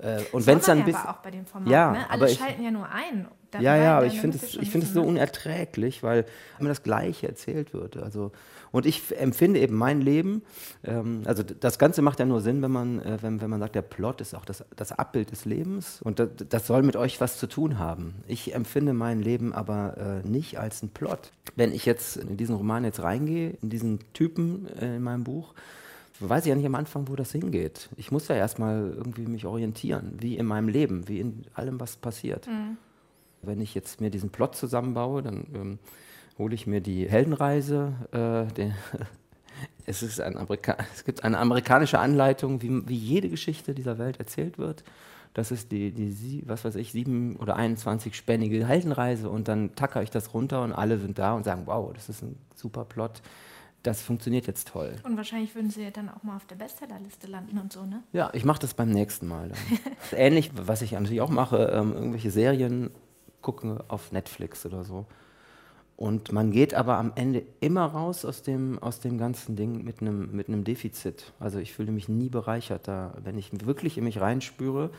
Äh, 0.00 0.20
und 0.32 0.46
wenn 0.46 0.58
es 0.58 0.66
dann 0.66 0.82
aber 0.82 1.10
auch 1.10 1.16
bei 1.22 1.30
dem 1.30 1.46
Format, 1.46 1.70
Ja, 1.70 1.92
ne? 1.92 2.10
Alle 2.10 2.30
ich- 2.30 2.38
schalten 2.38 2.62
ja 2.62 2.70
nur 2.70 2.88
ein. 2.90 3.26
Da- 3.50 3.60
ja, 3.60 3.76
ja, 3.76 3.96
aber 3.96 4.06
ich 4.06 4.20
finde 4.20 4.36
es, 4.36 4.54
ich 4.56 4.70
finde 4.70 4.86
es 4.86 4.92
so 4.92 5.00
ne? 5.00 5.06
unerträglich, 5.06 6.02
weil 6.02 6.26
immer 6.58 6.68
das 6.68 6.82
Gleiche 6.82 7.26
erzählt 7.28 7.72
wird. 7.72 7.96
Also, 7.96 8.32
und 8.72 8.86
ich 8.86 9.16
empfinde 9.18 9.60
eben 9.60 9.76
mein 9.76 10.00
Leben, 10.00 10.42
ähm, 10.84 11.22
also 11.24 11.42
das 11.42 11.78
Ganze 11.78 12.02
macht 12.02 12.18
ja 12.18 12.26
nur 12.26 12.40
Sinn, 12.40 12.62
wenn 12.62 12.70
man, 12.70 13.00
äh, 13.00 13.18
wenn, 13.20 13.40
wenn 13.40 13.50
man 13.50 13.60
sagt, 13.60 13.74
der 13.74 13.82
Plot 13.82 14.20
ist 14.20 14.34
auch 14.34 14.44
das, 14.44 14.64
das 14.76 14.92
Abbild 14.92 15.30
des 15.30 15.44
Lebens 15.44 16.00
und 16.02 16.18
das, 16.18 16.28
das 16.48 16.66
soll 16.66 16.82
mit 16.82 16.96
euch 16.96 17.20
was 17.20 17.38
zu 17.38 17.46
tun 17.46 17.78
haben. 17.78 18.14
Ich 18.26 18.54
empfinde 18.54 18.92
mein 18.92 19.20
Leben 19.20 19.52
aber 19.52 20.22
äh, 20.24 20.28
nicht 20.28 20.58
als 20.58 20.82
ein 20.82 20.90
Plot. 20.90 21.32
Wenn 21.56 21.72
ich 21.72 21.86
jetzt 21.86 22.16
in 22.16 22.36
diesen 22.36 22.54
Roman 22.54 22.84
jetzt 22.84 23.02
reingehe, 23.02 23.56
in 23.62 23.70
diesen 23.70 24.00
Typen 24.12 24.68
äh, 24.80 24.96
in 24.96 25.02
meinem 25.02 25.24
Buch, 25.24 25.54
weiß 26.20 26.44
ich 26.44 26.48
ja 26.50 26.56
nicht 26.56 26.66
am 26.66 26.74
Anfang, 26.74 27.08
wo 27.08 27.16
das 27.16 27.32
hingeht. 27.32 27.88
Ich 27.96 28.10
muss 28.10 28.28
ja 28.28 28.34
erstmal 28.34 28.92
irgendwie 28.96 29.26
mich 29.26 29.46
orientieren, 29.46 30.16
wie 30.20 30.36
in 30.36 30.46
meinem 30.46 30.68
Leben, 30.68 31.06
wie 31.08 31.20
in 31.20 31.44
allem, 31.54 31.78
was 31.78 31.96
passiert. 31.96 32.48
Wenn 33.42 33.60
ich 33.60 33.74
jetzt 33.74 34.00
mir 34.00 34.10
diesen 34.10 34.30
Plot 34.30 34.56
zusammenbaue, 34.56 35.22
dann 35.22 35.46
ähm, 35.54 35.78
hole 36.38 36.54
ich 36.54 36.66
mir 36.66 36.80
die 36.80 37.08
Heldenreise. 37.08 37.92
Äh, 38.12 38.52
den 38.54 38.74
es, 39.86 40.02
ist 40.02 40.20
ein 40.20 40.36
Amerika 40.36 40.76
es 40.94 41.04
gibt 41.04 41.24
eine 41.24 41.38
amerikanische 41.38 41.98
Anleitung, 41.98 42.62
wie, 42.62 42.88
wie 42.88 42.96
jede 42.96 43.28
Geschichte 43.28 43.74
dieser 43.74 43.98
Welt 43.98 44.18
erzählt 44.18 44.58
wird. 44.58 44.84
das 45.34 45.50
ist 45.50 45.72
die, 45.72 45.92
die, 45.92 46.42
was 46.46 46.64
weiß 46.64 46.76
ich, 46.76 46.92
sieben 46.92 47.36
oder 47.36 47.56
21-spännige 47.58 48.66
Heldenreise 48.66 49.28
und 49.30 49.48
dann 49.48 49.74
tacker 49.74 50.02
ich 50.02 50.10
das 50.10 50.34
runter 50.34 50.62
und 50.62 50.72
alle 50.72 50.98
sind 50.98 51.18
da 51.18 51.34
und 51.34 51.44
sagen, 51.44 51.62
wow, 51.66 51.92
das 51.92 52.08
ist 52.08 52.22
ein 52.22 52.36
super 52.54 52.84
Plot. 52.84 53.22
Das 53.84 54.02
funktioniert 54.02 54.48
jetzt 54.48 54.68
toll. 54.68 54.96
Und 55.04 55.16
wahrscheinlich 55.16 55.54
würden 55.54 55.70
sie 55.70 55.84
ja 55.84 55.90
dann 55.90 56.08
auch 56.08 56.24
mal 56.24 56.34
auf 56.34 56.46
der 56.46 56.56
Bestsellerliste 56.56 57.28
landen 57.28 57.58
und 57.58 57.72
so, 57.72 57.86
ne? 57.86 58.02
Ja, 58.12 58.30
ich 58.32 58.44
mache 58.44 58.58
das 58.58 58.74
beim 58.74 58.90
nächsten 58.90 59.28
Mal. 59.28 59.52
Ähnlich, 60.12 60.50
was 60.54 60.82
ich 60.82 60.92
natürlich 60.92 61.20
auch 61.20 61.30
mache, 61.30 61.70
ähm, 61.72 61.92
irgendwelche 61.92 62.32
Serien 62.32 62.90
gucken 63.40 63.78
auf 63.86 64.10
Netflix 64.10 64.66
oder 64.66 64.82
so. 64.82 65.06
Und 65.98 66.30
man 66.30 66.52
geht 66.52 66.74
aber 66.74 66.96
am 66.96 67.10
Ende 67.16 67.42
immer 67.58 67.86
raus 67.86 68.24
aus 68.24 68.42
dem, 68.42 68.78
aus 68.78 69.00
dem 69.00 69.18
ganzen 69.18 69.56
Ding 69.56 69.82
mit 69.82 70.00
einem 70.00 70.30
mit 70.30 70.46
Defizit. 70.64 71.32
Also 71.40 71.58
ich 71.58 71.72
fühle 71.72 71.90
mich 71.90 72.08
nie 72.08 72.28
bereichert 72.28 72.86
da, 72.86 73.14
wenn 73.24 73.36
ich 73.36 73.50
wirklich 73.66 73.98
in 73.98 74.04
mich 74.04 74.20
reinspüre. 74.20 74.90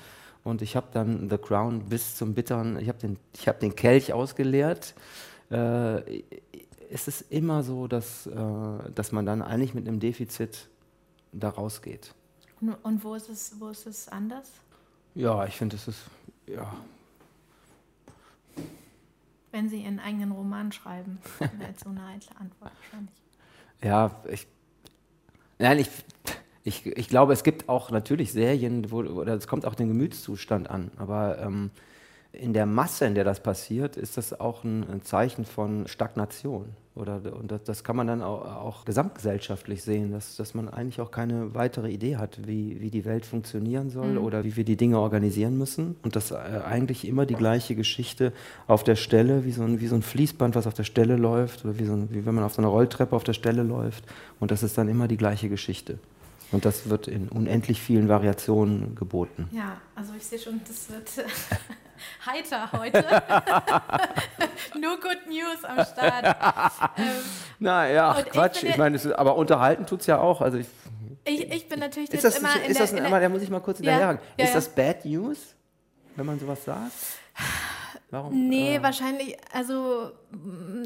Und 0.44 0.62
ich 0.62 0.76
habe 0.76 0.88
dann 0.92 1.30
The 1.30 1.38
Crown 1.38 1.86
bis 1.86 2.18
zum 2.18 2.34
Bitteren, 2.34 2.78
ich 2.80 2.90
habe 2.90 3.00
den, 3.00 3.18
hab 3.48 3.62
den 3.62 3.78
Kelch 3.78 4.12
ausgeleert. 4.12 4.94
Äh, 5.50 6.24
es 6.92 7.08
ist 7.08 7.32
immer 7.32 7.64
so, 7.64 7.88
dass, 7.88 8.28
äh, 8.28 8.34
dass 8.94 9.14
man 9.14 9.26
dann 9.26 9.42
eigentlich 9.42 9.74
mit 9.74 9.88
einem 9.88 10.02
Defizit 10.02 10.68
da 11.32 11.48
rausgeht. 11.48 12.14
Und 12.60 13.06
wo 13.06 13.16
ist 13.16 13.30
es, 13.30 13.54
wo 13.58 13.70
ist 13.70 13.88
es 13.88 14.10
anders? 14.10 14.52
Ja, 15.16 15.46
ich 15.46 15.56
finde, 15.56 15.78
es 15.78 15.88
ist, 15.88 16.02
ja, 16.46 16.70
wenn 19.52 19.70
Sie 19.70 19.84
Ihren 19.84 20.00
eigenen 20.00 20.32
Roman 20.32 20.72
schreiben, 20.72 21.20
wäre 21.40 21.74
so 21.82 21.90
eine 21.90 22.06
eitle 22.06 22.36
Antwort 22.40 22.72
wahrscheinlich. 22.82 23.16
Ja, 23.84 24.24
ich. 24.30 24.48
Nein, 25.58 25.80
ich, 25.80 25.90
ich, 26.64 26.86
ich 26.86 27.10
glaube, 27.10 27.34
es 27.34 27.44
gibt 27.44 27.68
auch 27.68 27.92
natürlich 27.92 28.32
Serien, 28.32 28.92
wo, 28.92 29.00
oder 29.00 29.34
es 29.34 29.48
kommt 29.48 29.66
auch 29.66 29.76
den 29.76 29.90
Gemütszustand 29.90 30.70
an. 30.70 30.92
Aber 30.98 31.40
ähm, 31.40 31.72
in 32.32 32.54
der 32.54 32.66
Masse, 32.66 33.06
in 33.06 33.16
der 33.16 33.24
das 33.24 33.42
passiert, 33.42 33.98
ist 33.98 34.18
das 34.18 34.40
auch 34.40 34.64
ein, 34.64 34.90
ein 34.90 35.02
Zeichen 35.02 35.46
von 35.46 35.88
Stagnation. 35.88 36.76
Oder, 37.00 37.22
und 37.34 37.52
das, 37.52 37.64
das 37.64 37.84
kann 37.84 37.96
man 37.96 38.08
dann 38.08 38.22
auch, 38.22 38.44
auch, 38.46 38.86
gesamtgesellschaftlich 38.86 39.82
sehen, 39.84 40.12
dass, 40.12 40.36
dass 40.36 40.54
man 40.54 40.68
eigentlich 40.68 41.00
auch 41.00 41.12
keine 41.12 41.56
weitere 41.56 41.90
Idee 41.90 42.18
hat, 42.18 42.46
wie, 42.46 42.82
wie 42.82 42.90
die 42.90 43.06
Welt 43.06 43.26
funktionieren 43.26 43.90
soll 43.90 44.12
mhm. 44.14 44.18
oder 44.18 44.44
wie 44.44 44.58
wir 44.58 44.66
die 44.66 44.76
Dinge 44.76 45.00
organisieren 45.00 45.58
müssen. 45.58 45.96
Und 46.04 46.16
dass 46.16 46.32
äh, 46.32 46.36
eigentlich 46.36 47.08
immer 47.08 47.26
die 47.26 47.36
gleiche 47.36 47.76
Geschichte 47.76 48.34
auf 48.68 48.84
der 48.84 48.98
Stelle, 48.98 49.46
wie 49.46 49.52
so, 49.52 49.64
ein, 49.64 49.80
wie 49.80 49.88
so 49.88 49.96
ein 49.96 50.02
Fließband, 50.02 50.56
was 50.56 50.68
auf 50.68 50.74
der 50.74 50.84
Stelle 50.84 51.16
läuft, 51.16 51.64
oder 51.64 51.80
wie, 51.80 51.86
so 51.86 51.94
ein, 51.94 52.10
wie 52.12 52.26
wenn 52.26 52.36
man 52.36 52.44
auf 52.44 52.54
so 52.54 52.62
einer 52.62 52.70
Rolltreppe 52.70 53.16
auf 53.16 53.24
der 53.24 53.34
Stelle 53.34 53.64
läuft. 53.64 54.04
Und 54.40 54.52
das 54.52 54.62
ist 54.62 54.78
dann 54.78 54.90
immer 54.90 55.08
die 55.08 55.18
gleiche 55.18 55.48
Geschichte. 55.48 56.00
Und 56.52 56.66
das 56.66 56.90
wird 56.90 57.08
in 57.08 57.30
unendlich 57.30 57.82
vielen 57.82 58.10
Variationen 58.10 58.96
geboten. 58.96 59.48
Ja, 59.52 59.78
also 59.96 60.14
ich 60.18 60.26
sehe 60.26 60.40
schon, 60.40 60.62
das 60.68 60.90
wird 60.90 61.10
heiter 62.26 62.72
heute. 62.72 63.04
Nur 64.80 65.00
Good 65.00 65.28
News 65.28 65.64
am 65.64 65.86
Start. 65.86 66.90
Ähm, 66.98 67.06
naja, 67.60 68.24
Quatsch. 68.30 68.64
Ich, 68.64 68.72
ich 68.72 68.78
meine, 68.78 69.00
aber 69.18 69.36
unterhalten 69.36 69.86
tut 69.86 70.02
es 70.02 70.08
ja 70.08 70.20
auch. 70.20 70.42
Also 70.42 70.58
ich, 70.58 70.68
ich, 71.24 71.52
ich 71.52 71.70
bin 71.70 71.80
natürlich 71.80 72.12
ist 72.12 72.24
das, 72.24 72.38
immer 72.38 72.50
ist 72.50 72.68
in 72.68 72.74
das 72.74 72.92
der, 72.92 73.04
ein, 73.04 73.12
der, 73.12 73.20
da 73.22 73.30
muss 73.30 73.42
ich 73.42 73.50
mal 73.50 73.60
kurz 73.60 73.78
hinterher 73.78 74.00
ja, 74.00 74.20
ja, 74.38 74.46
Ist 74.46 74.56
das 74.56 74.70
Bad 74.70 75.06
News, 75.06 75.56
wenn 76.16 76.26
man 76.26 76.40
sowas 76.40 76.66
sagt? 76.66 76.92
Warum? 78.12 78.50
Nee, 78.50 78.78
äh, 78.78 78.84
wahrscheinlich, 78.84 79.38
also 79.54 80.12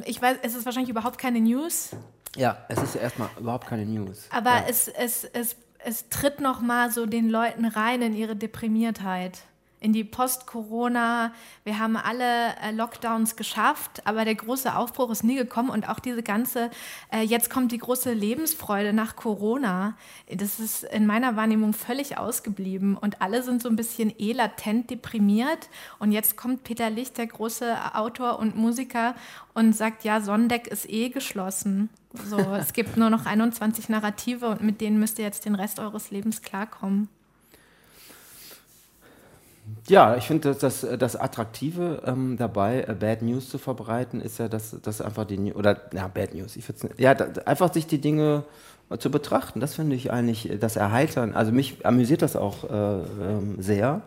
ich 0.05 0.21
weiß, 0.21 0.37
es 0.43 0.55
ist 0.55 0.65
wahrscheinlich 0.65 0.89
überhaupt 0.89 1.17
keine 1.17 1.39
News. 1.39 1.91
Ja, 2.35 2.65
es 2.67 2.81
ist 2.81 2.95
erstmal 2.95 3.29
überhaupt 3.39 3.67
keine 3.67 3.85
News. 3.85 4.27
Aber 4.31 4.51
ja. 4.51 4.65
es, 4.67 4.87
es, 4.87 5.23
es, 5.23 5.55
es 5.79 6.09
tritt 6.09 6.39
noch 6.39 6.61
mal 6.61 6.91
so 6.91 7.05
den 7.05 7.29
Leuten 7.29 7.65
rein 7.65 8.01
in 8.01 8.15
ihre 8.15 8.35
Deprimiertheit 8.35 9.39
in 9.83 9.91
die 9.91 10.05
Post-Corona. 10.05 11.33
Wir 11.65 11.77
haben 11.77 11.97
alle 11.97 12.55
äh, 12.63 12.71
Lockdowns 12.71 13.35
geschafft, 13.35 14.01
aber 14.05 14.23
der 14.23 14.35
große 14.35 14.75
Aufbruch 14.75 15.11
ist 15.11 15.23
nie 15.23 15.35
gekommen 15.35 15.69
und 15.69 15.89
auch 15.89 15.99
diese 15.99 16.23
ganze, 16.23 16.71
äh, 17.11 17.21
jetzt 17.21 17.49
kommt 17.49 17.71
die 17.71 17.77
große 17.77 18.13
Lebensfreude 18.13 18.93
nach 18.93 19.15
Corona, 19.15 19.95
das 20.31 20.59
ist 20.59 20.83
in 20.85 21.05
meiner 21.05 21.35
Wahrnehmung 21.35 21.73
völlig 21.73 22.17
ausgeblieben 22.17 22.95
und 22.95 23.21
alle 23.21 23.43
sind 23.43 23.61
so 23.61 23.67
ein 23.67 23.75
bisschen 23.75 24.13
eh 24.17 24.31
latent 24.31 24.89
deprimiert 24.89 25.69
und 25.99 26.13
jetzt 26.13 26.37
kommt 26.37 26.63
Peter 26.63 26.89
Licht, 26.89 27.17
der 27.17 27.27
große 27.27 27.93
Autor 27.93 28.39
und 28.39 28.55
Musiker 28.55 29.15
und 29.53 29.75
sagt, 29.75 30.05
ja, 30.05 30.21
Sondeck 30.21 30.67
ist 30.67 30.89
eh 30.89 31.09
geschlossen. 31.09 31.89
So, 32.13 32.37
es 32.37 32.71
gibt 32.71 32.95
nur 32.95 33.09
noch 33.09 33.25
21 33.25 33.89
Narrative 33.89 34.47
und 34.47 34.61
mit 34.61 34.79
denen 34.79 34.97
müsst 34.99 35.19
ihr 35.19 35.25
jetzt 35.25 35.43
den 35.45 35.55
Rest 35.55 35.79
eures 35.79 36.09
Lebens 36.09 36.41
klarkommen. 36.41 37.09
Ja, 39.87 40.17
ich 40.17 40.25
finde, 40.25 40.53
das, 40.53 40.81
das, 40.81 40.97
das 40.97 41.15
Attraktive 41.15 42.01
ähm, 42.05 42.37
dabei, 42.37 42.83
äh, 42.87 42.93
Bad 42.93 43.21
News 43.21 43.49
zu 43.49 43.57
verbreiten, 43.57 44.21
ist 44.21 44.37
ja, 44.39 44.47
dass, 44.47 44.79
dass 44.81 45.01
einfach 45.01 45.25
die, 45.25 45.53
oder, 45.53 45.81
ja, 45.93 46.07
Bad 46.07 46.33
News, 46.33 46.55
ich 46.55 46.65
ja, 46.97 47.15
da, 47.15 47.41
einfach 47.43 47.73
sich 47.73 47.87
die 47.87 47.99
Dinge 47.99 48.43
äh, 48.89 48.97
zu 48.97 49.09
betrachten, 49.11 49.59
das 49.59 49.75
finde 49.75 49.95
ich 49.95 50.11
eigentlich, 50.11 50.49
äh, 50.49 50.57
das 50.57 50.75
Erheitern, 50.75 51.33
also 51.33 51.51
mich 51.51 51.85
amüsiert 51.85 52.21
das 52.21 52.35
auch 52.35 52.63
äh, 52.69 52.73
ähm, 52.73 53.61
sehr. 53.61 54.01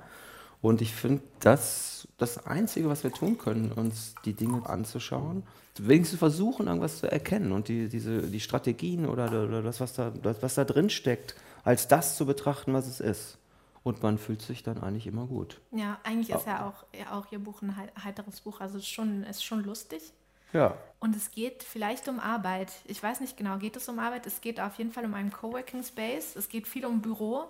Und 0.62 0.80
ich 0.80 0.94
finde, 0.94 1.22
das 1.40 1.96
das 2.18 2.46
Einzige, 2.46 2.88
was 2.88 3.04
wir 3.04 3.12
tun 3.12 3.38
können, 3.38 3.72
uns 3.72 4.14
die 4.24 4.32
Dinge 4.32 4.68
anzuschauen, 4.68 5.42
wenigstens 5.78 6.18
versuchen, 6.18 6.66
irgendwas 6.66 6.98
zu 6.98 7.10
erkennen 7.10 7.52
und 7.52 7.68
die, 7.68 7.88
diese, 7.88 8.22
die 8.22 8.40
Strategien 8.40 9.06
oder, 9.06 9.26
oder 9.44 9.62
das, 9.62 9.80
was 9.80 9.92
da, 9.92 10.10
das, 10.22 10.42
was 10.42 10.54
da 10.54 10.64
drin 10.64 10.88
steckt, 10.88 11.34
als 11.64 11.88
das 11.88 12.16
zu 12.16 12.24
betrachten, 12.24 12.72
was 12.72 12.86
es 12.86 13.00
ist 13.00 13.38
und 13.86 14.02
man 14.02 14.18
fühlt 14.18 14.42
sich 14.42 14.64
dann 14.64 14.82
eigentlich 14.82 15.06
immer 15.06 15.26
gut. 15.26 15.60
Ja, 15.70 16.00
eigentlich 16.02 16.30
ist 16.30 16.44
ja 16.44 16.66
auch, 16.66 16.84
ja 16.92 17.16
auch 17.16 17.30
Ihr 17.30 17.38
Buch 17.38 17.62
ein 17.62 17.76
heiteres 18.02 18.40
Buch, 18.40 18.60
also 18.60 18.78
ist 18.78 18.88
schon, 18.88 19.22
ist 19.22 19.44
schon 19.44 19.62
lustig. 19.62 20.12
Ja. 20.52 20.76
Und 20.98 21.14
es 21.14 21.30
geht 21.30 21.62
vielleicht 21.62 22.08
um 22.08 22.18
Arbeit. 22.18 22.72
Ich 22.86 23.00
weiß 23.00 23.20
nicht 23.20 23.36
genau, 23.36 23.58
geht 23.58 23.76
es 23.76 23.88
um 23.88 24.00
Arbeit? 24.00 24.26
Es 24.26 24.40
geht 24.40 24.58
auf 24.58 24.76
jeden 24.78 24.90
Fall 24.90 25.04
um 25.04 25.14
einen 25.14 25.30
Coworking 25.30 25.84
Space. 25.84 26.34
Es 26.34 26.48
geht 26.48 26.66
viel 26.66 26.84
um 26.84 27.00
Büro. 27.00 27.44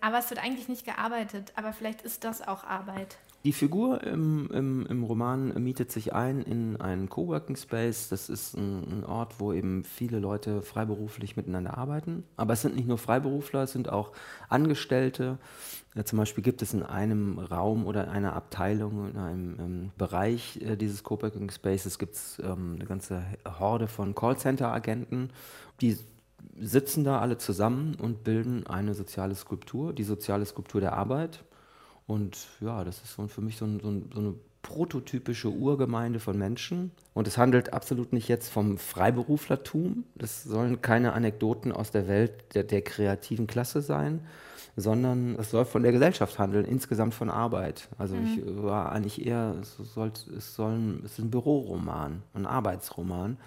Aber 0.00 0.18
es 0.18 0.30
wird 0.30 0.42
eigentlich 0.42 0.68
nicht 0.68 0.86
gearbeitet. 0.86 1.52
Aber 1.54 1.74
vielleicht 1.74 2.00
ist 2.00 2.24
das 2.24 2.40
auch 2.40 2.64
Arbeit. 2.64 3.18
Die 3.44 3.52
Figur 3.52 4.04
im, 4.04 4.48
im, 4.52 4.86
im, 4.86 5.02
Roman 5.02 5.60
mietet 5.60 5.90
sich 5.90 6.14
ein 6.14 6.42
in 6.42 6.80
einen 6.80 7.08
Coworking 7.08 7.56
Space. 7.56 8.08
Das 8.08 8.28
ist 8.28 8.54
ein, 8.54 9.00
ein, 9.00 9.04
Ort, 9.04 9.40
wo 9.40 9.52
eben 9.52 9.82
viele 9.82 10.20
Leute 10.20 10.62
freiberuflich 10.62 11.36
miteinander 11.36 11.76
arbeiten. 11.76 12.22
Aber 12.36 12.52
es 12.52 12.62
sind 12.62 12.76
nicht 12.76 12.86
nur 12.86 12.98
Freiberufler, 12.98 13.64
es 13.64 13.72
sind 13.72 13.88
auch 13.88 14.12
Angestellte. 14.48 15.38
Ja, 15.96 16.04
zum 16.04 16.18
Beispiel 16.18 16.44
gibt 16.44 16.62
es 16.62 16.72
in 16.72 16.84
einem 16.84 17.40
Raum 17.40 17.84
oder 17.84 18.04
in 18.04 18.10
einer 18.10 18.34
Abteilung, 18.34 19.10
in 19.10 19.18
einem 19.18 19.56
ähm, 19.58 19.90
Bereich 19.98 20.60
äh, 20.62 20.76
dieses 20.76 21.02
Coworking 21.02 21.50
Spaces 21.50 21.98
gibt 21.98 22.14
es 22.14 22.40
ähm, 22.44 22.76
eine 22.76 22.86
ganze 22.86 23.24
Horde 23.58 23.88
von 23.88 24.14
Callcenter-Agenten, 24.14 25.30
die 25.80 25.98
sitzen 26.60 27.02
da 27.02 27.20
alle 27.20 27.38
zusammen 27.38 27.96
und 27.96 28.22
bilden 28.22 28.66
eine 28.68 28.94
soziale 28.94 29.34
Skulptur, 29.34 29.92
die 29.92 30.04
soziale 30.04 30.46
Skulptur 30.46 30.80
der 30.80 30.92
Arbeit. 30.92 31.44
Und 32.12 32.46
ja, 32.60 32.84
das 32.84 33.02
ist 33.02 33.14
so 33.14 33.26
für 33.26 33.40
mich 33.40 33.56
so, 33.56 33.64
ein, 33.64 33.80
so, 33.80 33.88
ein, 33.88 34.10
so 34.12 34.20
eine 34.20 34.34
prototypische 34.60 35.48
Urgemeinde 35.48 36.20
von 36.20 36.36
Menschen. 36.36 36.90
Und 37.14 37.26
es 37.26 37.38
handelt 37.38 37.72
absolut 37.72 38.12
nicht 38.12 38.28
jetzt 38.28 38.50
vom 38.50 38.76
Freiberuflertum. 38.76 40.04
Das 40.14 40.44
sollen 40.44 40.82
keine 40.82 41.14
Anekdoten 41.14 41.72
aus 41.72 41.90
der 41.90 42.08
Welt 42.08 42.32
der, 42.54 42.64
der 42.64 42.82
kreativen 42.82 43.46
Klasse 43.46 43.80
sein, 43.80 44.20
sondern 44.76 45.36
es 45.36 45.52
soll 45.52 45.64
von 45.64 45.82
der 45.82 45.92
Gesellschaft 45.92 46.38
handeln, 46.38 46.66
insgesamt 46.66 47.14
von 47.14 47.30
Arbeit. 47.30 47.88
Also 47.96 48.14
mhm. 48.14 48.26
ich 48.26 48.62
war 48.62 48.92
eigentlich 48.92 49.24
eher, 49.24 49.56
es, 49.62 49.78
soll, 49.94 50.12
es, 50.36 50.54
soll, 50.54 51.00
es 51.06 51.12
ist 51.12 51.18
ein 51.18 51.30
Büroroman, 51.30 52.22
ein 52.34 52.44
Arbeitsroman. 52.44 53.38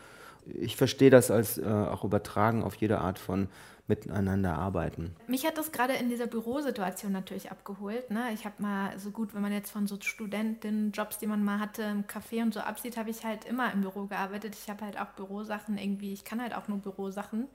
Ich 0.47 0.75
verstehe 0.75 1.11
das 1.11 1.29
als 1.29 1.59
äh, 1.59 1.65
auch 1.65 2.03
übertragen 2.03 2.63
auf 2.63 2.73
jede 2.75 2.97
Art 2.97 3.19
von 3.19 3.47
miteinander 3.87 4.55
arbeiten. 4.55 5.15
Mich 5.27 5.45
hat 5.45 5.57
das 5.59 5.71
gerade 5.71 5.93
in 5.93 6.09
dieser 6.09 6.25
Bürosituation 6.25 7.11
natürlich 7.11 7.51
abgeholt. 7.51 8.09
Ne? 8.09 8.31
Ich 8.33 8.43
habe 8.43 8.55
mal 8.61 8.97
so 8.97 9.11
gut, 9.11 9.35
wenn 9.35 9.43
man 9.43 9.51
jetzt 9.51 9.71
von 9.71 9.85
so 9.85 9.97
Studentinnen-Jobs, 10.01 11.19
die 11.19 11.27
man 11.27 11.43
mal 11.43 11.59
hatte, 11.59 11.83
im 11.83 12.05
Café 12.05 12.41
und 12.41 12.53
so 12.53 12.61
absieht, 12.61 12.97
habe 12.97 13.11
ich 13.11 13.23
halt 13.23 13.45
immer 13.45 13.71
im 13.71 13.81
Büro 13.81 14.05
gearbeitet. 14.05 14.55
Ich 14.55 14.69
habe 14.71 14.85
halt 14.85 14.99
auch 14.99 15.09
Bürosachen 15.09 15.77
irgendwie, 15.77 16.13
ich 16.13 16.25
kann 16.25 16.41
halt 16.41 16.55
auch 16.55 16.67
nur 16.67 16.79
Bürosachen. 16.79 17.47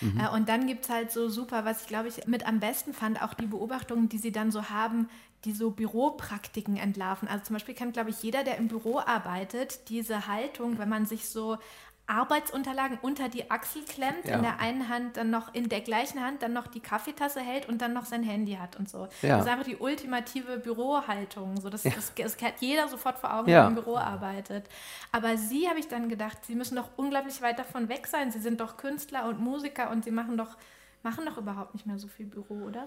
Mhm. 0.00 0.20
Äh, 0.20 0.34
und 0.34 0.48
dann 0.48 0.66
gibt 0.66 0.84
es 0.84 0.90
halt 0.90 1.10
so 1.10 1.28
super, 1.28 1.66
was 1.66 1.82
ich 1.82 1.88
glaube 1.88 2.08
ich 2.08 2.26
mit 2.26 2.46
am 2.46 2.60
besten 2.60 2.94
fand, 2.94 3.22
auch 3.22 3.34
die 3.34 3.46
Beobachtungen, 3.46 4.08
die 4.08 4.18
sie 4.18 4.32
dann 4.32 4.50
so 4.50 4.70
haben, 4.70 5.08
die 5.44 5.52
so 5.52 5.70
Büropraktiken 5.70 6.78
entlarven. 6.78 7.28
Also 7.28 7.44
zum 7.44 7.54
Beispiel 7.54 7.74
kennt, 7.74 7.92
glaube 7.92 8.08
ich, 8.08 8.22
jeder, 8.22 8.44
der 8.44 8.56
im 8.56 8.68
Büro 8.68 9.00
arbeitet, 9.00 9.90
diese 9.90 10.26
Haltung, 10.26 10.78
wenn 10.78 10.88
man 10.88 11.04
sich 11.04 11.28
so 11.28 11.58
Arbeitsunterlagen 12.06 12.98
unter 13.00 13.30
die 13.30 13.50
Achsel 13.50 13.82
klemmt, 13.82 14.26
ja. 14.26 14.36
in 14.36 14.42
der 14.42 14.60
einen 14.60 14.88
Hand 14.88 15.16
dann 15.16 15.30
noch, 15.30 15.54
in 15.54 15.70
der 15.70 15.80
gleichen 15.80 16.20
Hand 16.20 16.42
dann 16.42 16.52
noch 16.52 16.66
die 16.66 16.80
Kaffeetasse 16.80 17.40
hält 17.40 17.66
und 17.68 17.80
dann 17.80 17.94
noch 17.94 18.04
sein 18.04 18.22
Handy 18.22 18.56
hat 18.56 18.76
und 18.76 18.90
so. 18.90 19.08
Ja. 19.22 19.36
Das 19.36 19.46
ist 19.46 19.50
einfach 19.50 19.64
die 19.64 19.76
ultimative 19.76 20.58
Bürohaltung. 20.58 21.58
So, 21.60 21.70
das, 21.70 21.84
ja. 21.84 21.92
das, 21.94 22.12
das, 22.14 22.36
hat 22.42 22.54
jeder 22.60 22.88
sofort 22.88 23.18
vor 23.18 23.32
Augen, 23.34 23.46
der 23.46 23.66
im 23.66 23.74
Büro 23.74 23.96
arbeitet. 23.96 24.68
Aber 25.12 25.38
sie, 25.38 25.68
habe 25.68 25.78
ich 25.78 25.88
dann 25.88 26.10
gedacht, 26.10 26.44
sie 26.44 26.54
müssen 26.54 26.76
doch 26.76 26.90
unglaublich 26.96 27.40
weit 27.40 27.58
davon 27.58 27.88
weg 27.88 28.06
sein. 28.06 28.30
Sie 28.30 28.40
sind 28.40 28.60
doch 28.60 28.76
Künstler 28.76 29.26
und 29.26 29.40
Musiker 29.40 29.90
und 29.90 30.04
sie 30.04 30.10
machen 30.10 30.36
doch, 30.36 30.56
machen 31.02 31.24
doch 31.24 31.38
überhaupt 31.38 31.72
nicht 31.72 31.86
mehr 31.86 31.98
so 31.98 32.08
viel 32.08 32.26
Büro, 32.26 32.66
oder? 32.66 32.86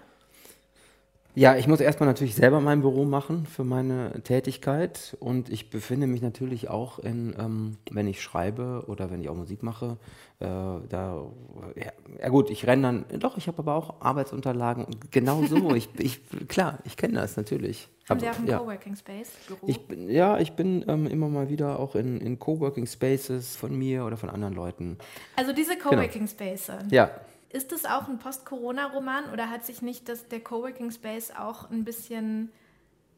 Ja, 1.38 1.56
ich 1.56 1.68
muss 1.68 1.82
erstmal 1.82 2.08
natürlich 2.08 2.34
selber 2.34 2.60
mein 2.62 2.82
Büro 2.82 3.06
machen 3.06 3.46
für 3.46 3.64
meine 3.64 4.24
Tätigkeit 4.24 5.16
und 5.20 5.50
ich 5.50 5.70
befinde 5.70 6.08
mich 6.08 6.24
natürlich 6.24 6.68
auch 6.68 6.98
in, 6.98 7.36
ähm, 7.38 7.78
wenn 7.92 8.08
ich 8.08 8.24
schreibe 8.24 8.86
oder 8.88 9.12
wenn 9.12 9.22
ich 9.22 9.30
auch 9.30 9.36
Musik 9.36 9.62
mache, 9.62 9.98
äh, 10.40 10.46
da, 10.46 11.28
ja, 11.76 11.92
ja, 12.20 12.30
gut, 12.30 12.50
ich 12.50 12.66
renne 12.66 12.82
dann, 12.82 13.20
doch, 13.20 13.38
ich 13.38 13.48
habe 13.48 13.60
aber 13.60 13.76
auch 13.76 14.02
Arbeitsunterlagen, 14.02 14.88
genau 15.12 15.44
so, 15.44 15.76
ich, 15.76 15.90
ich, 16.00 16.22
klar, 16.48 16.80
ich 16.86 16.98
kenne 16.98 17.14
das 17.14 17.38
natürlich. 17.38 17.88
Haben 18.10 18.20
Sie 18.20 18.30
auch 18.30 18.38
einen 18.40 18.48
ja. 18.48 18.58
Coworking 18.58 18.96
Space? 18.96 19.34
Büro? 19.46 19.60
Ich 19.68 19.86
bin, 19.86 20.10
ja, 20.10 20.40
ich 20.40 20.54
bin 20.54 20.86
ähm, 20.88 21.06
immer 21.06 21.28
mal 21.28 21.50
wieder 21.50 21.80
auch 21.80 21.94
in, 21.94 22.20
in 22.20 22.40
Coworking 22.40 22.88
Spaces 22.88 23.56
von 23.56 23.78
mir 23.78 24.06
oder 24.06 24.18
von 24.18 24.32
anderen 24.32 24.56
Leuten. 24.56 24.98
also 25.36 25.54
diese 25.54 25.78
Coworking 25.78 26.28
Spaces. 26.28 26.86
Ja, 26.90 27.12
Ist 27.50 27.72
es 27.72 27.86
auch 27.86 28.08
ein 28.08 28.20
Post-Corona-Roman 28.20 29.32
oder 29.32 29.50
hat 29.50 29.66
sich 29.66 29.82
nicht 29.82 30.10
das, 30.10 30.28
der 30.28 30.42
Coworking 30.42 30.92
Space 30.92 31.32
auch 31.38 31.70
ein 31.70 31.84
bisschen 31.86 32.52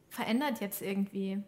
verändert 0.08 0.60
jetzt 0.60 0.82
irgendwie? 0.82 1.42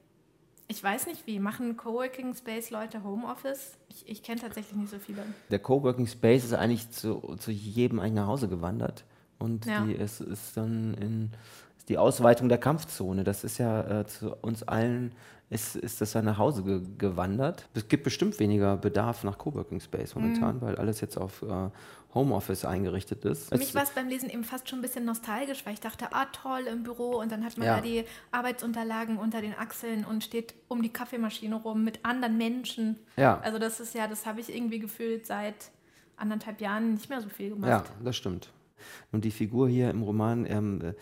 Ich 0.69 0.83
weiß 0.83 1.07
nicht 1.07 1.27
wie. 1.27 1.39
Machen 1.39 1.77
Coworking 1.77 2.35
Space 2.35 2.71
Leute 2.71 3.05
Homeoffice? 3.05 3.77
Ich, 3.89 4.09
ich 4.09 4.23
kenne 4.23 4.41
tatsächlich 4.41 4.75
nicht 4.75 4.91
so 4.91 4.99
viele. 4.99 5.23
der 5.51 5.59
Coworking 5.59 6.07
Space 6.07 6.45
ist 6.45 6.55
eigentlich 6.55 6.91
zu, 6.91 7.37
zu 7.39 7.51
jedem 7.51 8.01
eigentlich 8.01 8.15
nach 8.15 8.27
Hause 8.27 8.49
gewandert. 8.49 9.05
Und 9.39 9.67
Ja. 9.67 9.85
die, 9.85 9.95
es 9.97 10.21
ist 10.21 10.57
dann 10.57 10.95
in, 10.95 11.33
die 11.89 11.99
Ausweitung 11.99 12.49
der 12.49 12.59
Kampfzone. 12.59 13.25
Das 13.25 13.45
ist 13.45 13.59
ja 13.59 14.01
äh, 14.01 14.07
zu 14.07 14.35
uns 14.37 14.63
allen, 14.63 15.13
ist, 15.53 15.77
ist 15.77 16.01
das 16.01 16.15
ja 16.15 16.23
nach 16.23 16.39
Hause 16.39 16.63
ge 16.65 16.81
gewandert. 16.99 17.69
Es 17.75 17.87
gibt 17.89 18.05
bestimmt 18.05 18.39
weniger 18.41 18.77
Bedarf 18.77 19.23
nach 19.25 19.39
Coworking 19.39 19.81
Space 19.81 20.15
momentan, 20.15 20.61
weil 20.61 20.77
alles 20.77 21.01
jetzt 21.01 21.17
auf 21.19 21.43
äh, 21.43 21.71
Homeoffice 22.15 22.65
eingerichtet 22.65 23.25
ist. 23.25 23.49
Für 23.49 23.59
mich 23.59 23.75
war 23.75 23.83
es 23.85 23.91
beim 23.91 24.09
Lesen 24.09 24.29
eben 24.31 24.45
fast 24.45 24.69
schon 24.69 24.81
ein 24.81 24.83
bisschen 24.83 25.05
nostalgisch, 25.05 25.65
weil 25.65 25.75
ich 25.75 25.81
dachte, 25.81 26.09
ah 26.13 26.27
toll 26.27 26.63
im 26.71 26.83
Büro 26.83 27.19
und 27.21 27.31
dann 27.33 27.45
hat 27.45 27.57
man 27.57 27.67
Ja. 27.67 27.77
da 27.77 27.81
die 27.83 28.05
Arbeitsunterlagen 28.33 29.17
unter 29.19 29.41
den 29.41 29.55
Achseln 29.57 30.05
und 30.05 30.25
steht 30.25 30.55
um 30.69 30.83
die 30.83 30.93
Kaffeemaschine 30.93 31.55
rum 31.55 31.85
mit 31.85 32.05
anderen 32.05 32.37
Menschen. 32.37 32.99
Ja. 33.17 33.39
Also 33.41 33.59
das 33.59 33.81
ist 33.81 33.95
ja, 33.95 34.09
das 34.09 34.27
habe 34.27 34.41
ich 34.41 34.55
irgendwie 34.55 34.79
gefühlt 34.79 35.27
seit 35.27 35.71
anderthalb 36.17 36.61
Jahren 36.61 36.95
nicht 36.95 37.09
mehr 37.09 37.21
so 37.21 37.29
viel 37.29 37.49
Ja, 37.49 37.55
gemacht. 37.55 37.93
das 38.05 38.17
stimmt. 38.17 38.51
Und 39.13 39.25
die 39.25 39.31
Figur 39.31 39.69
hier 39.69 39.91
im 39.91 40.03
Roman 40.03 40.45
ähm, 40.45 40.81
äh, 40.83 40.95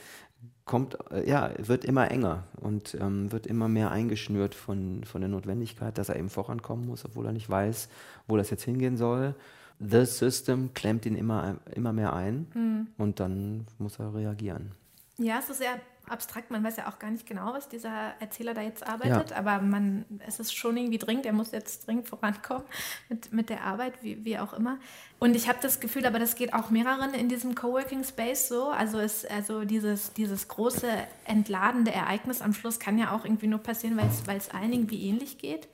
kommt, 0.71 0.97
äh, 1.11 1.29
ja, 1.29 1.51
wird 1.59 1.85
immer 1.85 2.13
enger 2.13 2.45
und 2.61 2.97
ähm, 3.01 3.33
wird 3.33 3.49
immer 3.49 3.67
mehr 3.67 3.91
eingeschnürt 3.91 4.55
von, 4.55 5.03
von 5.03 5.21
der 5.21 5.29
Notwendigkeit, 5.29 5.99
dass 5.99 6.09
er 6.09 6.17
eben 6.17 6.31
vorankommen 6.31 6.87
muss, 6.87 7.05
obwohl 7.05 7.27
er 7.27 7.33
nicht 7.33 7.51
weiß, 7.51 7.89
wo 8.29 8.37
das 8.37 8.51
jetzt 8.51 8.63
hingehen 8.63 8.97
soll. 8.97 9.35
The 9.81 10.05
System 10.05 10.73
klemmt 10.73 11.07
ihn 11.07 11.17
immer, 11.17 11.57
immer 11.75 11.93
mehr 11.93 12.13
ein 12.13 12.87
und 12.99 13.19
dann 13.19 13.67
muss 13.79 13.99
er 13.99 14.15
reagieren. 14.15 14.71
Ja, 15.19 15.39
es 15.41 15.51
ist 15.51 15.59
sehr 15.59 15.81
abstrakt. 16.11 16.51
Man 16.51 16.63
weiß 16.65 16.77
ja 16.77 16.89
auch 16.89 16.99
gar 16.99 17.11
nicht 17.11 17.27
genau, 17.27 17.53
was 17.53 17.69
dieser 17.69 18.15
Erzähler 18.21 18.55
da 18.55 18.63
jetzt 18.63 18.87
arbeitet, 18.87 19.33
aber 19.33 19.61
man, 19.61 20.05
es 20.27 20.41
ist 20.41 20.55
schon 20.55 20.77
irgendwie 20.77 20.99
dringend. 20.99 21.27
Er 21.27 21.33
muss 21.33 21.53
jetzt 21.53 21.87
dringend 21.87 22.09
vorankommen 22.09 22.65
mit, 23.09 23.33
mit 23.33 23.49
der 23.49 23.63
Arbeit, 23.65 24.03
wie, 24.03 24.25
wie 24.25 24.39
auch 24.39 24.53
immer. 24.53 24.79
Und 25.19 25.37
ich 25.37 25.49
habe 25.49 25.59
das 25.61 25.81
Gefühl, 25.81 26.07
aber 26.07 26.19
das 26.19 26.35
geht 26.35 26.55
auch 26.55 26.71
mehreren 26.71 27.15
in 27.15 27.29
diesem 27.29 27.55
Coworking 27.55 28.05
Space 28.05 28.49
so. 28.49 28.69
Also, 28.69 28.99
es, 28.99 29.25
also 29.25 29.65
dieses, 29.65 30.13
dieses 30.13 30.49
große 30.49 30.89
entladende 31.25 31.93
Ereignis 31.93 32.43
am 32.43 32.55
Schluss 32.55 32.79
kann 32.79 32.99
ja 32.99 33.13
auch 33.13 33.25
irgendwie 33.25 33.47
nur 33.47 33.61
passieren, 33.61 33.97
weil 33.99 34.37
es 34.37 34.51
allen 34.51 34.73
irgendwie 34.73 35.09
ähnlich 35.09 35.39
geht. 35.39 35.69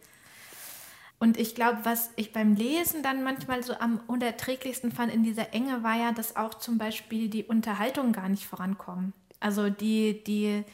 Und 1.19 1.39
ich 1.39 1.55
glaube, 1.55 1.79
was 1.85 2.11
ich 2.17 2.33
beim 2.33 2.55
Lesen 2.55 3.03
dann 3.03 3.23
manchmal 3.23 3.63
so 3.63 3.75
am 3.75 4.01
unerträglichsten 4.07 4.93
fand 4.93 5.13
in 5.13 5.23
dieser 5.23 5.55
Enge, 5.55 5.83
war 5.83 5.97
ja, 5.97 6.13
dass 6.13 6.37
auch 6.37 6.55
zum 6.55 6.77
Beispiel 6.77 7.29
die 7.29 7.45
Unterhaltungen 7.45 8.13
gar 8.13 8.29
nicht 8.29 8.47
vorankommen. 8.47 9.15
Also 9.41 9.71
die, 9.71 10.23
die 10.25 10.65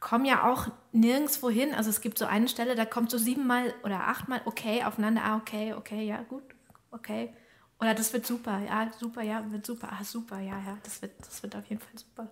kommen 0.00 0.24
ja 0.24 0.50
auch 0.50 0.68
nirgendwo 0.92 1.50
hin. 1.50 1.74
Also 1.74 1.90
es 1.90 2.00
gibt 2.00 2.18
so 2.18 2.26
eine 2.26 2.48
Stelle, 2.48 2.74
da 2.74 2.84
kommt 2.84 3.10
so 3.10 3.18
siebenmal 3.18 3.72
oder 3.84 4.08
achtmal 4.08 4.42
okay 4.44 4.84
aufeinander. 4.84 5.22
Ah, 5.24 5.36
okay, 5.36 5.74
okay, 5.74 6.04
ja, 6.04 6.22
gut, 6.22 6.42
okay. 6.90 7.32
Oder 7.80 7.94
das 7.94 8.12
wird 8.12 8.26
super, 8.26 8.60
ja, 8.60 8.90
super, 8.98 9.22
ja, 9.22 9.50
wird 9.50 9.66
super. 9.66 9.88
Ah, 9.92 10.04
super, 10.04 10.38
ja, 10.38 10.58
ja, 10.64 10.78
das 10.84 11.02
wird, 11.02 11.12
das 11.18 11.42
wird 11.42 11.56
auf 11.56 11.64
jeden 11.66 11.80
Fall 11.80 11.98
super. 11.98 12.30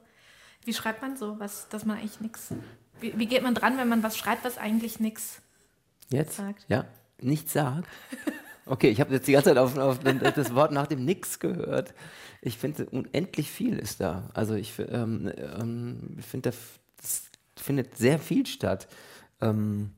Wie 0.64 0.74
schreibt 0.74 1.02
man 1.02 1.16
so 1.16 1.40
was, 1.40 1.68
dass 1.68 1.84
man 1.84 1.98
eigentlich 1.98 2.20
nichts. 2.20 2.52
Wie, 3.00 3.18
wie 3.18 3.26
geht 3.26 3.42
man 3.42 3.54
dran, 3.54 3.78
wenn 3.78 3.88
man 3.88 4.02
was 4.02 4.16
schreibt, 4.16 4.44
was 4.44 4.58
eigentlich 4.58 5.00
nichts 5.00 5.40
Jetzt? 6.10 6.36
Sagt. 6.36 6.64
Ja, 6.68 6.84
nichts 7.20 7.52
sagt. 7.52 7.88
Okay, 8.70 8.88
ich 8.88 9.00
habe 9.00 9.12
jetzt 9.12 9.26
die 9.26 9.32
ganze 9.32 9.48
Zeit 9.48 9.58
auf, 9.58 9.76
auf 9.76 9.98
das 9.98 10.54
Wort 10.54 10.70
nach 10.70 10.86
dem 10.86 11.04
Nix 11.04 11.40
gehört. 11.40 11.92
Ich 12.40 12.56
finde, 12.56 12.86
unendlich 12.86 13.50
viel 13.50 13.76
ist 13.76 14.00
da. 14.00 14.30
Also 14.32 14.54
ich 14.54 14.74
ähm, 14.78 15.28
ähm, 15.58 16.16
finde, 16.20 16.50
da 16.50 16.56
das 16.98 17.24
findet 17.56 17.96
sehr 17.96 18.20
viel 18.20 18.46
statt. 18.46 18.86
Ähm, 19.40 19.90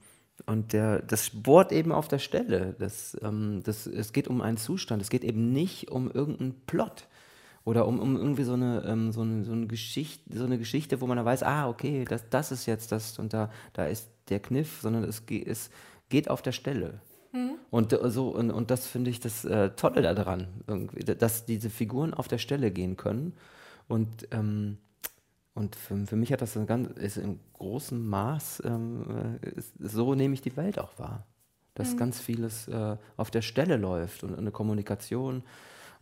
und 0.47 0.73
der, 0.73 1.03
das 1.03 1.29
bohrt 1.29 1.71
eben 1.71 1.93
auf 1.93 2.09
der 2.09 2.19
Stelle. 2.19 2.75
Das, 2.79 3.15
ähm, 3.23 3.61
das, 3.63 3.87
es 3.87 4.15
geht 4.15 4.27
um 4.27 4.41
einen 4.41 4.57
Zustand. 4.57 5.03
Es 5.03 5.11
geht 5.11 5.23
eben 5.23 5.53
nicht 5.53 5.91
um 5.91 6.11
irgendeinen 6.11 6.55
Plot. 6.67 7.09
Oder 7.65 7.87
um, 7.87 8.01
um 8.01 8.17
irgendwie 8.17 8.45
so 8.45 8.55
eine, 8.55 8.85
ähm, 8.87 9.13
so, 9.13 9.21
eine, 9.21 9.45
so, 9.45 9.53
eine 9.53 9.67
Geschichte, 9.67 10.35
so 10.35 10.47
eine 10.47 10.57
Geschichte, 10.57 11.03
wo 11.03 11.07
man 11.07 11.19
dann 11.19 11.27
weiß, 11.27 11.43
ah, 11.43 11.69
okay, 11.69 12.07
das, 12.09 12.27
das 12.31 12.51
ist 12.51 12.65
jetzt 12.65 12.91
das 12.91 13.19
und 13.19 13.35
da, 13.35 13.51
da 13.75 13.85
ist 13.85 14.09
der 14.31 14.41
Kniff, 14.41 14.81
sondern 14.81 15.05
es, 15.05 15.27
ge 15.27 15.45
es 15.47 15.69
geht 16.09 16.31
auf 16.31 16.41
der 16.41 16.53
Stelle. 16.53 17.03
Und, 17.71 17.93
äh, 17.93 18.11
so, 18.11 18.29
und, 18.31 18.51
und 18.51 18.71
das 18.71 18.87
finde 18.87 19.11
ich 19.11 19.21
das 19.21 19.45
äh, 19.45 19.71
Tolle 19.71 20.03
daran, 20.03 20.49
irgendwie, 20.67 21.01
da- 21.05 21.15
dass 21.15 21.47
diese 21.47 21.71
Figuren 21.71 22.15
auf 22.15 22.29
der 22.29 22.39
Stelle 22.39 22.71
gehen 22.71 22.97
können. 22.97 23.35
Und, 23.89 24.29
ähm, 24.33 24.79
und 25.55 25.77
für, 25.77 26.07
für 26.07 26.17
mich 26.17 26.33
hat 26.33 26.43
das 26.43 26.57
ein 26.57 26.67
ganz, 26.67 26.91
ist 26.99 27.17
im 27.19 27.41
großen 27.55 28.07
Maß, 28.07 28.63
ähm, 28.65 29.39
äh, 29.43 29.49
ist, 29.51 29.73
so 29.79 30.15
nehme 30.15 30.35
ich 30.35 30.43
die 30.43 30.57
Welt 30.57 30.79
auch 30.79 30.99
wahr. 30.99 31.27
Dass 31.75 31.97
ganz 31.97 32.21
vieles 32.21 32.69
äh, 32.69 32.97
auf 33.17 33.31
der 33.31 33.43
Stelle 33.43 33.77
läuft 33.79 34.25
und 34.25 34.37
eine 34.37 34.51
Kommunikation 34.51 35.43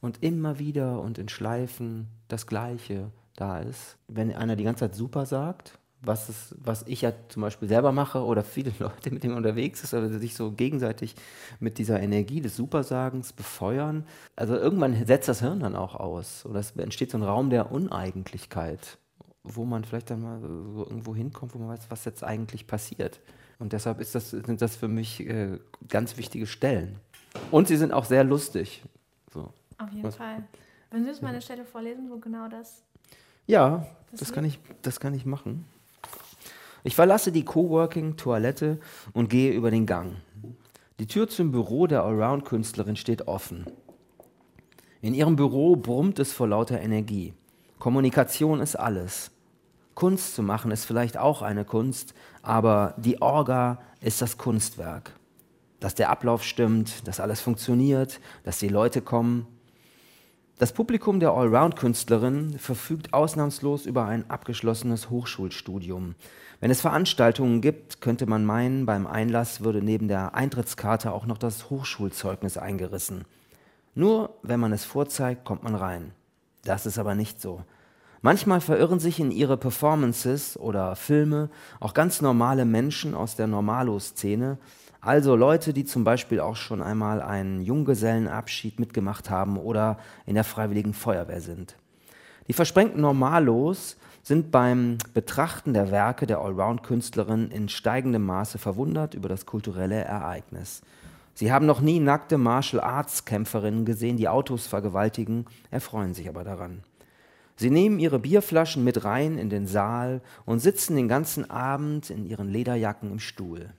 und 0.00 0.22
immer 0.22 0.58
wieder 0.58 1.00
und 1.00 1.18
in 1.18 1.28
Schleifen 1.28 2.08
das 2.28 2.46
Gleiche 2.46 3.12
da 3.36 3.60
ist. 3.60 3.96
Wenn 4.08 4.34
einer 4.34 4.56
die 4.56 4.64
ganze 4.64 4.80
Zeit 4.86 4.96
super 4.96 5.26
sagt, 5.26 5.78
was, 6.02 6.28
es, 6.28 6.54
was 6.58 6.82
ich 6.86 7.02
ja 7.02 7.12
zum 7.28 7.42
Beispiel 7.42 7.68
selber 7.68 7.92
mache 7.92 8.24
oder 8.24 8.42
viele 8.42 8.72
Leute, 8.78 9.10
mit 9.10 9.22
denen 9.22 9.34
man 9.34 9.44
unterwegs 9.44 9.82
ist, 9.82 9.92
oder 9.94 10.08
sich 10.18 10.34
so 10.34 10.52
gegenseitig 10.52 11.14
mit 11.58 11.78
dieser 11.78 12.00
Energie 12.00 12.40
des 12.40 12.56
Supersagens 12.56 13.32
befeuern. 13.32 14.04
Also 14.36 14.54
irgendwann 14.56 15.04
setzt 15.06 15.28
das 15.28 15.40
Hirn 15.40 15.60
dann 15.60 15.76
auch 15.76 15.94
aus. 15.94 16.46
Oder 16.46 16.60
es 16.60 16.70
entsteht 16.72 17.10
so 17.10 17.18
ein 17.18 17.22
Raum 17.22 17.50
der 17.50 17.70
Uneigentlichkeit, 17.70 18.98
wo 19.44 19.64
man 19.64 19.84
vielleicht 19.84 20.10
dann 20.10 20.22
mal 20.22 20.40
so 20.40 20.86
irgendwo 20.86 21.14
hinkommt, 21.14 21.54
wo 21.54 21.58
man 21.58 21.68
weiß, 21.68 21.90
was 21.90 22.04
jetzt 22.04 22.24
eigentlich 22.24 22.66
passiert. 22.66 23.20
Und 23.58 23.72
deshalb 23.74 24.00
ist 24.00 24.14
das, 24.14 24.30
sind 24.30 24.62
das 24.62 24.76
für 24.76 24.88
mich 24.88 25.20
äh, 25.20 25.58
ganz 25.88 26.16
wichtige 26.16 26.46
Stellen. 26.46 26.98
Und 27.50 27.68
sie 27.68 27.76
sind 27.76 27.92
auch 27.92 28.06
sehr 28.06 28.24
lustig. 28.24 28.82
So. 29.32 29.52
Auf 29.78 29.90
jeden 29.92 30.04
Was- 30.04 30.16
Fall. 30.16 30.44
Würden 30.90 31.04
Sie 31.04 31.10
uns 31.10 31.20
mal 31.22 31.28
eine 31.28 31.40
Stelle 31.40 31.64
vorlesen, 31.64 32.10
wo 32.10 32.16
genau 32.18 32.48
das. 32.48 32.82
Ja, 33.46 33.86
Das 34.10 34.20
das 34.20 34.32
kann, 34.32 34.44
ich, 34.44 34.58
das 34.82 34.98
kann 34.98 35.14
ich 35.14 35.24
machen. 35.24 35.64
Ich 36.82 36.94
verlasse 36.94 37.30
die 37.30 37.44
Coworking-Toilette 37.44 38.78
und 39.12 39.28
gehe 39.28 39.52
über 39.52 39.70
den 39.70 39.86
Gang. 39.86 40.16
Die 40.98 41.06
Tür 41.06 41.28
zum 41.28 41.52
Büro 41.52 41.86
der 41.86 42.04
Allround-Künstlerin 42.04 42.96
steht 42.96 43.28
offen. 43.28 43.66
In 45.02 45.14
ihrem 45.14 45.36
Büro 45.36 45.76
brummt 45.76 46.18
es 46.18 46.32
vor 46.32 46.48
lauter 46.48 46.80
Energie. 46.80 47.34
Kommunikation 47.78 48.60
ist 48.60 48.76
alles. 48.76 49.30
Kunst 49.94 50.34
zu 50.34 50.42
machen 50.42 50.70
ist 50.70 50.84
vielleicht 50.84 51.18
auch 51.18 51.42
eine 51.42 51.64
Kunst, 51.64 52.14
aber 52.42 52.94
die 52.98 53.20
Orga 53.20 53.80
ist 54.00 54.22
das 54.22 54.38
Kunstwerk. 54.38 55.12
Dass 55.80 55.94
der 55.94 56.10
Ablauf 56.10 56.44
stimmt, 56.44 57.06
dass 57.08 57.20
alles 57.20 57.40
funktioniert, 57.40 58.20
dass 58.44 58.58
die 58.58 58.68
Leute 58.68 59.02
kommen, 59.02 59.46
das 60.60 60.72
Publikum 60.72 61.20
der 61.20 61.30
Allround-Künstlerin 61.30 62.58
verfügt 62.58 63.14
ausnahmslos 63.14 63.86
über 63.86 64.04
ein 64.04 64.28
abgeschlossenes 64.28 65.08
Hochschulstudium. 65.08 66.16
Wenn 66.60 66.70
es 66.70 66.82
Veranstaltungen 66.82 67.62
gibt, 67.62 68.02
könnte 68.02 68.26
man 68.26 68.44
meinen, 68.44 68.84
beim 68.84 69.06
Einlass 69.06 69.62
würde 69.62 69.80
neben 69.80 70.06
der 70.06 70.34
Eintrittskarte 70.34 71.12
auch 71.12 71.24
noch 71.24 71.38
das 71.38 71.70
Hochschulzeugnis 71.70 72.58
eingerissen. 72.58 73.24
Nur 73.94 74.34
wenn 74.42 74.60
man 74.60 74.74
es 74.74 74.84
vorzeigt, 74.84 75.46
kommt 75.46 75.62
man 75.62 75.74
rein. 75.74 76.12
Das 76.64 76.84
ist 76.84 76.98
aber 76.98 77.14
nicht 77.14 77.40
so. 77.40 77.64
Manchmal 78.20 78.60
verirren 78.60 79.00
sich 79.00 79.18
in 79.18 79.30
ihre 79.30 79.56
Performances 79.56 80.58
oder 80.58 80.94
Filme 80.94 81.48
auch 81.80 81.94
ganz 81.94 82.20
normale 82.20 82.66
Menschen 82.66 83.14
aus 83.14 83.34
der 83.34 83.46
Normalo-Szene, 83.46 84.58
also 85.00 85.34
Leute, 85.34 85.72
die 85.72 85.84
zum 85.84 86.04
Beispiel 86.04 86.40
auch 86.40 86.56
schon 86.56 86.82
einmal 86.82 87.22
einen 87.22 87.62
Junggesellenabschied 87.62 88.78
mitgemacht 88.78 89.30
haben 89.30 89.56
oder 89.56 89.98
in 90.26 90.34
der 90.34 90.44
Freiwilligen 90.44 90.92
Feuerwehr 90.92 91.40
sind. 91.40 91.76
Die 92.48 92.52
versprengten 92.52 93.00
Normalos 93.00 93.96
sind 94.22 94.50
beim 94.50 94.98
Betrachten 95.14 95.72
der 95.72 95.90
Werke 95.90 96.26
der 96.26 96.40
Allround-Künstlerin 96.40 97.50
in 97.50 97.68
steigendem 97.68 98.26
Maße 98.26 98.58
verwundert 98.58 99.14
über 99.14 99.28
das 99.28 99.46
kulturelle 99.46 100.04
Ereignis. 100.04 100.82
Sie 101.32 101.50
haben 101.50 101.64
noch 101.64 101.80
nie 101.80 102.00
nackte 102.00 102.36
Martial-Arts-Kämpferinnen 102.36 103.86
gesehen, 103.86 104.18
die 104.18 104.28
Autos 104.28 104.66
vergewaltigen, 104.66 105.46
erfreuen 105.70 106.12
sich 106.12 106.28
aber 106.28 106.44
daran. 106.44 106.82
Sie 107.56 107.70
nehmen 107.70 107.98
ihre 107.98 108.18
Bierflaschen 108.18 108.84
mit 108.84 109.04
rein 109.04 109.38
in 109.38 109.48
den 109.48 109.66
Saal 109.66 110.20
und 110.44 110.60
sitzen 110.60 110.96
den 110.96 111.08
ganzen 111.08 111.50
Abend 111.50 112.10
in 112.10 112.26
ihren 112.26 112.48
Lederjacken 112.48 113.10
im 113.10 113.20
Stuhl. 113.20 113.70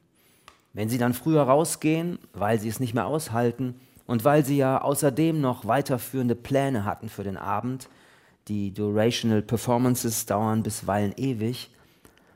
Wenn 0.74 0.90
sie 0.90 0.98
dann 0.98 1.14
früher 1.14 1.44
rausgehen, 1.44 2.20
weil 2.34 2.60
sie 2.60 2.70
es 2.70 2.80
nicht 2.80 2.94
mehr 2.94 3.08
aushalten 3.08 3.76
und 4.08 4.24
weil 4.24 4.46
sie 4.46 4.58
ja 4.58 4.82
außerdem 4.82 5.42
noch 5.42 5.66
weiterführende 5.66 6.36
Pläne 6.36 6.86
hatten 6.86 7.10
für 7.10 7.24
den 7.24 7.38
Abend, 7.38 7.90
die 8.48 8.74
Durational 8.74 9.42
Performances 9.42 10.26
dauern 10.26 10.64
bisweilen 10.64 11.14
ewig, 11.18 11.72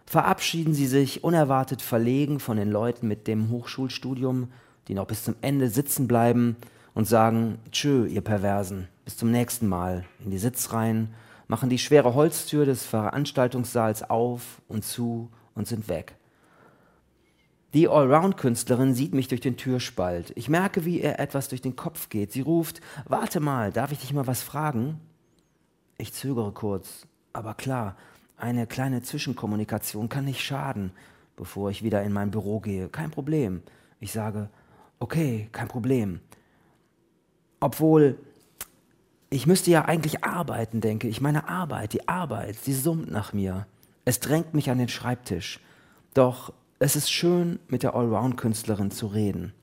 verabschieden 0.06 0.74
sie 0.74 0.88
sich 0.88 1.24
unerwartet 1.24 1.82
verlegen 1.82 2.40
von 2.40 2.58
den 2.58 2.72
Leuten 2.72 3.08
mit 3.08 3.28
dem 3.28 3.50
Hochschulstudium, 3.50 4.52
die 4.88 4.94
noch 4.94 5.08
bis 5.08 5.24
zum 5.24 5.36
Ende 5.42 5.70
sitzen 5.70 6.08
bleiben 6.08 6.58
und 6.94 7.08
sagen, 7.08 7.58
tschö, 7.72 8.06
ihr 8.06 8.22
Perversen, 8.22 8.88
bis 9.04 9.18
zum 9.18 9.32
nächsten 9.32 9.68
Mal, 9.68 10.06
in 10.24 10.32
die 10.32 10.38
Sitzreihen 10.38 11.10
machen 11.48 11.70
die 11.70 11.80
schwere 11.80 12.14
Holztür 12.14 12.66
des 12.66 12.86
Veranstaltungssaals 12.86 14.10
auf 14.10 14.62
und 14.68 14.84
zu 14.84 15.30
und 15.54 15.68
sind 15.68 15.88
weg. 15.88 16.16
Die 17.76 17.90
Allround-Künstlerin 17.90 18.94
sieht 18.94 19.14
mich 19.14 19.28
durch 19.28 19.42
den 19.42 19.58
Türspalt. 19.58 20.32
Ich 20.36 20.48
merke, 20.48 20.86
wie 20.86 21.02
ihr 21.02 21.20
etwas 21.20 21.50
durch 21.50 21.62
den 21.62 21.76
Kopf 21.76 22.08
geht. 22.08 22.32
Sie 22.32 22.40
ruft, 22.40 22.80
warte 23.04 23.42
mal, 23.42 23.74
darf 23.74 23.92
ich 23.92 24.00
dich 24.00 24.14
mal 24.14 24.28
was 24.28 24.42
fragen? 24.42 25.02
Ich 25.98 26.14
zögere 26.14 26.54
kurz, 26.54 27.06
aber 27.34 27.54
klar, 27.54 27.98
eine 28.38 28.66
kleine 28.66 29.02
Zwischenkommunikation 29.02 30.08
kann 30.08 30.24
nicht 30.24 30.42
schaden, 30.42 30.92
bevor 31.36 31.70
ich 31.70 31.84
wieder 31.84 32.02
in 32.02 32.14
mein 32.14 32.32
Büro 32.32 32.62
gehe. 32.62 32.88
Kein 32.88 33.12
Problem. 33.12 33.62
Ich 34.00 34.14
sage, 34.14 34.48
okay, 35.00 35.50
kein 35.52 35.68
Problem. 35.68 36.22
Obwohl 37.60 38.18
ich 39.30 39.48
müsste 39.48 39.72
ja 39.72 39.84
eigentlich 39.84 40.24
arbeiten, 40.24 40.80
denke 40.80 41.10
ich. 41.10 41.20
Meine 41.20 41.50
Arbeit, 41.50 41.92
die 41.92 42.08
Arbeit, 42.08 42.56
sie 42.56 42.74
summt 42.74 43.12
nach 43.12 43.34
mir. 43.34 43.68
Es 44.06 44.22
drängt 44.22 44.54
mich 44.54 44.70
an 44.70 44.78
den 44.78 44.88
Schreibtisch. 44.88 45.60
Doch 46.14 46.54
es 46.78 46.98
ist 46.98 47.10
schön, 47.10 47.60
mit 47.70 47.84
der 47.84 47.96
Allround-Künstlerin 47.96 48.92
zu 48.92 49.08
reden. 49.08 49.54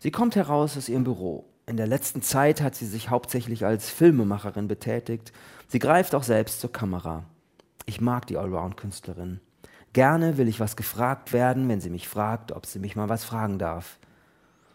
Sie 0.00 0.10
kommt 0.10 0.34
heraus 0.34 0.76
aus 0.76 0.88
ihrem 0.88 1.04
Büro. 1.04 1.44
In 1.66 1.76
der 1.76 1.86
letzten 1.86 2.22
Zeit 2.22 2.60
hat 2.60 2.74
sie 2.74 2.86
sich 2.86 3.08
hauptsächlich 3.08 3.64
als 3.64 3.88
Filmemacherin 3.88 4.66
betätigt. 4.66 5.32
Sie 5.68 5.78
greift 5.78 6.16
auch 6.16 6.24
selbst 6.24 6.60
zur 6.60 6.72
Kamera. 6.72 7.24
Ich 7.86 8.00
mag 8.00 8.26
die 8.26 8.36
Allround-Künstlerin. 8.36 9.38
Gerne 9.92 10.38
will 10.38 10.48
ich 10.48 10.58
was 10.58 10.74
gefragt 10.74 11.32
werden, 11.32 11.68
wenn 11.68 11.80
sie 11.80 11.90
mich 11.90 12.08
fragt, 12.08 12.50
ob 12.50 12.66
sie 12.66 12.80
mich 12.80 12.96
mal 12.96 13.08
was 13.08 13.22
fragen 13.22 13.60
darf. 13.60 14.00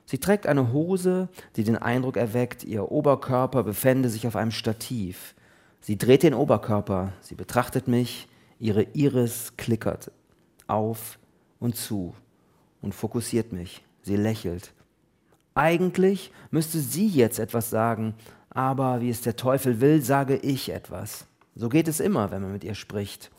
Sie 0.05 0.19
trägt 0.19 0.47
eine 0.47 0.71
Hose, 0.71 1.27
die 1.57 1.65
den 1.65 1.75
Eindruck 1.75 2.15
erweckt, 2.15 2.63
ihr 2.63 2.89
Oberkörper 2.89 3.63
befände 3.63 4.07
sich 4.07 4.27
auf 4.27 4.37
einem 4.37 4.51
Stativ. 4.51 5.35
Sie 5.81 5.97
dreht 5.97 6.23
den 6.23 6.33
Oberkörper, 6.33 7.11
sie 7.19 7.35
betrachtet 7.35 7.89
mich, 7.89 8.29
ihre 8.59 8.83
Iris 8.93 9.57
klickert 9.57 10.11
auf 10.67 11.19
und 11.59 11.75
zu 11.75 12.13
und 12.81 12.93
fokussiert 12.93 13.51
mich. 13.51 13.83
Sie 14.01 14.15
lächelt. 14.15 14.73
Eigentlich 15.55 16.31
müsste 16.51 16.79
sie 16.79 17.07
jetzt 17.07 17.39
etwas 17.39 17.69
sagen, 17.69 18.13
aber 18.49 19.01
wie 19.01 19.09
es 19.09 19.21
der 19.21 19.35
Teufel 19.35 19.81
will, 19.81 20.01
sage 20.01 20.37
ich 20.37 20.69
etwas. 20.69 21.25
So 21.55 21.69
geht 21.69 21.87
es 21.87 21.99
immer, 21.99 22.31
wenn 22.31 22.41
man 22.41 22.53
mit 22.53 22.63
ihr 22.63 22.75
spricht. 22.75 23.31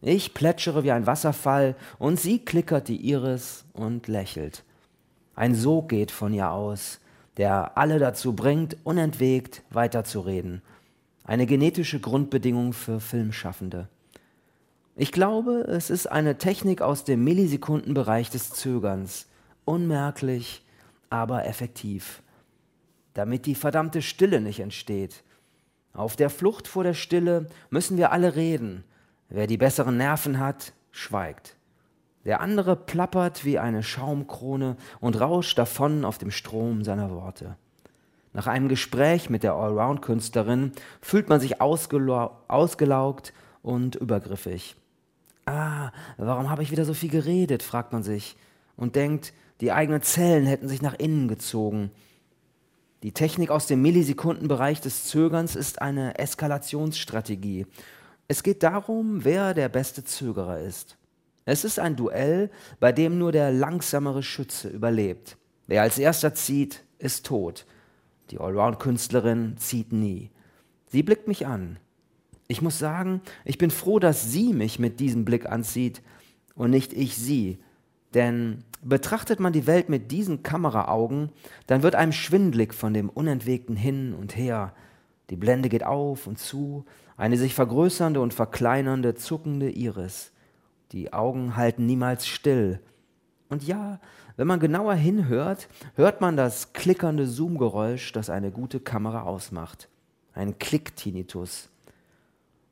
Ich 0.00 0.32
plätschere 0.32 0.84
wie 0.84 0.92
ein 0.92 1.06
Wasserfall 1.06 1.74
und 1.98 2.18
sie 2.18 2.38
klickert 2.38 2.88
die 2.88 3.08
Iris 3.10 3.64
und 3.72 4.08
lächelt. 4.08 4.64
Ein 5.34 5.54
Sog 5.54 5.88
geht 5.88 6.10
von 6.10 6.32
ihr 6.32 6.50
aus, 6.50 7.00
der 7.36 7.76
alle 7.76 7.98
dazu 7.98 8.34
bringt, 8.34 8.76
unentwegt 8.84 9.62
weiterzureden. 9.70 10.62
Eine 11.24 11.46
genetische 11.46 12.00
Grundbedingung 12.00 12.72
für 12.72 13.00
Filmschaffende. 13.00 13.88
Ich 15.00 15.12
glaube, 15.12 15.60
es 15.68 15.90
ist 15.90 16.08
eine 16.08 16.38
Technik 16.38 16.82
aus 16.82 17.04
dem 17.04 17.22
Millisekundenbereich 17.22 18.30
des 18.30 18.50
Zögerns. 18.50 19.28
Unmerklich, 19.64 20.66
aber 21.08 21.46
effektiv. 21.46 22.20
Damit 23.14 23.46
die 23.46 23.54
verdammte 23.54 24.02
Stille 24.02 24.40
nicht 24.40 24.58
entsteht. 24.58 25.22
Auf 25.92 26.16
der 26.16 26.30
Flucht 26.30 26.66
vor 26.66 26.82
der 26.82 26.94
Stille 26.94 27.46
müssen 27.70 27.96
wir 27.96 28.10
alle 28.10 28.34
reden. 28.34 28.82
Wer 29.28 29.46
die 29.46 29.56
besseren 29.56 29.98
Nerven 29.98 30.40
hat, 30.40 30.72
schweigt. 30.90 31.54
Der 32.24 32.40
andere 32.40 32.74
plappert 32.74 33.44
wie 33.44 33.60
eine 33.60 33.84
Schaumkrone 33.84 34.76
und 34.98 35.20
rauscht 35.20 35.56
davon 35.58 36.04
auf 36.04 36.18
dem 36.18 36.32
Strom 36.32 36.82
seiner 36.82 37.12
Worte. 37.12 37.56
Nach 38.32 38.48
einem 38.48 38.68
Gespräch 38.68 39.30
mit 39.30 39.44
der 39.44 39.54
Allround-Künstlerin 39.54 40.72
fühlt 41.00 41.28
man 41.28 41.38
sich 41.38 41.60
ausgelaugt 41.60 43.32
und 43.62 43.94
übergriffig. 43.94 44.74
Ah, 45.48 45.92
warum 46.18 46.50
habe 46.50 46.62
ich 46.62 46.70
wieder 46.70 46.84
so 46.84 46.92
viel 46.92 47.08
geredet, 47.08 47.62
fragt 47.62 47.92
man 47.92 48.02
sich 48.02 48.36
und 48.76 48.96
denkt, 48.96 49.32
die 49.62 49.72
eigenen 49.72 50.02
Zellen 50.02 50.44
hätten 50.44 50.68
sich 50.68 50.82
nach 50.82 50.94
innen 50.94 51.26
gezogen. 51.26 51.90
Die 53.02 53.12
Technik 53.12 53.50
aus 53.50 53.66
dem 53.66 53.80
Millisekundenbereich 53.80 54.82
des 54.82 55.04
Zögerns 55.06 55.56
ist 55.56 55.80
eine 55.80 56.18
Eskalationsstrategie. 56.18 57.66
Es 58.26 58.42
geht 58.42 58.62
darum, 58.62 59.24
wer 59.24 59.54
der 59.54 59.70
beste 59.70 60.04
Zögerer 60.04 60.60
ist. 60.60 60.98
Es 61.46 61.64
ist 61.64 61.78
ein 61.78 61.96
Duell, 61.96 62.50
bei 62.78 62.92
dem 62.92 63.16
nur 63.16 63.32
der 63.32 63.50
langsamere 63.50 64.22
Schütze 64.22 64.68
überlebt. 64.68 65.38
Wer 65.66 65.80
als 65.80 65.96
erster 65.96 66.34
zieht, 66.34 66.84
ist 66.98 67.24
tot. 67.24 67.64
Die 68.30 68.38
Allround-Künstlerin 68.38 69.56
zieht 69.56 69.92
nie. 69.92 70.30
Sie 70.88 71.02
blickt 71.02 71.26
mich 71.26 71.46
an. 71.46 71.78
Ich 72.48 72.62
muss 72.62 72.78
sagen, 72.78 73.20
ich 73.44 73.58
bin 73.58 73.70
froh, 73.70 73.98
dass 73.98 74.32
sie 74.32 74.54
mich 74.54 74.78
mit 74.78 75.00
diesem 75.00 75.26
Blick 75.26 75.46
anzieht 75.46 76.02
und 76.54 76.70
nicht 76.70 76.94
ich 76.94 77.16
sie. 77.16 77.58
Denn 78.14 78.64
betrachtet 78.82 79.38
man 79.38 79.52
die 79.52 79.66
Welt 79.66 79.90
mit 79.90 80.10
diesen 80.10 80.42
Kameraaugen, 80.42 81.30
dann 81.66 81.82
wird 81.82 81.94
einem 81.94 82.12
schwindlig 82.12 82.72
von 82.72 82.94
dem 82.94 83.10
unentwegten 83.10 83.76
Hin 83.76 84.14
und 84.14 84.34
Her. 84.34 84.72
Die 85.28 85.36
Blende 85.36 85.68
geht 85.68 85.84
auf 85.84 86.26
und 86.26 86.38
zu, 86.38 86.86
eine 87.18 87.36
sich 87.36 87.54
vergrößernde 87.54 88.18
und 88.18 88.32
verkleinernde, 88.32 89.14
zuckende 89.14 89.70
Iris. 89.70 90.32
Die 90.92 91.12
Augen 91.12 91.54
halten 91.54 91.84
niemals 91.84 92.26
still. 92.26 92.80
Und 93.50 93.62
ja, 93.62 94.00
wenn 94.36 94.46
man 94.46 94.60
genauer 94.60 94.94
hinhört, 94.94 95.68
hört 95.96 96.22
man 96.22 96.36
das 96.38 96.72
klickernde 96.72 97.26
Zoomgeräusch, 97.28 98.12
das 98.12 98.30
eine 98.30 98.50
gute 98.50 98.80
Kamera 98.80 99.24
ausmacht. 99.24 99.90
Ein 100.32 100.58
Klick-Tinnitus. 100.58 101.68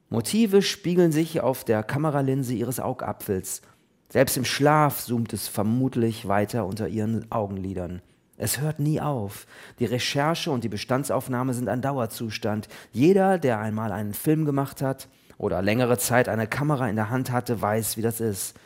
Motive 0.08 0.62
spiegeln 0.62 1.12
sich 1.12 1.40
auf 1.40 1.64
der 1.64 1.82
Kameralinse 1.82 2.54
ihres 2.54 2.78
Augapfels. 2.78 3.62
Selbst 4.08 4.36
im 4.36 4.44
Schlaf 4.44 5.04
zoomt 5.04 5.32
es 5.32 5.48
vermutlich 5.48 6.28
weiter 6.28 6.64
unter 6.66 6.88
ihren 6.88 7.30
Augenlidern. 7.32 8.02
Es 8.36 8.60
hört 8.60 8.78
nie 8.78 9.00
auf. 9.00 9.46
Die 9.78 9.84
Recherche 9.86 10.50
und 10.50 10.62
die 10.62 10.68
Bestandsaufnahme 10.68 11.54
sind 11.54 11.68
ein 11.68 11.82
Dauerzustand. 11.82 12.68
Jeder, 12.92 13.38
der 13.38 13.58
einmal 13.58 13.92
einen 13.92 14.14
Film 14.14 14.44
gemacht 14.44 14.82
hat, 14.82 15.08
oder 15.38 15.62
längere 15.62 15.98
Zeit 15.98 16.28
eine 16.28 16.46
Kamera 16.46 16.88
in 16.88 16.96
der 16.96 17.10
Hand 17.10 17.30
hatte, 17.30 17.60
weiß, 17.60 17.96
wie 17.96 18.02
das 18.02 18.20
ist. 18.20 18.56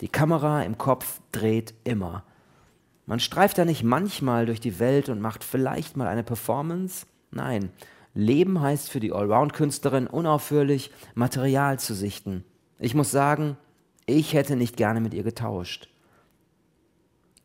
Die 0.00 0.08
Kamera 0.08 0.62
im 0.62 0.78
Kopf 0.78 1.20
dreht 1.32 1.74
immer. 1.84 2.24
Man 3.06 3.20
streift 3.20 3.58
da 3.58 3.64
nicht 3.64 3.82
manchmal 3.82 4.46
durch 4.46 4.60
die 4.60 4.78
Welt 4.78 5.08
und 5.08 5.20
macht 5.20 5.42
vielleicht 5.42 5.96
mal 5.96 6.06
eine 6.06 6.22
Performance. 6.22 7.06
Nein, 7.30 7.70
Leben 8.14 8.60
heißt 8.60 8.90
für 8.90 9.00
die 9.00 9.12
Allround-Künstlerin 9.12 10.06
unaufhörlich, 10.06 10.90
Material 11.14 11.78
zu 11.78 11.94
sichten. 11.94 12.44
Ich 12.78 12.94
muss 12.94 13.10
sagen, 13.10 13.56
ich 14.06 14.34
hätte 14.34 14.56
nicht 14.56 14.76
gerne 14.76 15.00
mit 15.00 15.14
ihr 15.14 15.22
getauscht. 15.22 15.88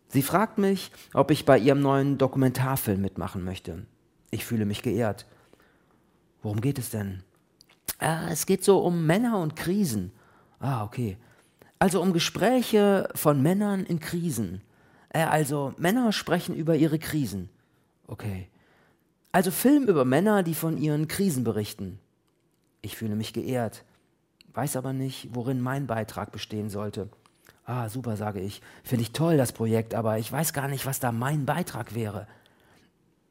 Sie 0.09 0.21
fragt 0.21 0.57
mich, 0.57 0.91
ob 1.13 1.31
ich 1.31 1.45
bei 1.45 1.57
ihrem 1.57 1.81
neuen 1.81 2.17
Dokumentarfilm 2.17 3.01
mitmachen 3.01 3.43
möchte. 3.43 3.85
Ich 4.31 4.45
fühle 4.45 4.65
mich 4.65 4.81
geehrt. 4.81 5.25
Worum 6.41 6.61
geht 6.61 6.79
es 6.79 6.89
denn? 6.89 7.23
Äh, 7.99 8.31
es 8.31 8.45
geht 8.45 8.63
so 8.63 8.79
um 8.79 9.05
Männer 9.05 9.39
und 9.39 9.55
Krisen. 9.55 10.11
Ah, 10.59 10.83
okay. 10.83 11.17
Also 11.79 12.01
um 12.01 12.13
Gespräche 12.13 13.09
von 13.15 13.41
Männern 13.41 13.83
in 13.85 13.99
Krisen. 13.99 14.61
Äh, 15.09 15.23
also 15.23 15.73
Männer 15.77 16.11
sprechen 16.11 16.55
über 16.55 16.75
ihre 16.75 16.99
Krisen. 16.99 17.49
Okay. 18.07 18.49
Also 19.37 19.51
Film 19.51 19.83
über 19.83 20.03
Männer, 20.03 20.41
die 20.41 20.55
von 20.55 20.79
ihren 20.79 21.07
Krisen 21.07 21.43
berichten. 21.43 21.99
Ich 22.81 22.97
fühle 22.97 23.15
mich 23.15 23.33
geehrt, 23.33 23.85
weiß 24.55 24.75
aber 24.75 24.93
nicht, 24.93 25.29
worin 25.31 25.61
mein 25.61 25.85
Beitrag 25.85 26.31
bestehen 26.31 26.71
sollte. 26.71 27.07
Ah, 27.63 27.87
super, 27.87 28.17
sage 28.17 28.39
ich. 28.39 28.63
Finde 28.83 29.03
ich 29.03 29.11
toll, 29.11 29.37
das 29.37 29.51
Projekt, 29.51 29.93
aber 29.93 30.17
ich 30.17 30.31
weiß 30.31 30.53
gar 30.53 30.67
nicht, 30.67 30.87
was 30.87 30.99
da 30.99 31.11
mein 31.11 31.45
Beitrag 31.45 31.93
wäre. 31.93 32.25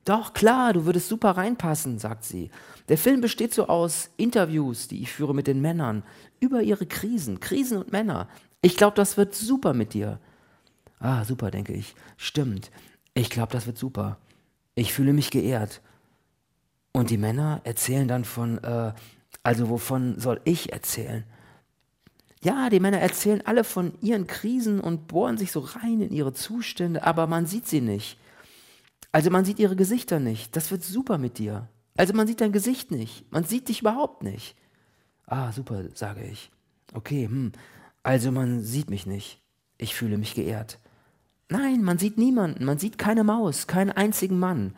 Doch, 0.04 0.32
klar, 0.32 0.72
du 0.74 0.84
würdest 0.84 1.08
super 1.08 1.32
reinpassen, 1.32 1.98
sagt 1.98 2.22
sie. 2.22 2.52
Der 2.88 2.98
Film 2.98 3.20
besteht 3.20 3.52
so 3.52 3.66
aus 3.66 4.10
Interviews, 4.16 4.86
die 4.86 5.02
ich 5.02 5.10
führe 5.10 5.34
mit 5.34 5.48
den 5.48 5.60
Männern, 5.60 6.04
über 6.38 6.62
ihre 6.62 6.86
Krisen, 6.86 7.40
Krisen 7.40 7.78
und 7.78 7.90
Männer. 7.90 8.28
Ich 8.62 8.76
glaube, 8.76 8.94
das 8.94 9.16
wird 9.16 9.34
super 9.34 9.74
mit 9.74 9.92
dir. 9.92 10.20
Ah, 11.00 11.24
super, 11.24 11.50
denke 11.50 11.72
ich. 11.72 11.96
Stimmt. 12.16 12.70
Ich 13.14 13.28
glaube, 13.28 13.50
das 13.50 13.66
wird 13.66 13.76
super. 13.76 14.18
Ich 14.76 14.92
fühle 14.92 15.12
mich 15.12 15.32
geehrt. 15.32 15.80
Und 16.96 17.10
die 17.10 17.18
Männer 17.18 17.60
erzählen 17.64 18.08
dann 18.08 18.24
von, 18.24 18.56
äh, 18.64 18.94
Also 19.42 19.68
wovon 19.68 20.18
soll 20.18 20.40
ich 20.44 20.72
erzählen? 20.72 21.24
Ja, 22.42 22.70
die 22.70 22.80
Männer 22.80 23.00
erzählen 23.00 23.42
alle 23.44 23.64
von 23.64 23.92
ihren 24.00 24.26
Krisen 24.26 24.80
und 24.80 25.06
bohren 25.06 25.36
sich 25.36 25.52
so 25.52 25.60
rein 25.60 26.00
in 26.00 26.10
ihre 26.10 26.32
Zustände, 26.32 27.04
aber 27.04 27.26
man 27.26 27.44
sieht 27.44 27.66
sie 27.68 27.82
nicht. 27.82 28.18
Also 29.12 29.30
man 29.30 29.44
sieht 29.44 29.58
ihre 29.58 29.76
Gesichter 29.76 30.20
nicht. 30.20 30.56
Das 30.56 30.70
wird 30.70 30.84
super 30.84 31.18
mit 31.18 31.36
dir. 31.36 31.68
Also 31.98 32.14
man 32.14 32.26
sieht 32.26 32.40
dein 32.40 32.52
Gesicht 32.52 32.90
nicht. 32.90 33.30
Man 33.30 33.44
sieht 33.44 33.68
dich 33.68 33.82
überhaupt 33.82 34.22
nicht. 34.22 34.56
Ah, 35.26 35.52
super, 35.52 35.84
sage 35.92 36.24
ich. 36.24 36.50
Okay, 36.94 37.26
hm. 37.26 37.52
Also 38.04 38.32
man 38.32 38.62
sieht 38.62 38.88
mich 38.88 39.04
nicht. 39.04 39.42
Ich 39.76 39.94
fühle 39.94 40.16
mich 40.16 40.34
geehrt. 40.34 40.78
Nein, 41.50 41.82
man 41.82 41.98
sieht 41.98 42.16
niemanden. 42.16 42.64
Man 42.64 42.78
sieht 42.78 42.96
keine 42.96 43.22
Maus, 43.22 43.66
keinen 43.66 43.90
einzigen 43.90 44.38
Mann. 44.38 44.74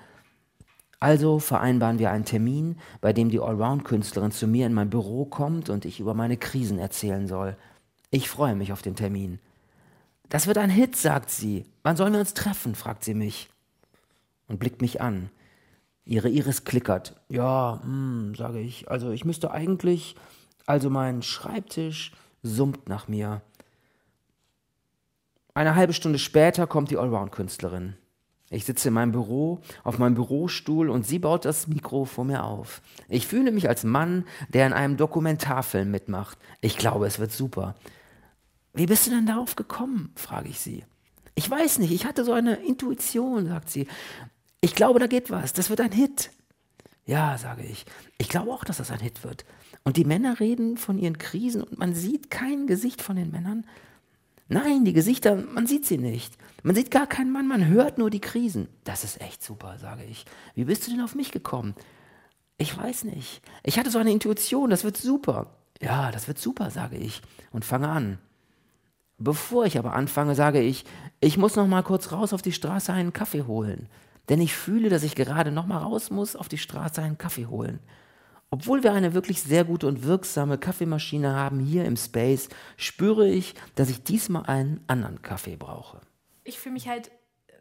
Also 1.00 1.38
vereinbaren 1.38 1.98
wir 1.98 2.11
einen 2.11 2.24
Termin, 2.24 2.76
bei 3.00 3.12
dem 3.12 3.30
die 3.30 3.38
Allround-Künstlerin 3.38 4.32
zu 4.32 4.48
mir 4.48 4.66
in 4.66 4.74
mein 4.74 4.90
Büro 4.90 5.24
kommt 5.24 5.70
und 5.70 5.84
ich 5.84 6.00
über 6.00 6.14
meine 6.14 6.37
Krisen 6.37 6.78
erzählen 6.78 7.28
soll. 7.28 7.56
Ich 8.11 8.28
freue 8.28 8.56
mich 8.56 8.72
auf 8.72 8.82
den 8.82 8.96
Termin. 8.96 9.38
Das 10.28 10.46
wird 10.46 10.58
ein 10.58 10.70
Hit, 10.70 10.96
sagt 10.96 11.30
sie. 11.30 11.66
Wann 11.82 11.96
sollen 11.96 12.12
wir 12.12 12.20
uns 12.20 12.34
treffen? 12.34 12.74
fragt 12.74 13.04
sie 13.04 13.14
mich 13.14 13.48
und 14.48 14.58
blickt 14.58 14.82
mich 14.82 15.00
an. 15.00 15.30
Ihre 16.04 16.28
Iris 16.30 16.64
klickert. 16.64 17.14
Ja, 17.28 17.80
hm, 17.82 18.34
sage 18.34 18.61
ich. 18.61 18.90
Also 18.90 19.11
ich 19.11 19.24
müsste 19.24 19.50
eigentlich. 19.50 20.16
Also 20.66 20.90
mein 20.90 21.22
Schreibtisch 21.22 22.12
summt 22.42 22.88
nach 22.88 23.08
mir. 23.08 23.42
Eine 25.54 25.74
halbe 25.74 25.92
Stunde 25.92 26.18
später 26.18 26.66
kommt 26.66 26.90
die 26.90 26.96
Allround-Künstlerin. 26.96 27.94
Ich 28.50 28.64
sitze 28.64 28.88
in 28.88 28.94
meinem 28.94 29.12
Büro, 29.12 29.61
auf 29.84 29.98
meinem 29.98 30.14
Bürostuhl 30.14 30.88
und 30.88 31.06
sie 31.06 31.18
baut 31.18 31.44
das 31.44 31.66
Mikro 31.66 32.06
vor 32.06 32.24
mir 32.24 32.44
auf. 32.44 32.80
Ich 33.08 33.26
fühle 33.26 33.52
mich 33.52 33.68
als 33.68 33.84
Mann, 33.84 34.24
der 34.48 34.66
in 34.66 34.72
einem 34.72 34.96
Dokumentarfilm 34.96 35.90
mitmacht. 35.90 36.38
Ich 36.61 36.78
glaube, 36.78 37.06
es 37.06 37.18
wird 37.18 37.32
super. 37.32 37.74
Wie 38.72 38.87
bist 38.87 39.06
du 39.06 39.11
denn 39.11 39.26
darauf 39.26 39.54
gekommen? 39.54 40.12
frage 40.14 40.48
ich 40.48 40.61
sie. 40.61 40.84
Ich 41.34 41.50
weiß 41.50 41.78
nicht, 41.78 41.92
ich 41.92 42.06
hatte 42.06 42.24
so 42.24 42.32
eine 42.32 42.54
Intuition, 42.54 43.46
sagt 43.46 43.70
sie. 43.70 43.87
Ich 44.61 44.74
glaube, 44.74 44.98
da 44.98 45.06
geht 45.06 45.30
was, 45.30 45.52
das 45.52 45.70
wird 45.70 45.80
ein 45.80 45.92
Hit. 45.92 46.30
Ja, 47.04 47.38
sage 47.38 47.62
ich. 47.62 47.87
Ich 48.18 48.28
glaube 48.28 48.50
auch, 48.50 48.64
dass 48.64 48.78
das 48.78 48.90
ein 48.90 49.00
Hit 49.00 49.24
wird. 49.24 49.44
Und 49.84 49.96
die 49.96 50.04
Männer 50.04 50.40
reden 50.40 50.76
von 50.76 50.98
ihren 50.98 51.18
Krisen 51.18 51.62
und 51.62 51.78
man 51.78 51.94
sieht 51.94 52.30
kein 52.30 52.66
Gesicht 52.66 53.02
von 53.02 53.16
den 53.16 53.30
Männern. 53.30 53.64
Nein, 54.48 54.84
die 54.84 54.94
Gesichter, 54.94 55.37
man 55.37 55.66
sieht 55.66 55.84
sie 55.84 55.98
nicht. 55.98 56.37
Man 56.62 56.74
sieht 56.74 56.90
gar 56.90 57.06
keinen 57.06 57.30
Mann, 57.30 57.46
man 57.46 57.66
hört 57.66 57.98
nur 57.98 58.08
die 58.08 58.20
Krisen. 58.20 58.68
Das 58.84 59.04
ist 59.04 59.20
echt 59.20 59.42
super, 59.42 59.76
sage 59.78 60.04
ich. 60.04 60.24
Wie 60.54 60.64
bist 60.64 60.87
du 60.87 60.90
denn 60.90 61.02
auf 61.02 61.14
mich 61.14 61.30
gekommen? 61.30 61.74
Ich 62.56 62.76
weiß 62.76 63.04
nicht. 63.04 63.42
Ich 63.62 63.78
hatte 63.78 63.90
so 63.90 63.98
eine 63.98 64.11
Intuition, 64.11 64.70
das 64.70 64.84
wird 64.84 64.96
super. 64.96 65.58
Ja, 65.80 66.11
das 66.11 66.26
wird 66.28 66.38
super, 66.38 66.70
sage 66.70 66.96
ich 66.96 67.22
und 67.52 67.64
fange 67.64 67.88
an. 67.88 68.18
Bevor 69.18 69.66
ich 69.66 69.78
aber 69.78 69.94
anfange, 69.94 70.34
sage 70.34 70.61
ich, 70.61 70.84
ich 71.20 71.37
muss 71.38 71.56
noch 71.56 71.66
mal 71.66 71.82
kurz 71.82 72.11
raus 72.12 72.32
auf 72.32 72.42
die 72.42 72.52
Straße 72.52 72.92
einen 72.92 73.12
Kaffee 73.12 73.42
holen, 73.42 73.88
denn 74.28 74.40
ich 74.40 74.54
fühle, 74.54 74.88
dass 74.88 75.02
ich 75.02 75.14
gerade 75.14 75.52
noch 75.52 75.66
mal 75.66 75.78
raus 75.78 76.11
muss 76.11 76.37
auf 76.37 76.48
die 76.48 76.58
Straße 76.58 77.02
einen 77.02 77.18
Kaffee 77.18 77.46
holen. 77.46 77.80
Obwohl 78.50 78.82
wir 78.82 78.92
eine 78.92 79.12
wirklich 79.12 79.42
sehr 79.42 79.64
gute 79.64 79.87
und 79.87 80.04
wirksame 80.04 80.56
Kaffeemaschine 80.56 81.34
haben 81.34 81.61
hier 81.61 81.84
im 81.84 81.96
Space, 81.96 82.48
spüre 82.76 83.28
ich, 83.28 83.54
dass 83.74 83.90
ich 83.90 84.02
diesmal 84.02 84.46
einen 84.46 84.82
anderen 84.87 85.20
Kaffee 85.20 85.56
brauche. 85.56 86.00
Ich 86.44 86.58
fühle 86.58 86.72
mich 86.72 86.88
halt 86.88 87.11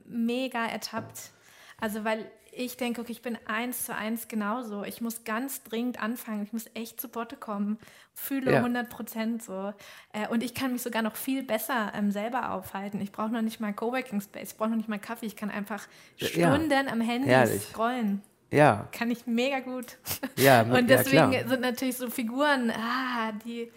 mega 0.06 0.65
ertappt. 0.65 1.32
Also, 1.80 2.06
weil 2.06 2.32
ich 2.54 2.78
denke, 2.78 3.02
okay, 3.02 3.12
ich 3.12 3.21
bin 3.21 3.38
eins 3.45 3.86
zu 3.86 3.93
eins 3.93 4.28
genauso. 4.28 4.84
Ich 4.84 5.02
muss 5.02 5.23
ganz 5.26 5.63
dringend 5.63 6.02
anfangen. 6.02 6.43
Ich 6.43 6.54
muss 6.54 6.65
echt 6.73 7.00
zu 7.00 7.10
Botte 7.10 7.36
kommen. 7.36 7.78
Fühle 8.13 8.54
ja. 8.54 8.58
100 8.60 8.89
Prozent 8.89 9.43
so. 9.43 9.73
Äh, 10.13 10.28
und 10.30 10.41
ich 10.41 10.56
kann 10.56 10.71
mich 10.71 10.82
sogar 10.82 11.02
noch 11.04 11.15
viel 11.15 11.43
besser 11.43 11.91
ähm, 11.93 12.12
selber 12.12 12.52
aufhalten. 12.54 13.00
Ich 13.02 13.12
brauche 13.12 13.30
noch 13.30 13.41
nicht 13.41 13.60
mal 13.60 13.73
Coworking 13.73 14.21
Space. 14.21 14.52
Ich 14.52 14.58
brauche 14.58 14.69
noch 14.69 14.78
nicht 14.78 14.89
mal 14.89 15.00
Kaffee. 15.00 15.28
Ich 15.28 15.36
kann 15.36 15.52
einfach 15.52 15.88
Stunden 16.15 16.71
ja. 16.71 16.88
am 16.88 17.02
Handy 17.02 17.28
Herrlich. 17.28 17.62
scrollen. 17.62 18.23
Ja. 18.51 18.88
Kann 18.91 19.12
ich 19.12 19.27
mega 19.27 19.60
gut. 19.60 19.97
Ja, 20.38 20.62
und 20.62 20.89
deswegen 20.89 21.33
ja, 21.33 21.47
sind 21.47 21.62
natürlich 21.62 21.97
so 21.97 22.10
Figuren, 22.10 22.71
ah, 22.71 23.31
die, 23.45 23.71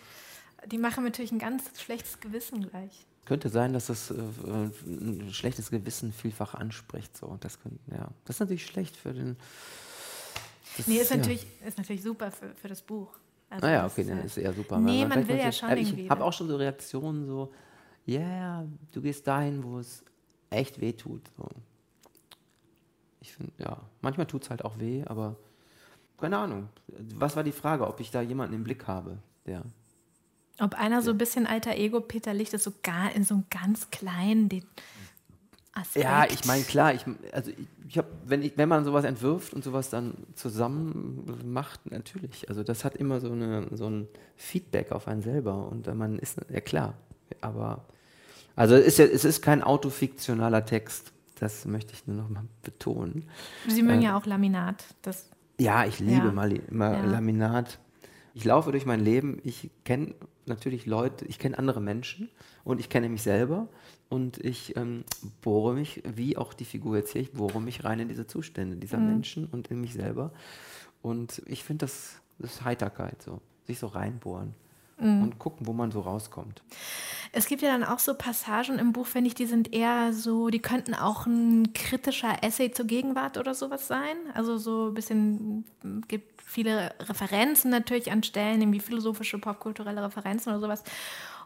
die 0.67 0.79
machen 0.79 1.05
natürlich 1.05 1.33
ein 1.33 1.39
ganz 1.39 1.71
schlechtes 1.81 2.21
Gewissen 2.21 2.69
gleich. 2.69 3.07
Könnte 3.25 3.49
sein, 3.49 3.73
dass 3.73 3.87
das 3.87 4.11
äh, 4.11 4.15
ein 4.15 5.31
schlechtes 5.33 5.71
Gewissen 5.71 6.13
vielfach 6.13 6.55
anspricht. 6.55 7.17
So. 7.17 7.37
Das, 7.41 7.61
könnte, 7.61 7.79
ja. 7.91 8.09
das 8.25 8.37
ist 8.37 8.41
natürlich 8.41 8.67
schlecht 8.67 8.97
für 8.97 9.13
den. 9.13 9.37
Das, 10.77 10.87
nee, 10.87 10.97
ist, 10.97 11.11
ja. 11.11 11.17
natürlich, 11.17 11.47
ist 11.67 11.79
natürlich 11.79 12.03
super 12.03 12.31
für, 12.31 12.55
für 12.55 12.69
das 12.69 12.83
Buch. 12.83 13.09
Also 13.49 13.67
naja, 13.67 13.87
okay, 13.87 14.05
dann 14.05 14.25
ist 14.25 14.37
eher 14.37 14.53
super. 14.53 14.79
Nee, 14.79 15.01
man, 15.05 15.21
man 15.21 15.29
will 15.29 15.37
ja 15.37 15.51
schon 15.51 15.71
irgendwie. 15.71 16.05
Ich 16.05 16.11
habe 16.11 16.25
auch 16.25 16.33
schon 16.33 16.49
so 16.49 16.57
Reaktionen 16.57 17.27
so, 17.27 17.53
ja, 18.07 18.21
yeah, 18.21 18.67
du 18.93 19.03
gehst 19.03 19.27
dahin, 19.27 19.63
wo 19.65 19.79
es 19.79 20.05
echt 20.51 20.81
weh 20.81 20.93
tut. 20.93 21.23
So 21.37 21.49
ich 23.21 23.33
finde, 23.33 23.53
ja, 23.59 23.79
manchmal 24.01 24.27
tut 24.27 24.43
es 24.43 24.51
halt 24.51 24.65
auch 24.65 24.79
weh, 24.79 25.05
aber 25.07 25.37
keine 26.19 26.39
Ahnung. 26.39 26.69
Was 27.15 27.37
war 27.37 27.45
die 27.45 27.53
Frage, 27.53 27.87
ob 27.87 28.01
ich 28.01 28.11
da 28.11 28.21
jemanden 28.21 28.55
im 28.55 28.65
Blick 28.65 28.87
habe, 28.87 29.19
der. 29.47 29.63
Ob 30.59 30.75
einer 30.75 31.01
so 31.01 31.11
ein 31.13 31.19
bisschen 31.19 31.47
alter 31.47 31.77
Ego 31.77 32.01
Peter 32.01 32.35
Licht 32.35 32.53
ist, 32.53 32.65
so 32.65 32.73
gar 32.83 33.13
in 33.15 33.25
so 33.25 33.35
einem 33.35 33.45
ganz 33.49 33.91
kleinen 33.91 34.51
Aspekt. 35.73 36.05
Ja, 36.05 36.27
ich 36.27 36.45
meine, 36.45 36.65
klar, 36.65 36.93
ich, 36.93 37.05
also 37.33 37.51
ich, 37.51 37.67
ich 37.89 37.99
hab, 37.99 38.07
wenn, 38.27 38.43
ich, 38.43 38.59
wenn 38.59 38.69
man 38.69 38.85
sowas 38.85 39.05
entwirft 39.05 39.55
und 39.55 39.65
sowas 39.65 39.89
dann 39.89 40.15
zusammen 40.35 41.41
macht, 41.45 41.91
natürlich. 41.91 42.49
Also 42.49 42.63
das 42.63 42.85
hat 42.85 42.97
immer 42.97 43.21
so, 43.21 43.33
eine, 43.33 43.75
so 43.75 43.89
ein 43.89 44.09
Feedback 44.37 44.93
auf 44.93 45.09
einen 45.09 45.23
selber 45.23 45.69
und 45.69 45.87
man 45.95 46.19
ist, 46.19 46.39
ja 46.51 46.61
klar, 46.61 46.95
aber 47.41 47.87
also 48.57 48.75
es 48.75 48.99
ist, 48.99 49.13
es 49.13 49.25
ist 49.25 49.43
kein 49.43 49.63
autofiktionaler 49.63 50.67
Text. 50.67 51.13
Das 51.41 51.65
möchte 51.65 51.95
ich 51.95 52.07
nur 52.07 52.17
noch 52.17 52.29
mal 52.29 52.45
betonen. 52.63 53.25
Sie 53.67 53.83
mögen 53.83 54.03
äh, 54.03 54.05
ja 54.05 54.17
auch 54.17 54.27
Laminat. 54.27 54.85
Das, 55.01 55.31
ja, 55.59 55.87
ich 55.87 55.99
liebe 55.99 56.27
ja. 56.27 56.33
mal, 56.33 56.61
mal 56.71 56.93
ja. 56.93 57.05
Laminat. 57.05 57.81
Ich 58.35 58.45
laufe 58.45 58.71
durch 58.71 58.85
mein 58.85 59.01
Leben, 59.01 59.41
ich 59.43 59.71
kenne 59.85 60.15
natürlich 60.45 60.85
Leute, 60.85 61.25
ich 61.25 61.39
kenne 61.39 61.59
andere 61.59 61.81
Menschen 61.81 62.29
und 62.63 62.79
ich 62.79 62.91
kenne 62.91 63.09
mich 63.09 63.23
selber 63.23 63.69
und 64.11 64.39
ich 64.39 64.77
ähm, 64.77 65.05
bohre 65.41 65.75
mich, 65.75 66.03
wie 66.15 66.37
auch 66.37 66.53
die 66.53 66.67
Figur 66.67 66.97
jetzt 66.99 67.13
hier, 67.13 67.23
ich 67.23 67.33
bohre 67.33 67.61
mich 67.61 67.85
rein 67.85 68.01
in 68.01 68.09
diese 68.09 68.27
Zustände 68.27 68.77
dieser 68.77 68.99
mhm. 68.99 69.07
Menschen 69.07 69.47
und 69.47 69.69
in 69.69 69.81
mich 69.81 69.95
selber. 69.95 70.33
Und 71.01 71.43
ich 71.47 71.65
finde 71.65 71.87
das, 71.87 72.21
das 72.39 72.53
ist 72.53 72.65
Heiterkeit, 72.65 73.23
so, 73.23 73.41
sich 73.67 73.79
so 73.79 73.87
reinbohren 73.87 74.55
mhm. 75.01 75.23
und 75.23 75.39
gucken, 75.39 75.67
wo 75.67 75.73
man 75.73 75.91
so 75.91 76.01
rauskommt. 76.01 76.63
Es 77.33 77.47
gibt 77.47 77.63
ja 77.63 77.71
dann 77.71 77.85
auch 77.85 78.01
so 78.01 78.15
Passagen 78.15 78.79
im 78.79 78.93
Buch, 78.93 79.07
finde 79.07 79.29
ich, 79.29 79.35
die 79.35 79.47
sind 79.47 79.73
eher 79.73 80.13
so, 80.13 80.49
die 80.49 80.59
könnten 80.59 80.95
auch 80.95 81.27
ein 81.27 81.73
kritischer 81.75 82.43
Essay 82.43 82.73
zur 82.73 82.87
Gegenwart 82.87 83.39
oder 83.39 83.55
sowas 83.55 83.87
sein. 83.87 84.17
Also 84.35 84.59
so 84.59 84.89
ein 84.89 84.95
bisschen, 84.95 85.65
gibt 86.09 86.43
viele 86.43 86.93
Referenzen 86.99 87.71
natürlich 87.71 88.11
an 88.11 88.25
Stellen, 88.25 88.61
irgendwie 88.61 88.81
philosophische, 88.81 89.39
popkulturelle 89.39 90.03
Referenzen 90.03 90.51
oder 90.51 90.61
sowas. 90.61 90.83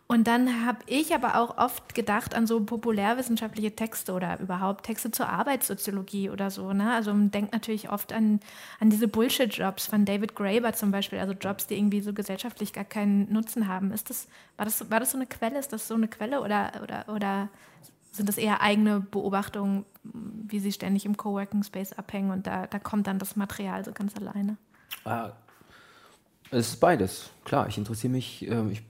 Und 0.07 0.27
dann 0.27 0.67
habe 0.67 0.79
ich 0.87 1.15
aber 1.15 1.41
auch 1.41 1.57
oft 1.57 1.95
gedacht 1.95 2.35
an 2.35 2.47
so 2.47 2.63
populärwissenschaftliche 2.63 3.75
Texte 3.75 4.13
oder 4.13 4.39
überhaupt 4.39 4.85
Texte 4.85 5.11
zur 5.11 5.31
Arbeitssoziologie 5.31 6.29
oder 6.29 6.51
so. 6.51 6.75
Ne? 6.75 6.93
Also 6.93 7.13
man 7.13 7.31
denkt 7.31 7.55
natürlich 7.55 7.91
oft 7.91 8.13
an, 8.13 8.41
an 8.81 8.91
diese 8.91 9.09
Bullshit-Jobs 9.09 9.87
von 9.87 10.05
David 10.05 10.37
Graeber 10.37 10.75
zum 10.75 10.91
Beispiel, 10.91 11.19
also 11.21 11.33
Jobs, 11.33 11.67
die 11.67 11.79
irgendwie 11.79 12.03
so 12.03 12.13
gesellschaftlich 12.13 12.75
gar 12.75 12.85
keinen 12.85 13.33
Nutzen 13.33 13.67
haben. 13.67 13.93
Ist 13.93 14.11
das, 14.11 14.29
war, 14.59 14.67
das, 14.67 14.91
war 14.91 15.01
das 15.01 15.13
so 15.13 15.17
eine 15.17 15.27
Quelle? 15.27 15.59
Ist 15.59 15.73
das 15.73 15.89
so 15.89 15.95
eine 15.95 16.09
Quelle 16.09 16.43
oder, 16.43 16.73
oder, 16.83 17.09
oder 17.09 17.49
sind 18.13 18.29
das 18.29 18.37
eher 18.37 18.61
eigene 18.61 19.01
Beobachtungen, 19.01 19.87
wie 20.03 20.61
sie 20.61 20.73
ständig 20.73 21.07
im 21.07 21.17
Coworking 21.17 21.63
Space 21.63 21.95
abhängen 21.95 22.31
und 22.31 22.47
da, 22.47 22.67
da 22.67 22.79
kommt 22.79 23.07
dann 23.07 23.19
das 23.19 23.37
Material 23.37 23.83
so 23.85 23.93
ganz 23.93 24.15
alleine? 24.17 24.59
Ah, 25.07 25.33
es 26.51 26.69
ist 26.69 26.77
beides. 26.77 27.31
Klar, 27.45 27.69
ich 27.69 27.79
interessiere 27.79 28.13
mich, 28.13 28.47
äh, 28.47 28.71
ich 28.71 28.83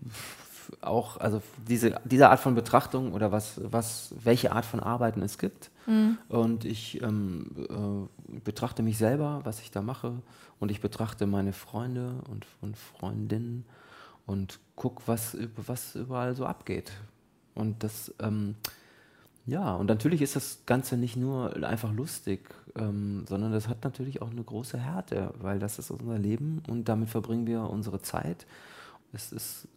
auch, 0.81 1.19
also 1.19 1.43
diese, 1.69 2.01
diese 2.05 2.31
Art 2.31 2.41
von 2.41 2.55
Betrachtung 2.55 3.13
oder 3.13 3.33
was, 3.33 3.61
was, 3.63 4.15
welche 4.23 4.53
Art 4.53 4.65
von 4.65 4.81
Arbeiten 4.81 5.23
es 5.23 5.39
gibt. 5.39 5.71
Mhm. 5.87 6.19
Und 6.29 6.65
ich 6.65 7.03
ähm, 7.03 7.51
äh, 7.57 8.39
betrachte 8.45 8.83
mich 8.83 8.99
selber, 8.99 9.41
was 9.45 9.61
ich 9.61 9.71
da 9.71 9.83
mache. 9.83 10.15
Und 10.61 10.71
ich 10.71 10.81
betrachte 10.81 11.27
meine 11.27 11.53
Freunde 11.53 12.23
und, 12.31 12.47
und 12.61 12.77
Freundinnen 12.77 13.65
und 14.27 14.61
gucke, 14.77 15.03
was, 15.07 15.37
was 15.57 15.95
überall 15.95 16.35
so 16.35 16.47
abgeht. 16.47 16.93
Und 17.55 17.83
das, 17.83 18.15
ähm, 18.21 18.57
ja, 19.47 19.75
und 19.75 19.87
natürlich 19.87 20.23
ist 20.23 20.37
das 20.37 20.61
Ganze 20.65 20.97
nicht 20.97 21.17
nur 21.17 21.55
einfach 21.65 21.93
lustig, 21.93 22.49
ähm, 22.77 23.25
sondern 23.29 23.53
das 23.53 23.69
hat 23.69 23.85
natürlich 23.85 24.23
auch 24.23 24.31
eine 24.31 24.43
große 24.43 24.79
Härte, 24.79 25.35
weil 25.39 25.59
das 25.59 25.79
ist 25.79 25.91
unser 25.91 26.19
Leben 26.19 26.63
und 26.69 26.89
damit 26.89 27.11
verbringen 27.11 27.47
wir 27.47 27.69
unsere 27.69 28.01
Zeit. 28.01 28.47
Es 29.13 29.33
ist 29.33 29.69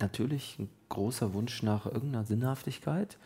natürlich 0.00 0.58
ein 0.58 0.68
großer 0.88 1.34
Wunsch 1.34 1.62
nach 1.62 1.86
irgendeiner 1.86 2.24
Sinnhaftigkeit. 2.24 3.18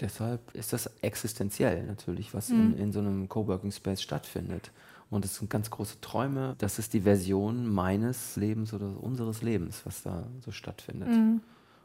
Deshalb 0.00 0.54
ist 0.54 0.72
das 0.72 0.90
existenziell 1.02 1.84
natürlich, 1.84 2.34
was 2.34 2.48
mhm. 2.48 2.74
in, 2.74 2.78
in 2.78 2.92
so 2.92 3.00
einem 3.00 3.28
Coworking 3.28 3.70
Space 3.70 4.02
stattfindet. 4.02 4.70
Und 5.10 5.24
es 5.24 5.36
sind 5.36 5.50
ganz 5.50 5.70
große 5.70 6.00
Träume. 6.00 6.56
Das 6.58 6.78
ist 6.78 6.92
die 6.94 7.02
Version 7.02 7.72
meines 7.72 8.36
Lebens 8.36 8.74
oder 8.74 9.00
unseres 9.00 9.42
Lebens, 9.42 9.82
was 9.84 10.02
da 10.02 10.24
so 10.44 10.50
stattfindet. 10.50 11.08
Mhm. 11.08 11.40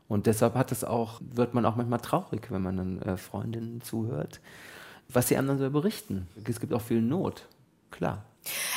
Und 0.08 0.26
deshalb 0.26 0.56
hat 0.56 0.72
es 0.72 0.84
auch, 0.84 1.22
wird 1.22 1.54
man 1.54 1.66
auch 1.66 1.76
manchmal 1.76 2.00
traurig, 2.00 2.50
wenn 2.50 2.64
man 2.64 2.78
dann 2.78 3.02
äh, 3.04 3.18
Freundinnen 3.18 3.82
zuhört, 3.82 4.42
was 5.08 5.28
die 5.28 5.38
anderen 5.38 5.60
so 5.60 5.70
berichten. 5.70 6.28
Es 6.44 6.60
gibt 6.60 6.74
auch 6.74 6.82
viel 6.82 7.02
Not, 7.02 7.48
klar. 7.92 8.26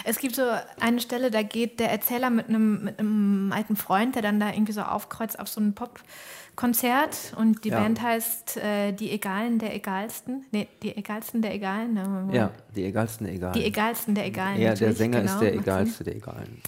Es 0.04 0.18
gibt 0.18 0.36
so 0.36 0.42
eine 0.80 1.00
Stelle, 1.00 1.30
da 1.30 1.42
geht 1.42 1.80
der 1.80 1.90
Erzähler 1.90 2.30
mit 2.30 2.48
einem, 2.48 2.84
mit 2.84 2.98
einem 2.98 3.52
alten 3.52 3.76
Freund, 3.76 4.14
der 4.14 4.22
dann 4.22 4.40
da 4.40 4.50
irgendwie 4.50 4.72
so 4.72 4.82
aufkreuzt 4.82 5.38
auf 5.38 5.48
so 5.48 5.60
ein 5.60 5.74
Popkonzert 5.74 7.34
und 7.36 7.64
die 7.64 7.70
ja. 7.70 7.80
Band 7.80 8.02
heißt 8.02 8.56
äh, 8.58 8.92
Die 8.92 9.10
Egalen 9.10 9.58
der 9.58 9.74
Egalsten. 9.74 10.44
Nee, 10.50 10.68
die 10.82 10.96
Egalsten 10.96 11.42
der 11.42 11.54
Egalen. 11.54 11.94
Ne? 11.94 12.28
Ja, 12.32 12.50
die 12.74 12.84
Egalsten 12.84 13.26
der 13.26 13.34
Egalen. 13.34 13.54
Die 13.54 13.64
Egalsten 13.64 14.14
der 14.14 14.26
Egalen. 14.26 14.60
Ja, 14.60 14.74
der 14.74 14.92
Sänger 14.94 15.20
genau, 15.20 15.32
ist 15.32 15.40
der 15.40 15.54
Egalste 15.54 16.04
der 16.04 16.16
Egalen. 16.16 16.62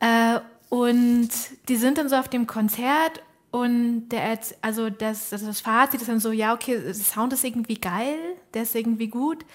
Äh, 0.00 0.40
und 0.68 1.30
die 1.68 1.76
sind 1.76 1.98
dann 1.98 2.08
so 2.08 2.16
auf 2.16 2.28
dem 2.28 2.46
Konzert 2.46 3.22
und 3.50 4.08
der, 4.10 4.38
also 4.60 4.90
das, 4.90 5.30
das 5.30 5.60
Fazit 5.60 6.00
ist 6.02 6.08
dann 6.08 6.20
so, 6.20 6.32
ja, 6.32 6.52
okay, 6.52 6.78
der 6.78 6.94
Sound 6.94 7.32
ist 7.32 7.44
irgendwie 7.44 7.78
geil, 7.78 8.16
der 8.52 8.62
ist 8.62 8.74
irgendwie 8.74 9.08
gut, 9.08 9.46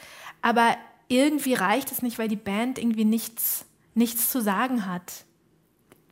aber 0.41 0.75
irgendwie 1.11 1.53
reicht 1.53 1.91
es 1.91 2.01
nicht, 2.01 2.17
weil 2.17 2.29
die 2.29 2.37
Band 2.37 2.79
irgendwie 2.79 3.05
nichts, 3.05 3.65
nichts 3.93 4.31
zu 4.31 4.41
sagen 4.41 4.85
hat. 4.85 5.25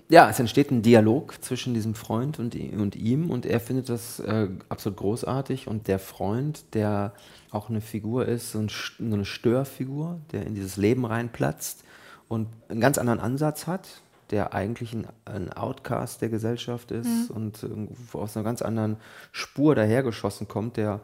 Ja, 0.10 0.30
es 0.30 0.40
entsteht 0.40 0.72
ein 0.72 0.82
Dialog 0.82 1.36
zwischen 1.42 1.74
diesem 1.74 1.94
Freund 1.94 2.40
und, 2.40 2.56
und 2.56 2.96
ihm 2.96 3.30
und 3.30 3.46
er 3.46 3.60
findet 3.60 3.90
das 3.90 4.20
äh, 4.20 4.50
absolut 4.68 4.98
großartig 4.98 5.68
und 5.68 5.88
der 5.88 6.00
Freund, 6.00 6.74
der 6.74 7.14
auch 7.52 7.70
eine 7.70 7.80
Figur 7.80 8.26
ist, 8.26 8.52
so, 8.52 8.60
ein, 8.60 8.70
so 8.70 9.14
eine 9.14 9.26
Störfigur, 9.26 10.20
der 10.32 10.48
in 10.48 10.56
dieses 10.56 10.78
Leben 10.78 11.06
reinplatzt 11.06 11.84
und 12.28 12.48
einen 12.70 12.82
ganz 12.82 12.98
anderen 12.98 13.20
Ansatz 13.20 13.68
hat, 13.68 13.88
der 14.32 14.54
eigentlich 14.54 14.94
ein, 14.94 15.08
ein 15.26 15.54
Outcast 15.54 16.22
der 16.22 16.30
Gesellschaft 16.30 16.92
ist 16.92 17.30
mhm. 17.30 17.36
und 17.36 17.70
aus 18.14 18.36
einer 18.36 18.44
ganz 18.44 18.64
anderen 18.64 18.98
Spur 19.32 19.76
dahergeschossen 19.76 20.48
kommt, 20.48 20.78
der 20.78 21.02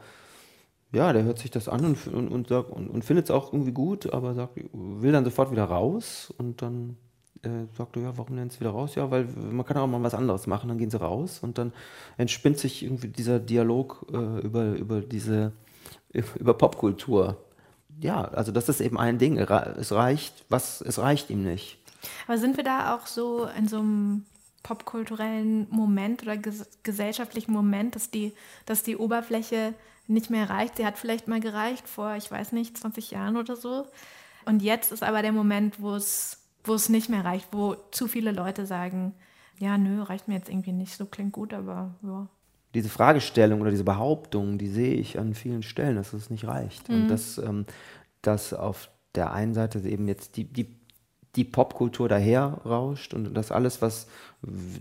ja, 0.92 1.12
der 1.14 1.24
hört 1.24 1.40
sich 1.40 1.52
das 1.52 1.68
an 1.68 1.84
und, 1.86 2.08
und, 2.08 2.30
und, 2.30 2.52
und, 2.52 2.90
und 2.90 3.06
findet 3.06 3.26
es 3.26 3.32
auch 3.32 3.52
irgendwie 3.52 3.72
gut, 3.72 4.12
aber 4.14 4.34
sagt, 4.34 4.60
will 4.74 5.12
dann 5.12 5.26
sofort 5.26 5.52
wieder 5.52 5.66
raus 5.66 6.34
und 6.38 6.62
dann 6.62 6.98
äh, 7.44 7.66
sagt 7.78 7.96
er, 7.98 8.04
ja, 8.04 8.18
warum 8.18 8.36
denn 8.36 8.46
jetzt 8.46 8.60
wieder 8.60 8.72
raus? 8.72 8.96
Ja, 8.96 9.12
weil 9.12 9.26
man 9.26 9.66
kann 9.66 9.78
auch 9.78 9.88
mal 9.88 10.02
was 10.04 10.14
anderes 10.14 10.48
machen, 10.48 10.70
dann 10.70 10.78
gehen 10.78 10.90
sie 10.90 11.00
raus 11.00 11.40
und 11.42 11.58
dann 11.58 11.74
entspinnt 12.18 12.58
sich 12.58 12.84
irgendwie 12.84 13.08
dieser 13.08 13.40
Dialog 13.40 14.06
äh, 14.12 14.42
über, 14.42 14.74
über 14.74 15.02
diese, 15.02 15.52
über 16.40 16.54
Popkultur. 16.54 17.38
Ja, 18.02 18.26
also 18.26 18.52
das 18.52 18.68
ist 18.68 18.82
eben 18.82 18.98
ein 18.98 19.18
Ding. 19.18 19.38
Es 19.38 19.92
reicht, 19.92 20.46
was, 20.50 20.82
es 20.82 21.00
reicht 21.00 21.30
ihm 21.30 21.44
nicht. 21.44 21.78
Aber 22.28 22.38
sind 22.38 22.58
wir 22.58 22.64
da 22.64 22.96
auch 22.96 23.08
so 23.08 23.48
in 23.58 23.68
so 23.68 23.80
einem 23.80 24.26
popkulturellen 24.64 25.68
Moment 25.70 26.24
oder 26.24 26.38
ges 26.38 26.68
gesellschaftlichen 26.84 27.54
Moment, 27.54 27.96
dass 27.96 28.10
die, 28.10 28.34
dass 28.66 28.84
die 28.84 28.98
Oberfläche 28.98 29.76
nicht 30.08 30.30
mehr 30.30 30.50
reicht? 30.50 30.78
Sie 30.78 30.86
hat 30.86 30.98
vielleicht 30.98 31.28
mal 31.28 31.40
gereicht 31.40 31.88
vor, 31.88 32.16
ich 32.16 32.30
weiß 32.30 32.52
nicht, 32.52 32.78
20 32.78 33.12
Jahren 33.12 33.38
oder 33.38 33.56
so. 33.56 33.86
Und 34.46 34.62
jetzt 34.62 34.92
ist 34.92 35.04
aber 35.04 35.22
der 35.22 35.32
Moment, 35.32 35.82
wo 35.82 35.96
es, 35.96 36.44
wo 36.64 36.74
es 36.74 36.90
nicht 36.90 37.10
mehr 37.10 37.26
reicht, 37.26 37.48
wo 37.52 37.76
zu 37.92 38.08
viele 38.08 38.32
Leute 38.32 38.66
sagen, 38.66 39.14
ja, 39.60 39.78
nö, 39.78 40.04
reicht 40.04 40.28
mir 40.28 40.36
jetzt 40.36 40.50
irgendwie 40.50 40.74
nicht, 40.74 40.96
so 40.96 41.06
klingt 41.06 41.32
gut, 41.32 41.54
aber 41.54 41.96
ja. 42.04 42.28
Diese 42.74 42.90
Fragestellung 42.90 43.62
oder 43.62 43.72
diese 43.72 43.86
Behauptung, 43.86 44.58
die 44.58 44.68
sehe 44.68 44.96
ich 44.96 45.18
an 45.18 45.34
vielen 45.34 45.64
Stellen, 45.64 45.96
dass 45.96 46.12
es 46.12 46.30
nicht 46.30 46.46
reicht. 46.46 46.90
Mhm. 46.90 46.96
Und 46.96 47.08
dass, 47.08 47.38
ähm, 47.38 47.66
dass 48.22 48.54
auf 48.54 48.90
der 49.16 49.32
einen 49.32 49.54
Seite 49.54 49.80
eben 49.80 50.10
jetzt 50.10 50.36
die, 50.36 50.44
die 50.44 50.76
die 51.36 51.44
Popkultur 51.44 52.08
daher 52.08 52.62
rauscht 52.66 53.14
und 53.14 53.34
das 53.34 53.52
alles, 53.52 53.82
was 53.82 54.08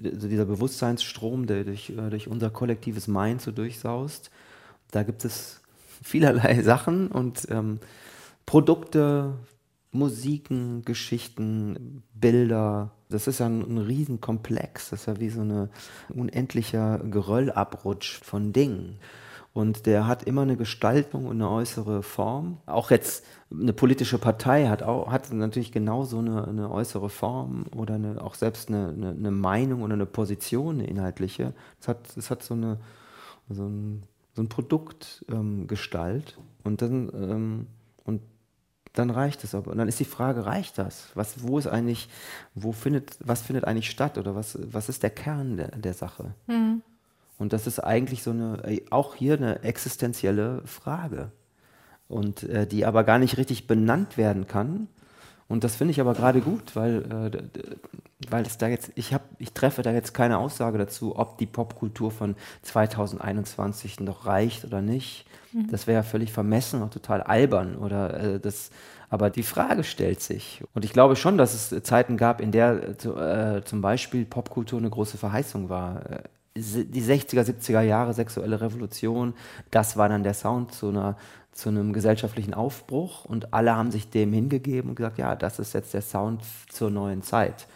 also 0.04 0.28
dieser 0.28 0.44
Bewusstseinsstrom, 0.44 1.46
der 1.46 1.64
durch, 1.64 1.90
äh, 1.90 2.10
durch 2.10 2.28
unser 2.28 2.50
kollektives 2.50 3.08
Mind 3.08 3.42
so 3.42 3.50
durchsaust, 3.50 4.30
da 4.94 5.02
gibt 5.02 5.24
es 5.24 5.60
vielerlei 6.02 6.62
Sachen 6.62 7.08
und 7.08 7.46
ähm, 7.50 7.80
Produkte, 8.46 9.34
Musiken, 9.90 10.84
Geschichten, 10.84 12.02
Bilder. 12.14 12.90
Das 13.08 13.26
ist 13.26 13.40
ja 13.40 13.46
ein, 13.46 13.62
ein 13.62 13.78
Riesenkomplex. 13.78 14.90
Das 14.90 15.00
ist 15.00 15.06
ja 15.06 15.20
wie 15.20 15.30
so 15.30 15.42
ein 15.42 15.70
unendlicher 16.08 16.98
Geröllabrutsch 16.98 18.20
von 18.22 18.52
Dingen. 18.52 18.98
Und 19.52 19.86
der 19.86 20.08
hat 20.08 20.24
immer 20.24 20.42
eine 20.42 20.56
Gestaltung 20.56 21.26
und 21.26 21.36
eine 21.36 21.48
äußere 21.48 22.02
Form. 22.02 22.58
Auch 22.66 22.90
jetzt 22.90 23.24
eine 23.52 23.72
politische 23.72 24.18
Partei 24.18 24.66
hat, 24.66 24.82
auch, 24.82 25.12
hat 25.12 25.32
natürlich 25.32 25.70
genauso 25.70 26.18
eine, 26.18 26.48
eine 26.48 26.70
äußere 26.72 27.08
Form 27.08 27.66
oder 27.74 27.94
eine, 27.94 28.20
auch 28.20 28.34
selbst 28.34 28.68
eine, 28.68 28.88
eine, 28.88 29.10
eine, 29.10 29.30
Meinung 29.30 29.82
oder 29.82 29.94
eine 29.94 30.06
Position, 30.06 30.80
eine 30.80 30.88
inhaltliche. 30.88 31.54
Es 31.80 31.86
hat, 31.86 32.16
es 32.16 32.30
hat 32.30 32.42
so, 32.42 32.54
eine, 32.54 32.78
so 33.48 33.64
ein, 33.64 34.02
so 34.34 34.42
ein 34.42 34.48
Produktgestalt. 34.48 36.36
Ähm, 36.36 36.44
und 36.64 36.82
dann, 36.82 37.10
ähm, 37.14 37.66
und 38.04 38.20
dann 38.92 39.10
reicht 39.10 39.44
es 39.44 39.54
aber. 39.54 39.70
Und 39.70 39.78
dann 39.78 39.88
ist 39.88 40.00
die 40.00 40.04
Frage, 40.04 40.46
reicht 40.46 40.78
das? 40.78 41.08
Was, 41.14 41.42
wo 41.42 41.58
ist 41.58 41.66
eigentlich, 41.66 42.08
wo 42.54 42.72
findet, 42.72 43.16
was 43.20 43.42
findet 43.42 43.64
eigentlich 43.64 43.90
statt 43.90 44.18
oder 44.18 44.34
was, 44.34 44.58
was 44.60 44.88
ist 44.88 45.02
der 45.02 45.10
Kern 45.10 45.56
der, 45.56 45.68
der 45.68 45.94
Sache? 45.94 46.34
Mhm. 46.46 46.82
Und 47.38 47.52
das 47.52 47.66
ist 47.66 47.80
eigentlich 47.80 48.22
so 48.22 48.30
eine, 48.30 48.62
äh, 48.64 48.84
auch 48.90 49.14
hier 49.14 49.34
eine 49.34 49.62
existenzielle 49.62 50.62
Frage. 50.66 51.32
Und 52.06 52.42
äh, 52.44 52.66
die 52.66 52.84
aber 52.84 53.02
gar 53.02 53.18
nicht 53.18 53.38
richtig 53.38 53.66
benannt 53.66 54.16
werden 54.16 54.46
kann. 54.46 54.88
Und 55.48 55.62
das 55.62 55.76
finde 55.76 55.92
ich 55.92 56.00
aber 56.00 56.14
gerade 56.14 56.40
gut, 56.40 56.74
weil, 56.74 57.32
äh, 57.32 58.30
weil 58.30 58.46
es 58.46 58.56
da 58.56 58.68
jetzt, 58.68 58.92
ich, 58.94 59.12
hab, 59.12 59.22
ich 59.38 59.52
treffe 59.52 59.82
da 59.82 59.92
jetzt 59.92 60.14
keine 60.14 60.38
Aussage 60.38 60.78
dazu, 60.78 61.18
ob 61.18 61.38
die 61.38 61.46
Popkultur 61.46 62.10
von 62.10 62.34
2021 62.62 64.00
noch 64.00 64.26
reicht 64.26 64.64
oder 64.64 64.80
nicht. 64.80 65.26
Mhm. 65.52 65.68
Das 65.70 65.86
wäre 65.86 65.96
ja 65.96 66.02
völlig 66.02 66.32
vermessen 66.32 66.82
und 66.82 66.92
total 66.92 67.22
albern. 67.22 67.76
Oder 67.76 68.14
äh, 68.20 68.40
das, 68.40 68.70
aber 69.10 69.30
die 69.30 69.42
Frage 69.42 69.84
stellt 69.84 70.20
sich. 70.20 70.62
Und 70.74 70.84
ich 70.84 70.92
glaube 70.92 71.14
schon, 71.14 71.36
dass 71.36 71.54
es 71.54 71.82
Zeiten 71.84 72.16
gab, 72.16 72.40
in 72.40 72.50
der 72.50 72.94
äh, 73.04 73.64
zum 73.64 73.80
Beispiel 73.82 74.24
Popkultur 74.24 74.78
eine 74.78 74.90
große 74.90 75.18
Verheißung 75.18 75.68
war. 75.68 76.10
Äh, 76.10 76.22
die 76.56 77.02
60er, 77.02 77.42
70er 77.42 77.80
Jahre 77.80 78.14
sexuelle 78.14 78.60
Revolution, 78.60 79.34
das 79.72 79.96
war 79.96 80.08
dann 80.08 80.22
der 80.22 80.34
Sound 80.34 80.72
zu, 80.72 80.88
einer, 80.88 81.16
zu 81.54 81.68
einem 81.68 81.92
gesellschaftlichen 81.92 82.52
Aufbruch 82.52 83.24
und 83.24 83.54
alle 83.54 83.74
haben 83.76 83.92
sich 83.92 84.10
dem 84.10 84.32
hingegeben 84.32 84.90
und 84.90 84.96
gesagt, 84.96 85.18
ja, 85.18 85.36
das 85.36 85.58
ist 85.58 85.72
jetzt 85.72 85.94
der 85.94 86.02
Sound 86.02 86.42
zur 86.68 86.90
neuen 86.90 87.22
Zeit. 87.22 87.68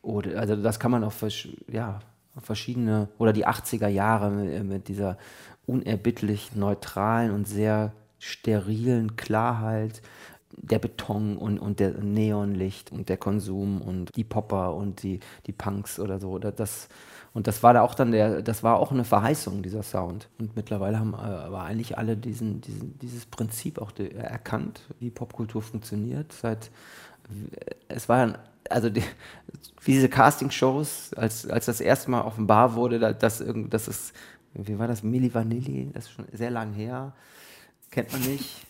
Oder, 0.00 0.40
also 0.40 0.56
das 0.56 0.80
kann 0.80 0.90
man 0.90 1.04
auf, 1.04 1.24
ja, 1.70 2.00
verschiedene, 2.38 3.08
oder 3.18 3.32
die 3.32 3.46
80er 3.46 3.88
Jahre 3.88 4.30
mit, 4.30 4.64
mit 4.64 4.88
dieser 4.88 5.18
unerbittlich 5.66 6.56
neutralen 6.56 7.32
und 7.32 7.46
sehr 7.46 7.92
sterilen 8.18 9.16
Klarheit, 9.16 10.00
der 10.56 10.78
Beton 10.78 11.36
und, 11.36 11.58
und 11.58 11.80
der 11.80 11.92
Neonlicht 11.92 12.92
und 12.92 13.08
der 13.08 13.16
Konsum 13.16 13.82
und 13.82 14.14
die 14.16 14.24
Popper 14.24 14.74
und 14.74 15.02
die, 15.02 15.20
die 15.46 15.52
Punks 15.52 15.98
oder 15.98 16.18
so. 16.18 16.38
Das, 16.38 16.88
und 17.34 17.46
das 17.46 17.62
war 17.62 17.72
da 17.72 17.82
auch 17.82 17.94
dann 17.94 18.12
der, 18.12 18.42
das 18.42 18.62
war 18.62 18.78
auch 18.78 18.92
eine 18.92 19.04
Verheißung, 19.04 19.62
dieser 19.62 19.82
Sound. 19.82 20.28
Und 20.38 20.54
mittlerweile 20.54 20.98
haben 20.98 21.14
äh, 21.14 21.16
aber 21.16 21.62
eigentlich 21.62 21.96
alle 21.96 22.16
diesen, 22.16 22.60
diesen, 22.60 22.98
dieses 22.98 23.26
Prinzip 23.26 23.78
auch 23.78 23.92
erkannt, 23.98 24.82
wie 25.00 25.10
Popkultur 25.10 25.62
funktioniert. 25.62 26.32
Seit 26.32 26.70
es 27.88 28.08
war 28.08 28.38
also 28.70 28.90
die, 28.90 29.02
diese 29.86 30.08
Castingshows, 30.08 31.12
als, 31.14 31.46
als 31.46 31.66
das 31.66 31.80
erste 31.80 32.10
Mal 32.10 32.22
offenbar 32.22 32.74
wurde, 32.74 32.98
dass, 32.98 33.42
dass 33.44 33.88
es, 33.88 34.12
wie 34.54 34.78
war 34.78 34.88
das, 34.88 35.02
Milli 35.02 35.32
Vanilli, 35.32 35.90
das 35.92 36.04
ist 36.04 36.12
schon 36.12 36.26
sehr 36.32 36.50
lang 36.50 36.72
her, 36.72 37.12
kennt 37.90 38.12
man 38.12 38.22
nicht. 38.22 38.66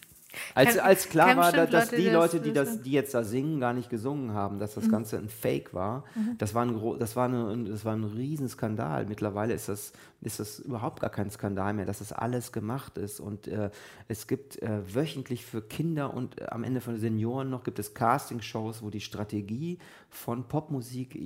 Als, 0.55 0.79
als 0.79 1.09
klar 1.09 1.37
war, 1.37 1.53
dass, 1.53 1.71
dass 1.71 1.91
die 1.91 2.09
Leute, 2.09 2.41
die, 2.41 2.53
das, 2.53 2.83
die 2.83 2.93
jetzt 2.93 3.15
da 3.15 3.23
singen, 3.23 3.61
gar 3.61 3.73
nicht 3.73 3.91
gesungen 3.91 4.33
haben, 4.33 4.59
dass 4.59 4.75
das 4.75 4.87
mhm. 4.87 4.91
Ganze 4.91 5.19
ein 5.19 5.29
Fake 5.29 5.75
war, 5.75 6.05
mhm. 6.15 6.37
das, 6.39 6.55
war 6.55 6.65
ein, 6.65 6.99
das, 6.99 7.17
war 7.17 7.27
eine, 7.27 7.65
das 7.65 7.85
war 7.85 7.95
ein 7.95 8.05
Riesenskandal. 8.05 9.07
Mittlerweile 9.07 9.55
ist 9.55 9.69
das, 9.69 9.93
ist 10.21 10.41
das 10.41 10.59
überhaupt 10.61 11.01
gar 11.01 11.11
kein 11.11 11.31
Skandal 11.31 11.75
mehr, 11.75 11.85
dass 11.85 11.99
das 11.99 12.13
alles 12.13 12.53
gemacht 12.53 12.99
ist. 12.99 13.21
Und 13.21 13.49
äh, 13.49 13.71
es 14.09 14.27
gibt 14.27 14.61
äh, 14.63 14.95
wöchentlich 14.95 15.45
für 15.45 15.63
Kinder 15.63 16.15
und 16.15 16.41
äh, 16.41 16.47
am 16.47 16.65
Ende 16.65 16.81
von 16.81 16.99
Senioren 16.99 17.51
noch 17.51 17.65
gibt 17.65 17.79
es 17.79 17.95
Castingshows, 17.95 18.83
wo 18.83 18.91
die 18.91 19.01
Strategie 19.01 19.79
von 20.09 20.49
Popmusik 20.49 21.19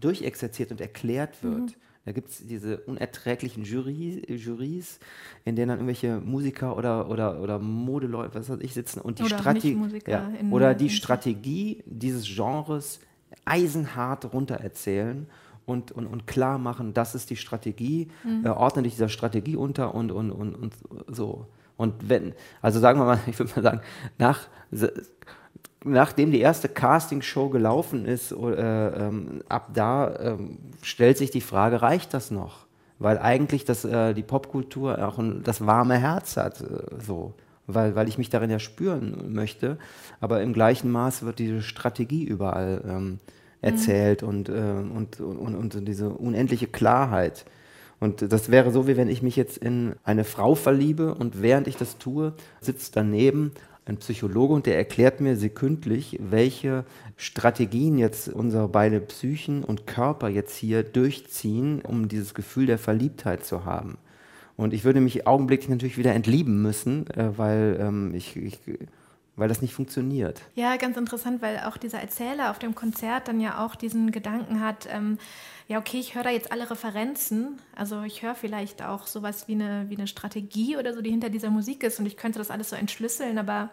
durchexerziert 0.00 0.70
und 0.70 0.80
erklärt 0.80 1.42
wird. 1.42 1.60
Mhm. 1.60 1.74
Da 2.06 2.12
gibt 2.12 2.30
es 2.30 2.46
diese 2.46 2.78
unerträglichen 2.78 3.64
Jury, 3.64 4.22
Jurys, 4.28 5.00
in 5.44 5.56
denen 5.56 5.70
dann 5.70 5.78
irgendwelche 5.78 6.20
Musiker 6.20 6.76
oder, 6.76 7.10
oder, 7.10 7.40
oder 7.40 7.58
Modeleute, 7.58 8.32
was 8.36 8.48
weiß 8.48 8.60
ich, 8.60 8.74
sitzen 8.74 9.00
und 9.00 9.18
die 9.18 9.26
Strategie 9.26 9.76
ja, 10.06 10.30
oder 10.52 10.74
die 10.74 10.88
Strategie 10.88 11.82
dieses 11.84 12.24
Genres 12.24 13.00
eisenhart 13.44 14.32
runtererzählen 14.32 15.26
und, 15.66 15.90
und, 15.90 16.06
und 16.06 16.28
klar 16.28 16.58
machen, 16.58 16.94
das 16.94 17.16
ist 17.16 17.28
die 17.30 17.36
Strategie, 17.36 18.08
mhm. 18.22 18.46
äh, 18.46 18.50
ordne 18.50 18.84
dich 18.84 18.92
dieser 18.92 19.08
Strategie 19.08 19.56
unter 19.56 19.92
und, 19.92 20.12
und, 20.12 20.30
und, 20.30 20.54
und 20.54 20.80
so. 21.08 21.48
Und 21.76 22.08
wenn, 22.08 22.34
also 22.62 22.78
sagen 22.78 23.00
wir 23.00 23.04
mal, 23.04 23.18
ich 23.26 23.36
würde 23.36 23.52
mal 23.56 23.62
sagen, 23.62 23.80
nach 24.16 24.46
nachdem 25.86 26.30
die 26.30 26.40
erste 26.40 26.68
Castingshow 26.68 27.48
gelaufen 27.48 28.04
ist, 28.04 28.32
äh, 28.32 28.36
ähm, 28.36 29.42
ab 29.48 29.70
da 29.74 30.08
äh, 30.08 30.36
stellt 30.82 31.18
sich 31.18 31.30
die 31.30 31.40
Frage, 31.40 31.82
reicht 31.82 32.14
das 32.14 32.30
noch? 32.30 32.66
Weil 32.98 33.18
eigentlich 33.18 33.64
das, 33.64 33.84
äh, 33.84 34.14
die 34.14 34.22
Popkultur 34.22 35.06
auch 35.06 35.18
ein, 35.18 35.42
das 35.42 35.66
warme 35.66 35.98
Herz 35.98 36.36
hat, 36.36 36.60
äh, 36.60 36.64
so. 37.04 37.34
Weil, 37.68 37.96
weil 37.96 38.08
ich 38.08 38.16
mich 38.16 38.30
darin 38.30 38.50
ja 38.50 38.60
spüren 38.60 39.32
möchte. 39.32 39.76
Aber 40.20 40.40
im 40.40 40.52
gleichen 40.52 40.90
Maß 40.90 41.24
wird 41.24 41.40
diese 41.40 41.62
Strategie 41.62 42.22
überall 42.24 42.80
ähm, 42.86 43.18
erzählt 43.60 44.22
mhm. 44.22 44.28
und, 44.28 44.48
äh, 44.48 44.52
und, 44.52 45.20
und, 45.20 45.56
und 45.56 45.88
diese 45.88 46.10
unendliche 46.10 46.68
Klarheit. 46.68 47.44
Und 47.98 48.30
das 48.30 48.50
wäre 48.50 48.70
so, 48.70 48.86
wie 48.86 48.96
wenn 48.96 49.08
ich 49.08 49.22
mich 49.22 49.36
jetzt 49.36 49.58
in 49.58 49.94
eine 50.04 50.24
Frau 50.24 50.54
verliebe 50.54 51.14
und 51.14 51.42
während 51.42 51.66
ich 51.66 51.76
das 51.76 51.98
tue, 51.98 52.34
sitzt 52.60 52.94
daneben 52.94 53.52
ein 53.86 53.98
Psychologe 53.98 54.52
und 54.52 54.66
der 54.66 54.76
erklärt 54.76 55.20
mir 55.20 55.36
sekündlich, 55.36 56.18
welche 56.20 56.84
Strategien 57.16 57.98
jetzt 57.98 58.28
unsere 58.28 58.68
beide 58.68 59.00
Psychen 59.00 59.64
und 59.64 59.86
Körper 59.86 60.28
jetzt 60.28 60.56
hier 60.56 60.82
durchziehen, 60.82 61.80
um 61.82 62.08
dieses 62.08 62.34
Gefühl 62.34 62.66
der 62.66 62.78
Verliebtheit 62.78 63.44
zu 63.44 63.64
haben. 63.64 63.96
Und 64.56 64.74
ich 64.74 64.84
würde 64.84 65.00
mich 65.00 65.26
augenblicklich 65.26 65.68
natürlich 65.68 65.98
wieder 65.98 66.14
entlieben 66.14 66.62
müssen, 66.62 67.08
äh, 67.10 67.38
weil 67.38 67.78
ähm, 67.80 68.14
ich, 68.14 68.36
ich 68.36 68.58
weil 69.36 69.48
das 69.48 69.60
nicht 69.60 69.74
funktioniert. 69.74 70.42
Ja, 70.54 70.76
ganz 70.76 70.96
interessant, 70.96 71.42
weil 71.42 71.60
auch 71.60 71.76
dieser 71.76 72.00
Erzähler 72.00 72.50
auf 72.50 72.58
dem 72.58 72.74
Konzert 72.74 73.28
dann 73.28 73.38
ja 73.38 73.64
auch 73.64 73.74
diesen 73.74 74.10
Gedanken 74.10 74.60
hat, 74.60 74.88
ähm, 74.90 75.18
ja, 75.68 75.78
okay, 75.78 75.98
ich 75.98 76.14
höre 76.14 76.22
da 76.22 76.30
jetzt 76.30 76.52
alle 76.52 76.70
Referenzen, 76.70 77.60
also 77.74 78.02
ich 78.02 78.22
höre 78.22 78.36
vielleicht 78.36 78.82
auch 78.82 79.06
sowas 79.06 79.48
wie 79.48 79.54
eine, 79.54 79.86
wie 79.88 79.96
eine 79.96 80.06
Strategie 80.06 80.76
oder 80.76 80.94
so, 80.94 81.02
die 81.02 81.10
hinter 81.10 81.28
dieser 81.28 81.50
Musik 81.50 81.82
ist 81.82 81.98
und 81.98 82.06
ich 82.06 82.16
könnte 82.16 82.38
das 82.38 82.50
alles 82.50 82.70
so 82.70 82.76
entschlüsseln, 82.76 83.36
aber, 83.38 83.70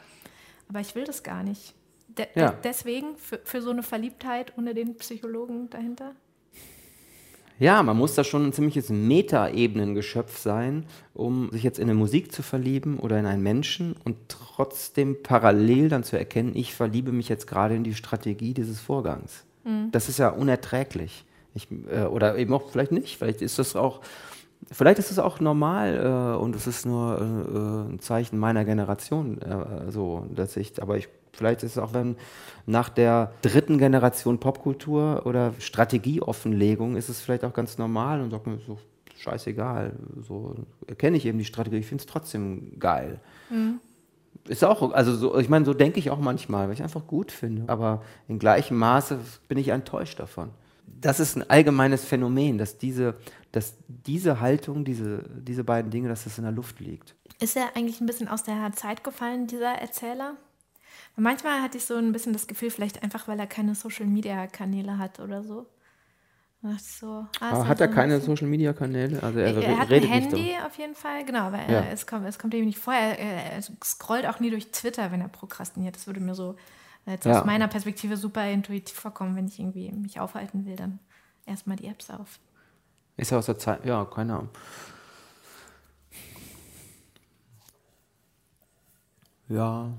aber 0.70 0.80
ich 0.80 0.96
will 0.96 1.04
das 1.04 1.22
gar 1.22 1.44
nicht. 1.44 1.76
De 2.08 2.28
ja. 2.36 2.52
Deswegen 2.64 3.16
für, 3.18 3.40
für 3.44 3.62
so 3.62 3.70
eine 3.70 3.84
Verliebtheit 3.84 4.54
ohne 4.58 4.74
den 4.74 4.98
Psychologen 4.98 5.70
dahinter? 5.70 6.14
Ja, 7.60 7.84
man 7.84 7.98
muss 7.98 8.16
da 8.16 8.24
schon 8.24 8.48
ein 8.48 8.54
ziemliches 8.54 8.90
Meta-Ebenen-Geschöpf 8.90 10.38
sein, 10.38 10.86
um 11.14 11.52
sich 11.52 11.64
jetzt 11.64 11.78
in 11.78 11.90
eine 11.90 11.94
Musik 11.94 12.32
zu 12.32 12.42
verlieben 12.42 13.00
oder 13.00 13.20
in 13.20 13.28
einen 13.28 13.44
Menschen 13.44 13.96
und 14.04 14.18
trotzdem 14.28 15.22
parallel 15.22 15.90
dann 15.90 16.04
zu 16.04 16.18
erkennen, 16.18 16.54
ich 16.56 16.74
verliebe 16.74 17.12
mich 17.12 17.30
jetzt 17.30 17.46
gerade 17.46 17.76
in 17.76 17.84
die 17.84 17.94
Strategie 17.94 18.56
dieses 18.56 18.80
Vorgangs. 18.80 19.46
Mhm. 19.64 19.92
Das 19.92 20.10
ist 20.10 20.18
ja 20.18 20.30
unerträglich. 20.30 21.26
Ich, 21.56 21.68
äh, 21.72 22.04
oder 22.04 22.38
eben 22.38 22.54
auch 22.54 22.72
vielleicht 22.72 22.92
nicht. 22.92 23.18
Vielleicht 23.18 23.42
ist 23.42 23.60
das 23.60 23.76
auch, 23.76 24.02
vielleicht 24.72 25.00
ist 25.00 25.12
es 25.12 25.20
auch 25.20 25.40
normal 25.40 26.36
äh, 26.36 26.38
und 26.38 26.56
es 26.56 26.68
ist 26.68 26.86
nur 26.86 27.20
äh, 27.20 27.58
äh 27.58 27.94
ein 27.94 28.00
Zeichen 28.00 28.38
meiner 28.40 28.66
Generation, 28.66 29.42
äh, 29.42 29.92
so, 29.92 30.26
dass 30.34 30.58
ich, 30.58 30.82
aber 30.82 30.98
ich, 30.98 31.10
vielleicht 31.32 31.64
ist 31.64 31.74
es 31.74 31.78
auch, 31.78 31.94
wenn 31.94 32.16
nach 32.66 32.90
der 32.90 33.34
dritten 33.42 33.78
Generation 33.78 34.40
Popkultur 34.40 35.24
oder 35.26 35.54
Strategieoffenlegung 35.60 36.96
ist 36.96 37.10
es 37.10 37.22
vielleicht 37.22 37.44
auch 37.44 37.54
ganz 37.54 37.78
normal 37.78 38.22
und 38.22 38.32
sagt 38.32 38.48
mir 38.48 38.58
so, 38.66 38.80
scheißegal, 39.18 39.94
so 40.22 40.56
erkenne 40.88 41.18
ich 41.18 41.26
eben 41.26 41.38
die 41.38 41.46
Strategie, 41.46 41.78
ich 41.78 41.86
finde 41.86 42.02
es 42.02 42.08
trotzdem 42.08 42.80
geil. 42.80 43.20
Mhm 43.50 43.80
ist 44.48 44.64
auch, 44.66 44.92
also 44.92 45.16
so, 45.16 45.38
ich 45.38 45.48
meine, 45.48 45.64
so 45.64 45.74
denke 45.74 46.00
ich 46.00 46.10
auch 46.10 46.20
manchmal, 46.20 46.68
weil 46.68 46.74
ich 46.74 46.84
einfach 46.84 47.08
gut 47.08 47.32
finde. 47.32 47.64
Aber 47.68 48.04
in 48.28 48.40
gleichem 48.40 48.78
Maße 48.78 49.18
bin 49.48 49.58
ich 49.58 49.70
enttäuscht 49.70 50.20
davon 50.20 50.50
das 50.86 51.20
ist 51.20 51.36
ein 51.36 51.50
allgemeines 51.50 52.06
Phänomen, 52.06 52.58
dass 52.58 52.78
diese, 52.78 53.16
dass 53.52 53.76
diese 53.88 54.40
Haltung, 54.40 54.86
diese, 54.86 55.24
diese 55.36 55.64
beiden 55.64 55.92
Dinge, 55.92 56.10
dass 56.10 56.24
das 56.24 56.38
in 56.38 56.44
der 56.44 56.54
Luft 56.54 56.80
liegt. 56.80 57.16
Ist 57.40 57.58
er 57.58 57.76
eigentlich 57.76 58.00
ein 58.00 58.06
bisschen 58.06 58.28
aus 58.28 58.44
der 58.44 58.72
Zeit 58.74 59.04
gefallen, 59.04 59.48
dieser 59.48 59.74
Erzähler? 59.74 60.36
Manchmal 61.16 61.62
hatte 61.62 61.78
ich 61.78 61.86
so 61.86 61.96
ein 61.96 62.12
bisschen 62.12 62.34
das 62.34 62.48
Gefühl, 62.48 62.72
vielleicht 62.72 63.04
einfach, 63.04 63.28
weil 63.28 63.40
er 63.40 63.48
keine 63.48 63.76
Social-Media-Kanäle 63.76 64.98
hat 64.98 65.20
oder 65.20 65.44
so. 65.44 65.68
So, 66.80 67.26
ah, 67.42 67.68
hat 67.68 67.82
er 67.82 67.90
keine 67.90 68.22
Social 68.22 68.48
Media 68.48 68.72
Kanäle? 68.72 69.22
Also 69.22 69.38
er, 69.40 69.58
er 69.58 69.80
hat 69.80 69.92
ein 69.92 70.04
Handy 70.04 70.56
auf 70.66 70.78
jeden 70.78 70.96
Fall, 70.96 71.26
genau, 71.26 71.52
weil 71.52 71.70
ja. 71.70 71.84
es, 71.92 72.08
kommt, 72.08 72.26
es 72.26 72.40
kommt 72.40 72.54
ihm 72.54 72.64
nicht 72.64 72.80
vor. 72.80 72.94
Er, 72.94 73.20
er, 73.20 73.62
scrollt 73.84 74.26
auch 74.26 74.40
nie 74.40 74.50
durch 74.50 74.72
Twitter, 74.72 75.12
wenn 75.12 75.20
er 75.20 75.28
prokrastiniert. 75.28 75.98
Das 75.98 76.08
würde 76.08 76.22
mir 76.22 76.36
so 76.36 76.56
jetzt 77.06 77.26
ja. 77.26 77.40
aus 77.40 77.46
meiner 77.46 77.68
Perspektive 77.68 78.18
super 78.18 78.50
intuitiv 78.50 78.98
vorkommen, 78.98 79.36
wenn 79.36 79.48
ich 79.48 79.60
irgendwie 79.60 79.92
mich 79.92 80.20
aufhalten 80.20 80.66
will, 80.66 80.76
dann 80.76 81.00
erstmal 81.46 81.78
die 81.78 81.88
Apps 81.88 82.10
auf. 82.10 82.40
Ist 83.18 83.32
ja 83.32 83.38
aus 83.38 83.46
der 83.46 83.58
Zeit, 83.58 83.86
ja, 83.86 84.06
keine 84.06 84.34
Ahnung. 84.34 84.50
Ja. 89.50 89.90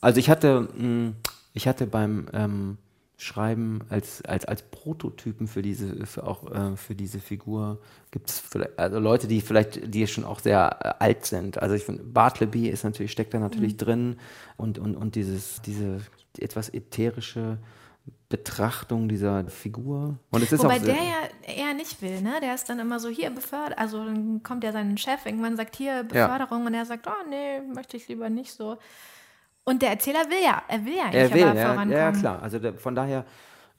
Also 0.00 0.20
ich 0.20 0.30
hatte, 0.30 0.68
hm, 0.76 1.16
ich 1.52 1.66
hatte 1.66 1.86
beim 1.86 2.28
ähm, 2.32 2.78
Schreiben 3.20 3.80
als, 3.90 4.24
als, 4.24 4.46
als 4.46 4.62
Prototypen 4.62 5.46
für 5.46 5.60
diese, 5.60 6.06
für 6.06 6.26
auch 6.26 6.50
äh, 6.50 6.74
für 6.76 6.94
diese 6.94 7.20
Figur 7.20 7.78
gibt 8.10 8.30
es 8.30 8.42
also 8.78 8.98
Leute, 8.98 9.28
die 9.28 9.42
vielleicht, 9.42 9.94
die 9.94 10.06
schon 10.06 10.24
auch 10.24 10.40
sehr 10.40 10.78
äh, 10.80 11.04
alt 11.04 11.26
sind. 11.26 11.60
Also 11.60 11.74
ich 11.74 11.84
finde, 11.84 12.02
Bartleby 12.02 12.68
ist 12.68 12.82
natürlich, 12.82 13.12
steckt 13.12 13.34
da 13.34 13.38
natürlich 13.38 13.74
mhm. 13.74 13.78
drin 13.78 14.16
und, 14.56 14.78
und, 14.78 14.96
und 14.96 15.16
dieses, 15.16 15.60
diese 15.60 16.00
etwas 16.38 16.72
ätherische 16.72 17.58
Betrachtung 18.30 19.06
dieser 19.06 19.44
Figur. 19.50 20.16
Und 20.30 20.42
es 20.42 20.52
ist 20.52 20.64
Wobei 20.64 20.78
auch 20.78 20.82
der 20.82 20.94
ja 20.94 21.28
eher 21.42 21.74
nicht 21.74 22.00
will, 22.00 22.22
ne? 22.22 22.40
Der 22.40 22.54
ist 22.54 22.70
dann 22.70 22.78
immer 22.78 23.00
so, 23.00 23.10
hier 23.10 23.28
befördert, 23.28 23.76
also 23.76 24.02
dann 24.02 24.42
kommt 24.42 24.64
ja 24.64 24.72
sein 24.72 24.96
Chef, 24.96 25.26
irgendwann 25.26 25.58
sagt, 25.58 25.76
hier 25.76 26.04
Beförderung 26.04 26.60
ja. 26.60 26.66
und 26.68 26.74
er 26.74 26.86
sagt, 26.86 27.06
oh 27.06 27.28
nee, 27.28 27.60
möchte 27.74 27.98
ich 27.98 28.08
lieber 28.08 28.30
nicht 28.30 28.52
so. 28.52 28.78
Und 29.64 29.82
der 29.82 29.90
Erzähler 29.90 30.28
will 30.30 30.42
ja, 30.42 30.62
er 30.68 30.84
will 30.84 30.96
ja 30.96 31.04
eigentlich 31.04 31.22
er 31.22 31.34
will, 31.34 31.44
aber 31.44 31.58
ja, 31.58 31.66
vorankommen. 31.66 31.92
Ja, 31.92 32.12
klar. 32.12 32.42
Also 32.42 32.58
der, 32.58 32.74
von 32.74 32.94
daher, 32.94 33.24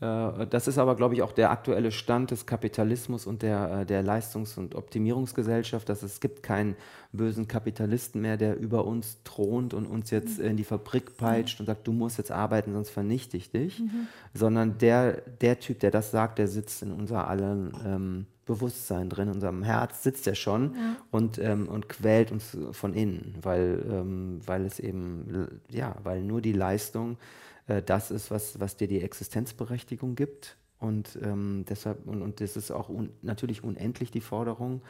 das 0.01 0.67
ist 0.67 0.79
aber, 0.79 0.95
glaube 0.95 1.13
ich, 1.13 1.21
auch 1.21 1.31
der 1.31 1.51
aktuelle 1.51 1.91
Stand 1.91 2.31
des 2.31 2.47
Kapitalismus 2.47 3.27
und 3.27 3.43
der, 3.43 3.81
äh, 3.81 3.85
der 3.85 4.01
Leistungs- 4.01 4.57
und 4.57 4.73
Optimierungsgesellschaft, 4.73 5.87
dass 5.87 6.01
es 6.01 6.19
gibt 6.19 6.41
keinen 6.41 6.75
bösen 7.11 7.47
Kapitalisten 7.47 8.19
mehr, 8.19 8.35
der 8.35 8.59
über 8.59 8.85
uns 8.85 9.19
thront 9.23 9.75
und 9.75 9.85
uns 9.85 10.09
jetzt 10.09 10.39
mhm. 10.39 10.45
in 10.45 10.57
die 10.57 10.63
Fabrik 10.63 11.17
peitscht 11.17 11.59
und 11.59 11.67
sagt, 11.67 11.87
du 11.87 11.91
musst 11.91 12.17
jetzt 12.17 12.31
arbeiten, 12.31 12.73
sonst 12.73 12.89
vernichte 12.89 13.37
ich 13.37 13.51
dich, 13.51 13.79
mhm. 13.79 14.07
sondern 14.33 14.79
der, 14.79 15.21
der 15.39 15.59
Typ, 15.59 15.79
der 15.79 15.91
das 15.91 16.09
sagt, 16.09 16.39
der 16.39 16.47
sitzt 16.47 16.81
in 16.81 16.91
unser 16.93 17.27
allen 17.27 17.71
ähm, 17.85 18.25
Bewusstsein 18.47 19.07
drin, 19.07 19.27
in 19.27 19.35
unserem 19.35 19.61
Herz 19.61 20.01
sitzt 20.01 20.25
er 20.25 20.33
schon 20.33 20.73
ja. 20.73 20.95
und, 21.11 21.37
ähm, 21.37 21.67
und 21.67 21.89
quält 21.89 22.31
uns 22.31 22.57
von 22.71 22.95
innen, 22.95 23.35
weil, 23.43 23.83
ähm, 23.87 24.41
weil 24.47 24.65
es 24.65 24.79
eben, 24.79 25.47
ja, 25.69 25.95
weil 26.03 26.23
nur 26.23 26.41
die 26.41 26.53
Leistung 26.53 27.17
äh, 27.71 27.81
das 27.81 28.11
ist, 28.11 28.31
was, 28.31 28.59
was 28.59 28.75
dir 28.75 28.87
die 28.87 29.01
Existenzberechtigung 29.01 30.15
gibt. 30.15 30.57
Und 30.79 31.17
ähm, 31.21 31.65
deshalb, 31.69 32.05
und, 32.07 32.21
und 32.21 32.41
das 32.41 32.57
ist 32.57 32.71
auch 32.71 32.89
un, 32.89 33.11
natürlich 33.21 33.63
unendlich 33.63 34.11
die 34.11 34.21
Forderung. 34.21 34.81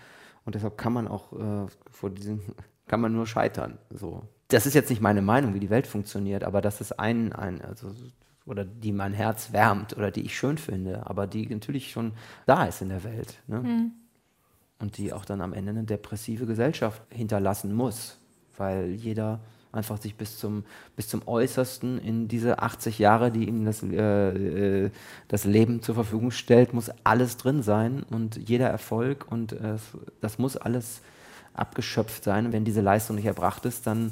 Und 0.46 0.56
deshalb 0.56 0.78
kann 0.78 0.94
man 0.94 1.08
auch 1.08 1.34
äh, 1.34 1.68
vor 1.90 2.10
diesem, 2.10 2.42
kann 2.88 3.02
man 3.02 3.14
nur 3.14 3.28
scheitern. 3.28 3.78
So. 3.90 4.24
Das 4.48 4.66
ist 4.66 4.74
jetzt 4.74 4.90
nicht 4.90 5.02
meine 5.02 5.22
Meinung, 5.22 5.54
wie 5.54 5.60
die 5.60 5.70
Welt 5.70 5.88
funktioniert, 5.88 6.44
aber 6.44 6.62
das 6.62 6.82
ist 6.82 7.00
ein, 7.00 7.34
ein 7.34 7.62
also 7.62 7.94
oder 8.46 8.66
die 8.66 8.92
mein 8.92 9.14
Herz 9.14 9.54
wärmt 9.54 9.96
oder 9.96 10.10
die 10.12 10.22
ich 10.22 10.36
schön 10.36 10.58
finde, 10.58 11.06
aber 11.08 11.28
die 11.28 11.46
natürlich 11.46 11.92
schon 11.92 12.14
da 12.48 12.66
ist 12.66 12.82
in 12.82 12.90
der 12.90 13.04
Welt. 13.04 13.36
Ne? 13.48 13.60
Mhm. 13.60 13.92
Und 14.80 14.98
die 14.98 15.14
auch 15.14 15.26
dann 15.26 15.42
am 15.42 15.54
Ende 15.54 15.70
eine 15.70 15.84
depressive 15.84 16.48
Gesellschaft 16.48 17.02
hinterlassen 17.10 17.74
muss, 17.74 18.18
weil 18.58 18.92
jeder 18.92 19.42
einfach 19.72 20.02
sich 20.02 20.16
bis 20.16 20.38
zum, 20.38 20.64
bis 20.96 21.08
zum 21.08 21.28
Äußersten 21.28 22.00
in 22.00 22.28
diese 22.28 22.60
80 22.60 23.00
Jahre, 23.00 23.32
die 23.32 23.48
ihm 23.48 23.66
das, 23.66 23.84
äh, 23.84 24.86
äh, 24.86 24.92
das 25.28 25.46
Leben 25.46 25.82
zur 25.82 25.96
Verfügung 25.96 26.32
stellt, 26.32 26.74
muss 26.74 26.92
alles 27.04 27.38
drin 27.38 27.64
sein 27.64 28.04
und 28.10 28.38
jeder 28.50 28.70
Erfolg 28.70 29.26
und 29.30 29.54
äh, 29.54 29.78
das 30.20 30.38
muss 30.38 30.58
alles 30.58 31.02
abgeschöpft 31.54 32.24
sein. 32.24 32.54
wenn 32.54 32.66
diese 32.66 32.82
Leistung 32.82 33.16
nicht 33.16 33.26
erbracht 33.26 33.66
ist, 33.66 33.88
dann 33.88 34.12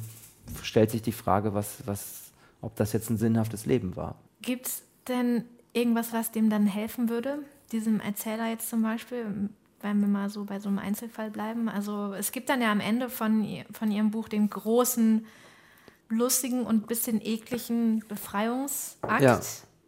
stellt 0.63 0.91
sich 0.91 1.01
die 1.01 1.11
Frage, 1.11 1.53
was, 1.53 1.85
was, 1.85 2.31
ob 2.61 2.75
das 2.75 2.93
jetzt 2.93 3.09
ein 3.09 3.17
sinnhaftes 3.17 3.65
Leben 3.65 3.95
war. 3.95 4.15
Gibt 4.41 4.67
es 4.67 4.83
denn 5.07 5.43
irgendwas, 5.73 6.13
was 6.13 6.31
dem 6.31 6.49
dann 6.49 6.67
helfen 6.67 7.09
würde? 7.09 7.39
Diesem 7.71 7.99
Erzähler 7.99 8.49
jetzt 8.49 8.69
zum 8.69 8.81
Beispiel, 8.81 9.49
wenn 9.81 9.99
wir 10.01 10.07
mal 10.07 10.29
so 10.29 10.45
bei 10.45 10.59
so 10.59 10.69
einem 10.69 10.79
Einzelfall 10.79 11.29
bleiben. 11.29 11.69
Also 11.69 12.13
es 12.13 12.31
gibt 12.31 12.49
dann 12.49 12.61
ja 12.61 12.71
am 12.71 12.79
Ende 12.79 13.09
von, 13.09 13.45
von 13.71 13.91
ihrem 13.91 14.11
Buch 14.11 14.27
den 14.27 14.49
großen, 14.49 15.25
lustigen 16.09 16.65
und 16.65 16.87
bisschen 16.87 17.21
ekligen 17.21 18.03
Befreiungsakt. 18.07 19.21
Ja. 19.21 19.39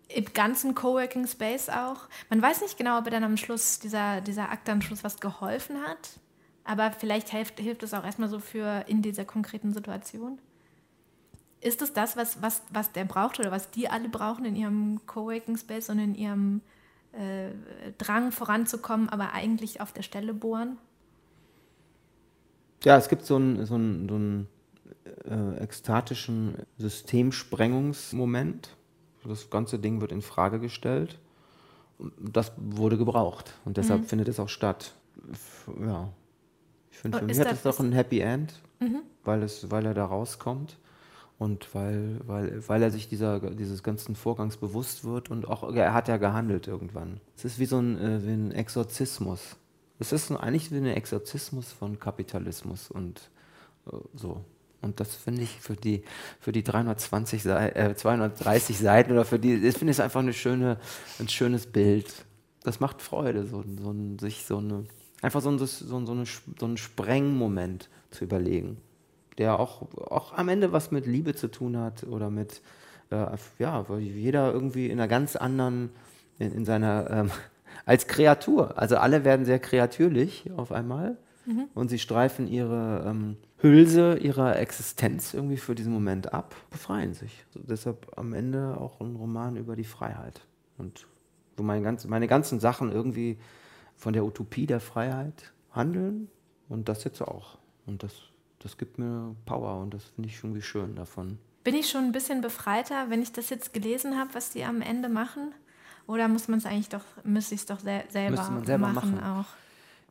Im 0.07 0.25
ganzen 0.33 0.75
Coworking 0.75 1.25
Space 1.25 1.69
auch. 1.69 2.07
Man 2.29 2.41
weiß 2.41 2.61
nicht 2.61 2.77
genau, 2.77 2.99
ob 2.99 3.05
er 3.05 3.11
dann 3.11 3.23
am 3.23 3.37
Schluss, 3.37 3.79
dieser, 3.79 4.21
dieser 4.21 4.51
Akt 4.51 4.69
am 4.69 4.81
Schluss 4.81 5.03
was 5.03 5.19
geholfen 5.19 5.77
hat. 5.81 6.19
Aber 6.63 6.91
vielleicht 6.91 7.29
hilft, 7.29 7.59
hilft 7.59 7.83
es 7.83 7.93
auch 7.93 8.03
erstmal 8.03 8.29
so 8.29 8.39
für 8.39 8.85
in 8.87 9.01
dieser 9.01 9.25
konkreten 9.25 9.73
Situation. 9.73 10.39
Ist 11.61 11.81
es 11.81 11.93
das, 11.93 12.17
was, 12.17 12.41
was, 12.41 12.61
was 12.71 12.91
der 12.91 13.05
braucht 13.05 13.39
oder 13.39 13.51
was 13.51 13.71
die 13.71 13.87
alle 13.87 14.09
brauchen 14.09 14.45
in 14.45 14.55
ihrem 14.55 15.05
Coworking 15.05 15.57
Space 15.57 15.89
und 15.89 15.99
in 15.99 16.15
ihrem 16.15 16.61
äh, 17.13 17.49
Drang 17.97 18.31
voranzukommen, 18.31 19.09
aber 19.09 19.33
eigentlich 19.33 19.79
auf 19.79 19.91
der 19.91 20.01
Stelle 20.01 20.33
bohren? 20.33 20.77
Ja, 22.83 22.97
es 22.97 23.09
gibt 23.09 23.25
so 23.25 23.37
ein, 23.37 23.65
so 23.65 23.75
ein, 23.75 24.09
so 24.09 24.15
ein 24.15 24.47
äh, 25.25 25.57
ekstatischen 25.61 26.55
Systemsprengungsmoment. 26.77 28.75
Das 29.23 29.49
ganze 29.49 29.79
Ding 29.79 30.01
wird 30.01 30.11
in 30.11 30.21
Frage 30.21 30.59
gestellt. 30.59 31.19
Das 32.19 32.51
wurde 32.57 32.97
gebraucht 32.97 33.53
und 33.63 33.77
deshalb 33.77 34.01
mhm. 34.01 34.05
findet 34.05 34.27
es 34.27 34.39
auch 34.39 34.49
statt. 34.49 34.93
Ja, 35.79 36.09
ich 36.89 36.97
finde, 36.97 37.19
für 37.19 37.25
mich 37.25 37.39
hat 37.39 37.51
es 37.51 37.61
doch 37.61 37.79
ein 37.79 37.91
Happy 37.91 38.19
End, 38.19 38.59
mhm. 38.79 39.01
weil, 39.23 39.43
es, 39.43 39.69
weil 39.69 39.85
er 39.85 39.93
da 39.93 40.05
rauskommt 40.05 40.77
und 41.37 41.73
weil, 41.73 42.19
weil, 42.25 42.67
weil 42.67 42.83
er 42.83 42.91
sich 42.91 43.07
dieser, 43.07 43.39
dieses 43.51 43.83
ganzen 43.83 44.15
Vorgangs 44.15 44.57
bewusst 44.57 45.03
wird 45.05 45.31
und 45.31 45.47
auch, 45.47 45.73
er 45.73 45.93
hat 45.93 46.07
ja 46.07 46.17
gehandelt 46.17 46.67
irgendwann. 46.67 47.19
Es 47.35 47.45
ist 47.45 47.59
wie 47.59 47.65
so 47.65 47.79
ein, 47.79 47.97
äh, 47.99 48.25
wie 48.25 48.31
ein 48.31 48.51
Exorzismus. 48.51 49.57
Es 49.99 50.11
ist 50.11 50.31
eigentlich 50.31 50.71
wie 50.71 50.77
ein 50.77 50.85
Exorzismus 50.85 51.71
von 51.71 51.99
Kapitalismus 51.99 52.89
und 52.89 53.29
äh, 53.87 53.97
so. 54.15 54.43
Und 54.81 54.99
das 54.99 55.15
finde 55.15 55.43
ich 55.43 55.59
für 55.59 55.75
die, 55.75 56.03
für 56.39 56.51
die 56.51 56.63
320 56.63 57.43
Seite, 57.43 57.75
äh, 57.75 57.95
230 57.95 58.79
Seiten 58.79 59.11
oder 59.11 59.25
für 59.25 59.39
die, 59.39 59.61
das 59.61 59.77
finde 59.77 59.91
ich 59.91 60.01
einfach 60.01 60.21
eine 60.21 60.33
schöne, 60.33 60.77
ein 61.19 61.27
schönes 61.27 61.67
Bild. 61.67 62.25
Das 62.63 62.79
macht 62.79 63.01
Freude, 63.01 63.45
so, 63.45 63.63
so 63.81 63.91
ein, 63.91 64.17
sich 64.19 64.45
so 64.45 64.57
eine, 64.57 64.85
einfach 65.21 65.41
so 65.41 65.49
ein, 65.49 65.59
so, 65.59 65.65
so, 65.65 65.97
eine, 65.97 66.25
so 66.25 66.65
einen 66.65 66.77
Sprengmoment 66.77 67.89
zu 68.09 68.23
überlegen, 68.23 68.77
der 69.37 69.59
auch, 69.59 69.83
auch 70.09 70.33
am 70.33 70.49
Ende 70.49 70.71
was 70.71 70.91
mit 70.91 71.05
Liebe 71.05 71.35
zu 71.35 71.49
tun 71.49 71.77
hat 71.77 72.03
oder 72.03 72.29
mit, 72.29 72.61
äh, 73.11 73.25
ja, 73.59 73.87
weil 73.87 73.99
jeder 73.99 74.51
irgendwie 74.51 74.87
in 74.87 74.99
einer 74.99 75.07
ganz 75.07 75.35
anderen, 75.35 75.91
in, 76.39 76.51
in 76.53 76.65
seiner, 76.65 77.09
ähm, 77.09 77.31
als 77.85 78.07
Kreatur, 78.07 78.77
also 78.79 78.97
alle 78.97 79.23
werden 79.23 79.45
sehr 79.45 79.59
kreatürlich 79.59 80.49
auf 80.57 80.71
einmal 80.71 81.17
mhm. 81.45 81.65
und 81.73 81.89
sie 81.89 81.99
streifen 81.99 82.47
ihre 82.47 83.05
ähm, 83.07 83.37
Hülse 83.61 84.17
ihrer 84.17 84.57
Existenz 84.57 85.33
irgendwie 85.33 85.57
für 85.57 85.75
diesen 85.75 85.93
Moment 85.93 86.33
ab, 86.33 86.55
befreien 86.71 87.13
sich. 87.13 87.45
Also 87.47 87.67
deshalb 87.67 88.17
am 88.17 88.33
Ende 88.33 88.77
auch 88.77 88.99
ein 88.99 89.15
Roman 89.15 89.55
über 89.55 89.75
die 89.75 89.83
Freiheit. 89.83 90.41
Und 90.77 91.07
wo 91.57 91.63
meine, 91.63 91.83
ganz, 91.83 92.05
meine 92.05 92.27
ganzen 92.27 92.59
Sachen 92.59 92.91
irgendwie 92.91 93.37
von 93.95 94.13
der 94.13 94.25
Utopie 94.25 94.65
der 94.65 94.79
Freiheit 94.79 95.53
handeln 95.71 96.27
und 96.69 96.89
das 96.89 97.03
jetzt 97.03 97.21
auch. 97.21 97.59
Und 97.85 98.03
das, 98.03 98.13
das 98.59 98.77
gibt 98.77 98.97
mir 98.97 99.35
Power 99.45 99.81
und 99.81 99.93
das 99.93 100.05
finde 100.05 100.29
ich 100.29 100.37
irgendwie 100.37 100.61
schön 100.61 100.95
davon. 100.95 101.37
Bin 101.63 101.75
ich 101.75 101.89
schon 101.89 102.05
ein 102.05 102.11
bisschen 102.11 102.41
befreiter, 102.41 103.09
wenn 103.09 103.21
ich 103.21 103.31
das 103.31 103.51
jetzt 103.51 103.73
gelesen 103.73 104.17
habe, 104.17 104.33
was 104.33 104.49
die 104.49 104.63
am 104.63 104.81
Ende 104.81 105.09
machen? 105.09 105.53
Oder 106.07 106.27
muss 106.27 106.47
man 106.47 106.57
es 106.57 106.65
eigentlich 106.65 106.89
doch, 106.89 107.03
müsste 107.23 107.53
ich 107.53 107.61
es 107.61 107.67
doch 107.67 107.79
sel 107.79 108.03
selber, 108.09 108.43
selber, 108.65 108.87
machen, 108.87 109.15
machen 109.15 109.23
auch? 109.23 109.45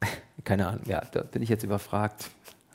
Keine 0.44 0.68
Ahnung, 0.68 0.84
ja, 0.86 1.00
da 1.12 1.22
bin 1.22 1.42
ich 1.42 1.48
jetzt 1.48 1.64
überfragt. 1.64 2.30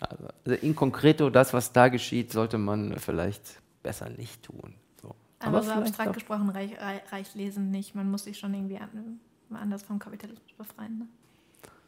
Also, 0.09 0.53
in 0.61 0.75
concreto, 0.75 1.29
das, 1.29 1.53
was 1.53 1.71
da 1.71 1.89
geschieht, 1.89 2.31
sollte 2.31 2.57
man 2.57 2.97
vielleicht 2.99 3.61
besser 3.83 4.09
nicht 4.09 4.43
tun. 4.43 4.75
So. 5.01 5.15
Aber, 5.39 5.57
Aber 5.57 5.63
so 5.63 5.71
abstrakt 5.71 6.13
gesprochen 6.13 6.49
reicht 6.49 6.75
reich 7.11 7.35
Lesen 7.35 7.71
nicht. 7.71 7.95
Man 7.95 8.09
muss 8.09 8.23
sich 8.23 8.39
schon 8.39 8.53
irgendwie 8.53 8.77
an, 8.77 9.19
anders 9.51 9.83
vom 9.83 9.99
Kapitalismus 9.99 10.53
befreien. 10.57 10.97
Ne? 10.99 11.07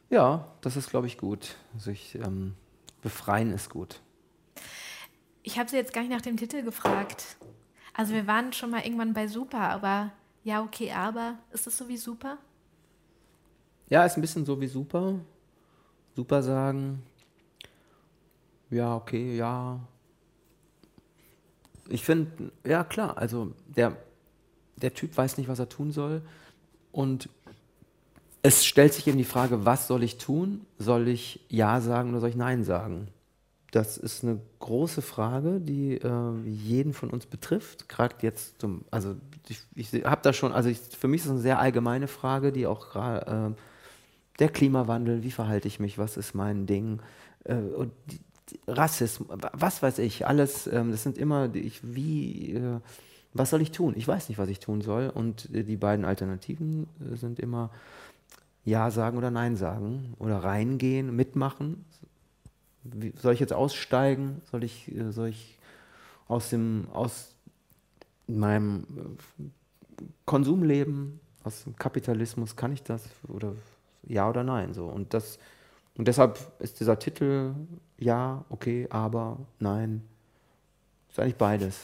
Ja, 0.09 0.47
das 0.61 0.77
ist, 0.77 0.89
glaube 0.89 1.07
ich, 1.07 1.17
gut. 1.17 1.55
Sich 1.77 2.15
ähm, 2.15 2.55
befreien 3.01 3.51
ist 3.51 3.69
gut. 3.69 4.01
Ich 5.43 5.57
habe 5.57 5.69
Sie 5.69 5.77
jetzt 5.77 5.93
gar 5.93 6.01
nicht 6.01 6.11
nach 6.11 6.21
dem 6.21 6.37
Titel 6.37 6.61
gefragt. 6.61 7.37
Also 7.93 8.13
wir 8.13 8.27
waren 8.27 8.53
schon 8.53 8.69
mal 8.69 8.83
irgendwann 8.83 9.13
bei 9.13 9.27
Super, 9.27 9.59
aber 9.59 10.11
ja, 10.43 10.61
okay, 10.61 10.91
aber 10.91 11.37
ist 11.51 11.67
das 11.67 11.77
so 11.77 11.87
wie 11.87 11.97
Super? 11.97 12.37
Ja, 13.89 14.05
ist 14.05 14.17
ein 14.17 14.21
bisschen 14.21 14.45
so 14.45 14.59
wie 14.61 14.67
Super. 14.67 15.15
Super 16.15 16.43
sagen, 16.43 17.01
ja, 18.69 18.95
okay, 18.95 19.35
ja. 19.35 19.79
Ich 21.89 22.03
finde, 22.03 22.51
ja 22.65 22.83
klar, 22.83 23.17
also 23.17 23.53
der, 23.67 23.95
der 24.75 24.93
Typ 24.93 25.15
weiß 25.15 25.37
nicht, 25.37 25.47
was 25.47 25.59
er 25.59 25.69
tun 25.69 25.91
soll. 25.91 26.21
Und 26.91 27.29
es 28.41 28.65
stellt 28.65 28.93
sich 28.93 29.07
eben 29.07 29.17
die 29.17 29.23
Frage, 29.23 29.65
was 29.65 29.87
soll 29.87 30.03
ich 30.03 30.17
tun? 30.17 30.65
Soll 30.77 31.07
ich 31.07 31.45
Ja 31.49 31.81
sagen 31.81 32.11
oder 32.11 32.19
soll 32.19 32.29
ich 32.29 32.35
Nein 32.35 32.63
sagen? 32.63 33.07
Das 33.71 33.97
ist 33.97 34.23
eine 34.23 34.39
große 34.59 35.01
Frage, 35.01 35.59
die 35.59 35.95
äh, 35.95 36.33
jeden 36.45 36.93
von 36.93 37.09
uns 37.09 37.25
betrifft. 37.25 37.89
Gerade 37.89 38.15
jetzt, 38.21 38.61
zum, 38.61 38.85
also 38.91 39.15
ich, 39.49 39.59
ich 39.75 40.05
habe 40.05 40.21
da 40.23 40.31
schon, 40.31 40.53
also 40.53 40.69
ich, 40.69 40.79
für 40.79 41.07
mich 41.07 41.21
ist 41.21 41.25
es 41.25 41.31
eine 41.31 41.41
sehr 41.41 41.59
allgemeine 41.59 42.07
Frage, 42.07 42.51
die 42.51 42.65
auch 42.65 42.89
gerade 42.89 43.53
äh, 43.55 43.61
der 44.39 44.49
Klimawandel, 44.49 45.23
wie 45.23 45.31
verhalte 45.31 45.67
ich 45.67 45.79
mich, 45.79 45.97
was 45.97 46.15
ist 46.15 46.33
mein 46.33 46.65
Ding? 46.65 47.01
Äh, 47.43 47.55
und 47.55 47.91
die, 48.09 48.19
Rassismus, 48.67 49.27
was 49.53 49.81
weiß 49.81 49.99
ich, 49.99 50.25
alles, 50.25 50.67
ähm, 50.67 50.91
das 50.91 51.03
sind 51.03 51.17
immer, 51.17 51.53
ich, 51.53 51.79
wie, 51.83 52.53
äh, 52.53 52.79
was 53.33 53.49
soll 53.49 53.61
ich 53.61 53.71
tun? 53.71 53.93
Ich 53.97 54.07
weiß 54.07 54.29
nicht, 54.29 54.37
was 54.37 54.49
ich 54.49 54.59
tun 54.59 54.81
soll. 54.81 55.09
Und 55.09 55.53
äh, 55.53 55.63
die 55.63 55.77
beiden 55.77 56.05
Alternativen 56.05 56.87
äh, 56.99 57.15
sind 57.15 57.39
immer 57.39 57.71
Ja 58.63 58.91
sagen 58.91 59.17
oder 59.17 59.31
Nein 59.31 59.55
sagen 59.55 60.15
oder 60.19 60.43
reingehen, 60.43 61.15
mitmachen. 61.15 61.85
Wie, 62.83 63.13
soll 63.17 63.33
ich 63.33 63.39
jetzt 63.39 63.53
aussteigen? 63.53 64.41
Soll 64.49 64.63
ich, 64.63 64.93
äh, 64.95 65.11
soll 65.11 65.29
ich 65.29 65.57
aus 66.27 66.49
dem, 66.49 66.87
aus 66.93 67.33
meinem 68.27 68.83
äh, 69.39 69.43
Konsumleben, 70.25 71.19
aus 71.43 71.63
dem 71.63 71.75
Kapitalismus, 71.75 72.55
kann 72.55 72.73
ich 72.73 72.83
das? 72.83 73.03
Oder 73.27 73.53
ja 74.03 74.29
oder 74.29 74.43
nein? 74.43 74.73
So. 74.73 74.85
Und 74.85 75.13
das 75.13 75.39
und 75.97 76.07
deshalb 76.07 76.39
ist 76.59 76.79
dieser 76.79 76.99
Titel 76.99 77.55
ja, 77.97 78.45
okay, 78.49 78.87
aber, 78.89 79.37
nein, 79.59 80.07
ist 81.09 81.19
eigentlich 81.19 81.35
beides. 81.35 81.79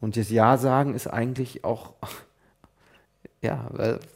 Und 0.00 0.16
das 0.16 0.30
Ja 0.30 0.56
sagen 0.56 0.94
ist 0.94 1.06
eigentlich 1.06 1.64
auch, 1.64 1.94
ja, 3.42 3.68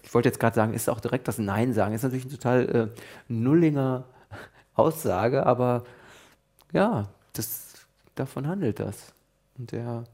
ich 0.03 0.15
wollte 0.15 0.29
jetzt 0.29 0.41
gerade 0.41 0.55
sagen, 0.55 0.75
ist 0.75 0.89
auch 0.89 1.01
direkt 1.01 1.29
das 1.29 1.39
Nein 1.39 1.73
sagen. 1.73 1.95
Ist 1.95 2.03
natürlich 2.03 2.25
eine 2.25 2.35
total 2.35 2.69
äh, 2.69 3.01
nullinger 3.29 4.05
Aussage, 4.75 5.45
aber 5.47 5.85
ja, 6.73 7.09
das, 7.33 7.87
davon 8.15 8.47
handelt 8.47 8.81
das. 8.81 9.13
Und 9.59 9.73
der, 9.73 10.05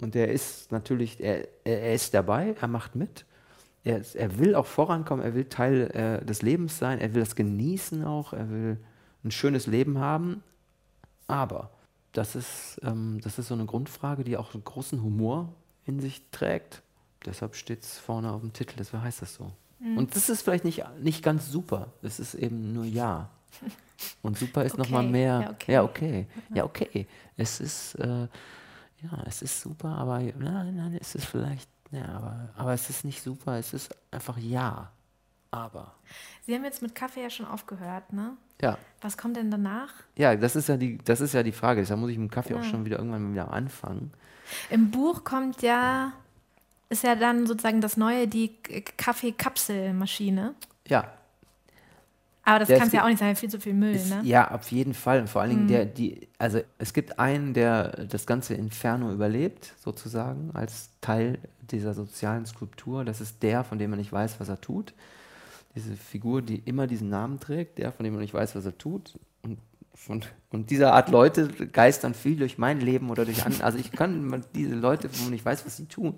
und 0.00 0.14
der 0.14 0.30
ist 0.30 0.70
natürlich, 0.72 1.20
er, 1.20 1.48
er 1.64 1.94
ist 1.94 2.14
dabei, 2.14 2.54
er 2.60 2.68
macht 2.68 2.94
mit 2.94 3.24
er, 3.88 4.02
er 4.14 4.38
will 4.38 4.54
auch 4.54 4.66
vorankommen, 4.66 5.24
er 5.24 5.34
will 5.34 5.46
Teil 5.46 5.90
äh, 5.92 6.24
des 6.24 6.42
Lebens 6.42 6.78
sein, 6.78 7.00
er 7.00 7.14
will 7.14 7.22
das 7.22 7.34
genießen 7.34 8.04
auch, 8.04 8.32
er 8.32 8.50
will 8.50 8.78
ein 9.24 9.30
schönes 9.30 9.66
Leben 9.66 9.98
haben. 9.98 10.42
Aber 11.26 11.70
das 12.12 12.34
ist, 12.34 12.80
ähm, 12.82 13.20
das 13.22 13.38
ist 13.38 13.48
so 13.48 13.54
eine 13.54 13.66
Grundfrage, 13.66 14.24
die 14.24 14.36
auch 14.36 14.54
einen 14.54 14.64
großen 14.64 15.02
Humor 15.02 15.52
in 15.84 16.00
sich 16.00 16.22
trägt. 16.30 16.82
Deshalb 17.24 17.56
steht 17.56 17.82
es 17.82 17.98
vorne 17.98 18.32
auf 18.32 18.40
dem 18.40 18.52
Titel, 18.52 18.76
deshalb 18.78 19.02
heißt 19.02 19.22
das 19.22 19.34
so. 19.34 19.52
Mhm. 19.80 19.98
Und 19.98 20.16
das 20.16 20.28
ist 20.28 20.42
vielleicht 20.42 20.64
nicht, 20.64 20.84
nicht 21.00 21.22
ganz 21.22 21.50
super, 21.50 21.92
es 22.02 22.20
ist 22.20 22.34
eben 22.34 22.72
nur 22.72 22.84
Ja. 22.84 23.30
Und 24.22 24.38
super 24.38 24.64
ist 24.64 24.74
okay. 24.74 24.82
nochmal 24.82 25.04
mehr. 25.04 25.40
Ja 25.40 25.50
okay. 25.50 25.72
ja, 25.72 25.82
okay. 25.82 26.26
Ja, 26.54 26.64
okay. 26.64 27.06
Es 27.36 27.58
ist, 27.58 27.94
äh, 27.96 28.28
ja, 29.02 29.22
es 29.26 29.42
ist 29.42 29.60
super, 29.60 29.88
aber 29.88 30.20
nein, 30.20 30.76
nein, 30.76 30.98
es 31.00 31.16
ist 31.16 31.24
vielleicht 31.24 31.68
ja, 31.90 32.06
aber, 32.08 32.48
aber 32.54 32.74
es 32.74 32.90
ist 32.90 33.04
nicht 33.04 33.22
super, 33.22 33.58
es 33.58 33.72
ist 33.72 33.94
einfach 34.10 34.36
ja. 34.38 34.90
Aber. 35.50 35.94
Sie 36.46 36.54
haben 36.54 36.64
jetzt 36.64 36.82
mit 36.82 36.94
Kaffee 36.94 37.22
ja 37.22 37.30
schon 37.30 37.46
aufgehört, 37.46 38.12
ne? 38.12 38.36
Ja. 38.60 38.76
Was 39.00 39.16
kommt 39.16 39.36
denn 39.36 39.50
danach? 39.50 39.92
Ja, 40.16 40.34
das 40.36 40.56
ist 40.56 40.68
ja 40.68 40.76
die, 40.76 40.98
das 40.98 41.20
ist 41.20 41.32
ja 41.32 41.42
die 41.42 41.52
Frage. 41.52 41.84
Da 41.84 41.96
muss 41.96 42.10
ich 42.10 42.18
mit 42.18 42.32
Kaffee 42.32 42.54
ja. 42.54 42.60
auch 42.60 42.64
schon 42.64 42.84
wieder 42.84 42.98
irgendwann 42.98 43.32
wieder 43.32 43.52
anfangen. 43.52 44.12
Im 44.70 44.90
Buch 44.90 45.24
kommt 45.24 45.62
ja, 45.62 46.12
ist 46.88 47.04
ja 47.04 47.14
dann 47.14 47.46
sozusagen 47.46 47.80
das 47.80 47.96
Neue, 47.96 48.26
die 48.26 48.56
Kaffeekapselmaschine. 48.96 50.54
Ja, 50.86 51.12
aber 52.48 52.60
das 52.60 52.68
kann 52.78 52.86
es 52.86 52.94
ja 52.94 53.02
auch 53.04 53.08
nicht 53.08 53.18
sein, 53.18 53.36
viel 53.36 53.50
zu 53.50 53.60
viel 53.60 53.74
Müll, 53.74 53.94
ist, 53.94 54.08
ne? 54.08 54.22
Ja, 54.24 54.52
auf 54.52 54.72
jeden 54.72 54.94
Fall. 54.94 55.20
Und 55.20 55.28
vor 55.28 55.42
allen 55.42 55.50
Dingen, 55.50 55.64
mhm. 55.64 55.68
der, 55.68 55.84
die, 55.84 56.28
also 56.38 56.60
es 56.78 56.94
gibt 56.94 57.18
einen, 57.18 57.52
der 57.52 58.06
das 58.06 58.24
ganze 58.24 58.54
Inferno 58.54 59.12
überlebt, 59.12 59.74
sozusagen, 59.78 60.50
als 60.54 60.88
Teil 61.02 61.38
dieser 61.60 61.92
sozialen 61.92 62.46
Skulptur. 62.46 63.04
Das 63.04 63.20
ist 63.20 63.42
der, 63.42 63.64
von 63.64 63.78
dem 63.78 63.90
man 63.90 63.98
nicht 63.98 64.12
weiß, 64.12 64.40
was 64.40 64.48
er 64.48 64.62
tut. 64.62 64.94
Diese 65.78 65.96
Figur, 65.96 66.42
die 66.42 66.56
immer 66.56 66.88
diesen 66.88 67.08
Namen 67.08 67.38
trägt, 67.38 67.78
der, 67.78 67.92
von 67.92 68.02
dem 68.02 68.14
man 68.14 68.22
nicht 68.22 68.34
weiß, 68.34 68.56
was 68.56 68.66
er 68.66 68.76
tut. 68.76 69.16
Und, 69.42 69.60
von, 69.94 70.24
und 70.50 70.70
dieser 70.70 70.92
Art 70.92 71.08
Leute 71.08 71.48
geistern 71.68 72.14
viel 72.14 72.36
durch 72.36 72.58
mein 72.58 72.80
Leben 72.80 73.10
oder 73.10 73.24
durch 73.24 73.44
andere. 73.46 73.62
Also 73.62 73.78
ich 73.78 73.92
kann 73.92 74.44
diese 74.54 74.74
Leute, 74.74 75.08
wo 75.12 75.22
man 75.22 75.30
nicht 75.30 75.44
weiß, 75.44 75.64
was 75.64 75.76
sie 75.76 75.86
tun. 75.86 76.14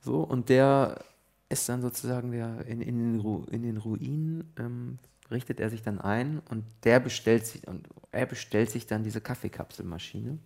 So, 0.00 0.20
und 0.20 0.48
der 0.48 1.04
ist 1.48 1.68
dann 1.68 1.82
sozusagen 1.82 2.30
der 2.30 2.64
in, 2.66 2.80
in, 2.80 2.98
den, 2.98 3.20
Ru 3.20 3.44
in 3.50 3.62
den 3.62 3.78
Ruinen 3.78 4.52
ähm, 4.58 4.98
richtet 5.30 5.58
er 5.58 5.70
sich 5.70 5.82
dann 5.82 6.00
ein 6.00 6.40
und 6.50 6.64
der 6.84 7.00
bestellt 7.00 7.46
sich 7.46 7.66
und 7.66 7.88
er 8.12 8.26
bestellt 8.26 8.70
sich 8.70 8.86
dann 8.86 9.02
diese 9.02 9.20
Kaffeekapselmaschine 9.20 10.38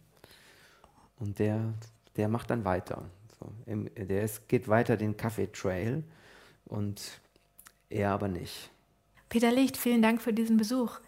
und 1.19 1.39
der, 1.39 1.75
der 2.17 2.29
macht 2.29 2.49
dann 2.49 2.65
weiter. 2.65 3.05
So, 3.39 3.53
der 3.67 4.23
ist, 4.23 4.49
geht 4.49 4.69
weiter 4.69 4.97
den 4.97 5.17
Kaffeetrail 5.17 6.03
und 6.65 7.21
er 7.89 8.11
aber 8.11 8.29
nicht. 8.29 8.71
Peter 9.29 9.51
Licht, 9.51 9.77
vielen 9.77 10.03
Dank 10.03 10.23
für 10.23 10.33
diesen 10.33 10.57
Besuch. 10.57 10.99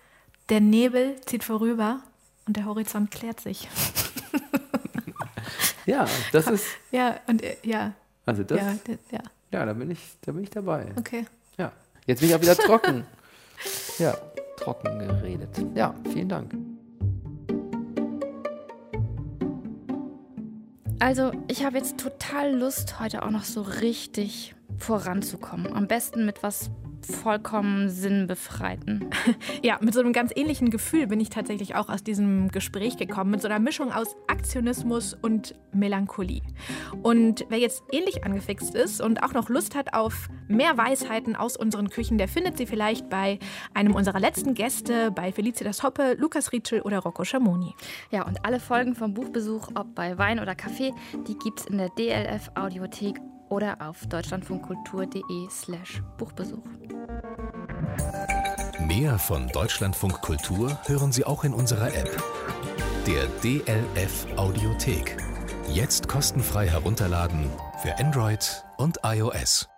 Der 0.49 0.61
Nebel 0.61 1.21
zieht 1.27 1.45
vorüber 1.45 2.03
und 2.47 2.57
der 2.57 2.65
Horizont 2.65 3.11
klärt 3.11 3.41
sich. 3.41 3.69
ja, 5.87 6.07
das 6.33 6.47
ist. 6.51 6.67
Ja, 6.91 7.21
und 7.27 7.43
äh, 7.43 7.57
ja. 7.63 7.93
Also 8.27 8.43
das. 8.43 8.59
Ja, 8.59 8.75
ja. 9.11 9.21
ja, 9.53 9.67
da 9.67 9.73
bin 9.73 9.91
ich, 9.91 10.01
da 10.23 10.33
bin 10.33 10.43
ich 10.43 10.51
dabei. 10.51 10.87
Okay. 10.97 11.27
Ja. 11.57 11.73
Jetzt 12.07 12.21
bin 12.21 12.31
ich 12.31 12.35
auch 12.35 12.41
wieder 12.41 12.57
trocken. 12.57 13.07
ja, 13.99 14.17
trocken 14.57 14.99
geredet. 14.99 15.51
Ja, 15.75 15.95
vielen 16.11 16.29
Dank. 16.29 16.55
Also, 21.01 21.31
ich 21.47 21.65
habe 21.65 21.77
jetzt 21.79 21.99
total 21.99 22.57
Lust, 22.57 22.99
heute 22.99 23.23
auch 23.23 23.31
noch 23.31 23.45
so 23.45 23.63
richtig 23.63 24.55
voranzukommen. 24.79 25.73
Am 25.73 25.87
besten 25.87 26.27
mit 26.27 26.43
was 26.43 26.71
vollkommen 27.09 27.89
sinnbefreiten. 27.89 29.11
Ja, 29.63 29.79
mit 29.81 29.93
so 29.93 30.01
einem 30.01 30.13
ganz 30.13 30.33
ähnlichen 30.35 30.71
Gefühl 30.71 31.07
bin 31.07 31.21
ich 31.21 31.31
tatsächlich 31.31 31.75
auch 31.75 31.89
aus 31.89 32.03
diesem 32.03 32.49
Gespräch 32.49 32.97
gekommen, 32.97 33.31
mit 33.31 33.43
so 33.43 33.49
einer 33.49 33.59
Mischung 33.59 33.93
aus 33.93 34.17
Aktionismus 34.27 35.15
und 35.15 35.55
Melancholie. 35.73 36.43
Und 37.03 37.45
wer 37.49 37.59
jetzt 37.59 37.83
ähnlich 37.93 38.25
angefixt 38.25 38.75
ist 38.75 39.01
und 39.01 39.23
auch 39.23 39.33
noch 39.33 39.49
Lust 39.49 39.75
hat 39.75 39.95
auf 39.95 40.29
mehr 40.47 40.77
Weisheiten 40.77 41.35
aus 41.35 41.57
unseren 41.57 41.91
Küchen, 41.91 42.19
der 42.19 42.29
findet 42.29 42.57
sie 42.57 42.67
vielleicht 42.67 43.09
bei 43.11 43.39
einem 43.75 43.95
unserer 43.95 44.21
letzten 44.21 44.55
Gäste, 44.55 45.11
bei 45.11 45.33
Felicitas 45.33 45.83
Hoppe, 45.83 46.15
Lukas 46.19 46.53
Rietschel 46.53 46.83
oder 46.83 47.01
Rocco 47.01 47.25
Schamoni. 47.25 47.75
Ja, 48.11 48.27
und 48.27 48.45
alle 48.45 48.61
Folgen 48.61 48.95
vom 48.95 49.15
Buchbesuch, 49.15 49.69
ob 49.75 49.95
bei 49.95 50.19
Wein 50.19 50.41
oder 50.41 50.55
Kaffee, 50.55 50.93
die 51.27 51.37
gibt's 51.37 51.67
in 51.67 51.79
der 51.79 51.89
DLF 51.91 52.51
Audiothek 52.55 53.21
oder 53.49 53.77
auf 53.81 54.07
deutschlandfunkkultur.de 54.07 55.49
slash 55.51 56.03
Buchbesuch. 56.17 56.65
Mehr 58.87 59.19
von 59.19 59.49
Deutschlandfunk 59.49 60.21
Kultur 60.23 60.79
hören 60.87 61.13
Sie 61.13 61.25
auch 61.25 61.45
in 61.45 61.53
unserer 61.53 61.89
App, 61.89 62.23
der 63.07 63.27
DLF 63.43 64.27
Audiothek. 64.37 65.17
Jetzt 65.69 66.09
kostenfrei 66.09 66.69
herunterladen 66.69 67.51
für 67.83 67.99
Android 67.99 68.65
und 68.77 68.99
iOS. 69.05 69.69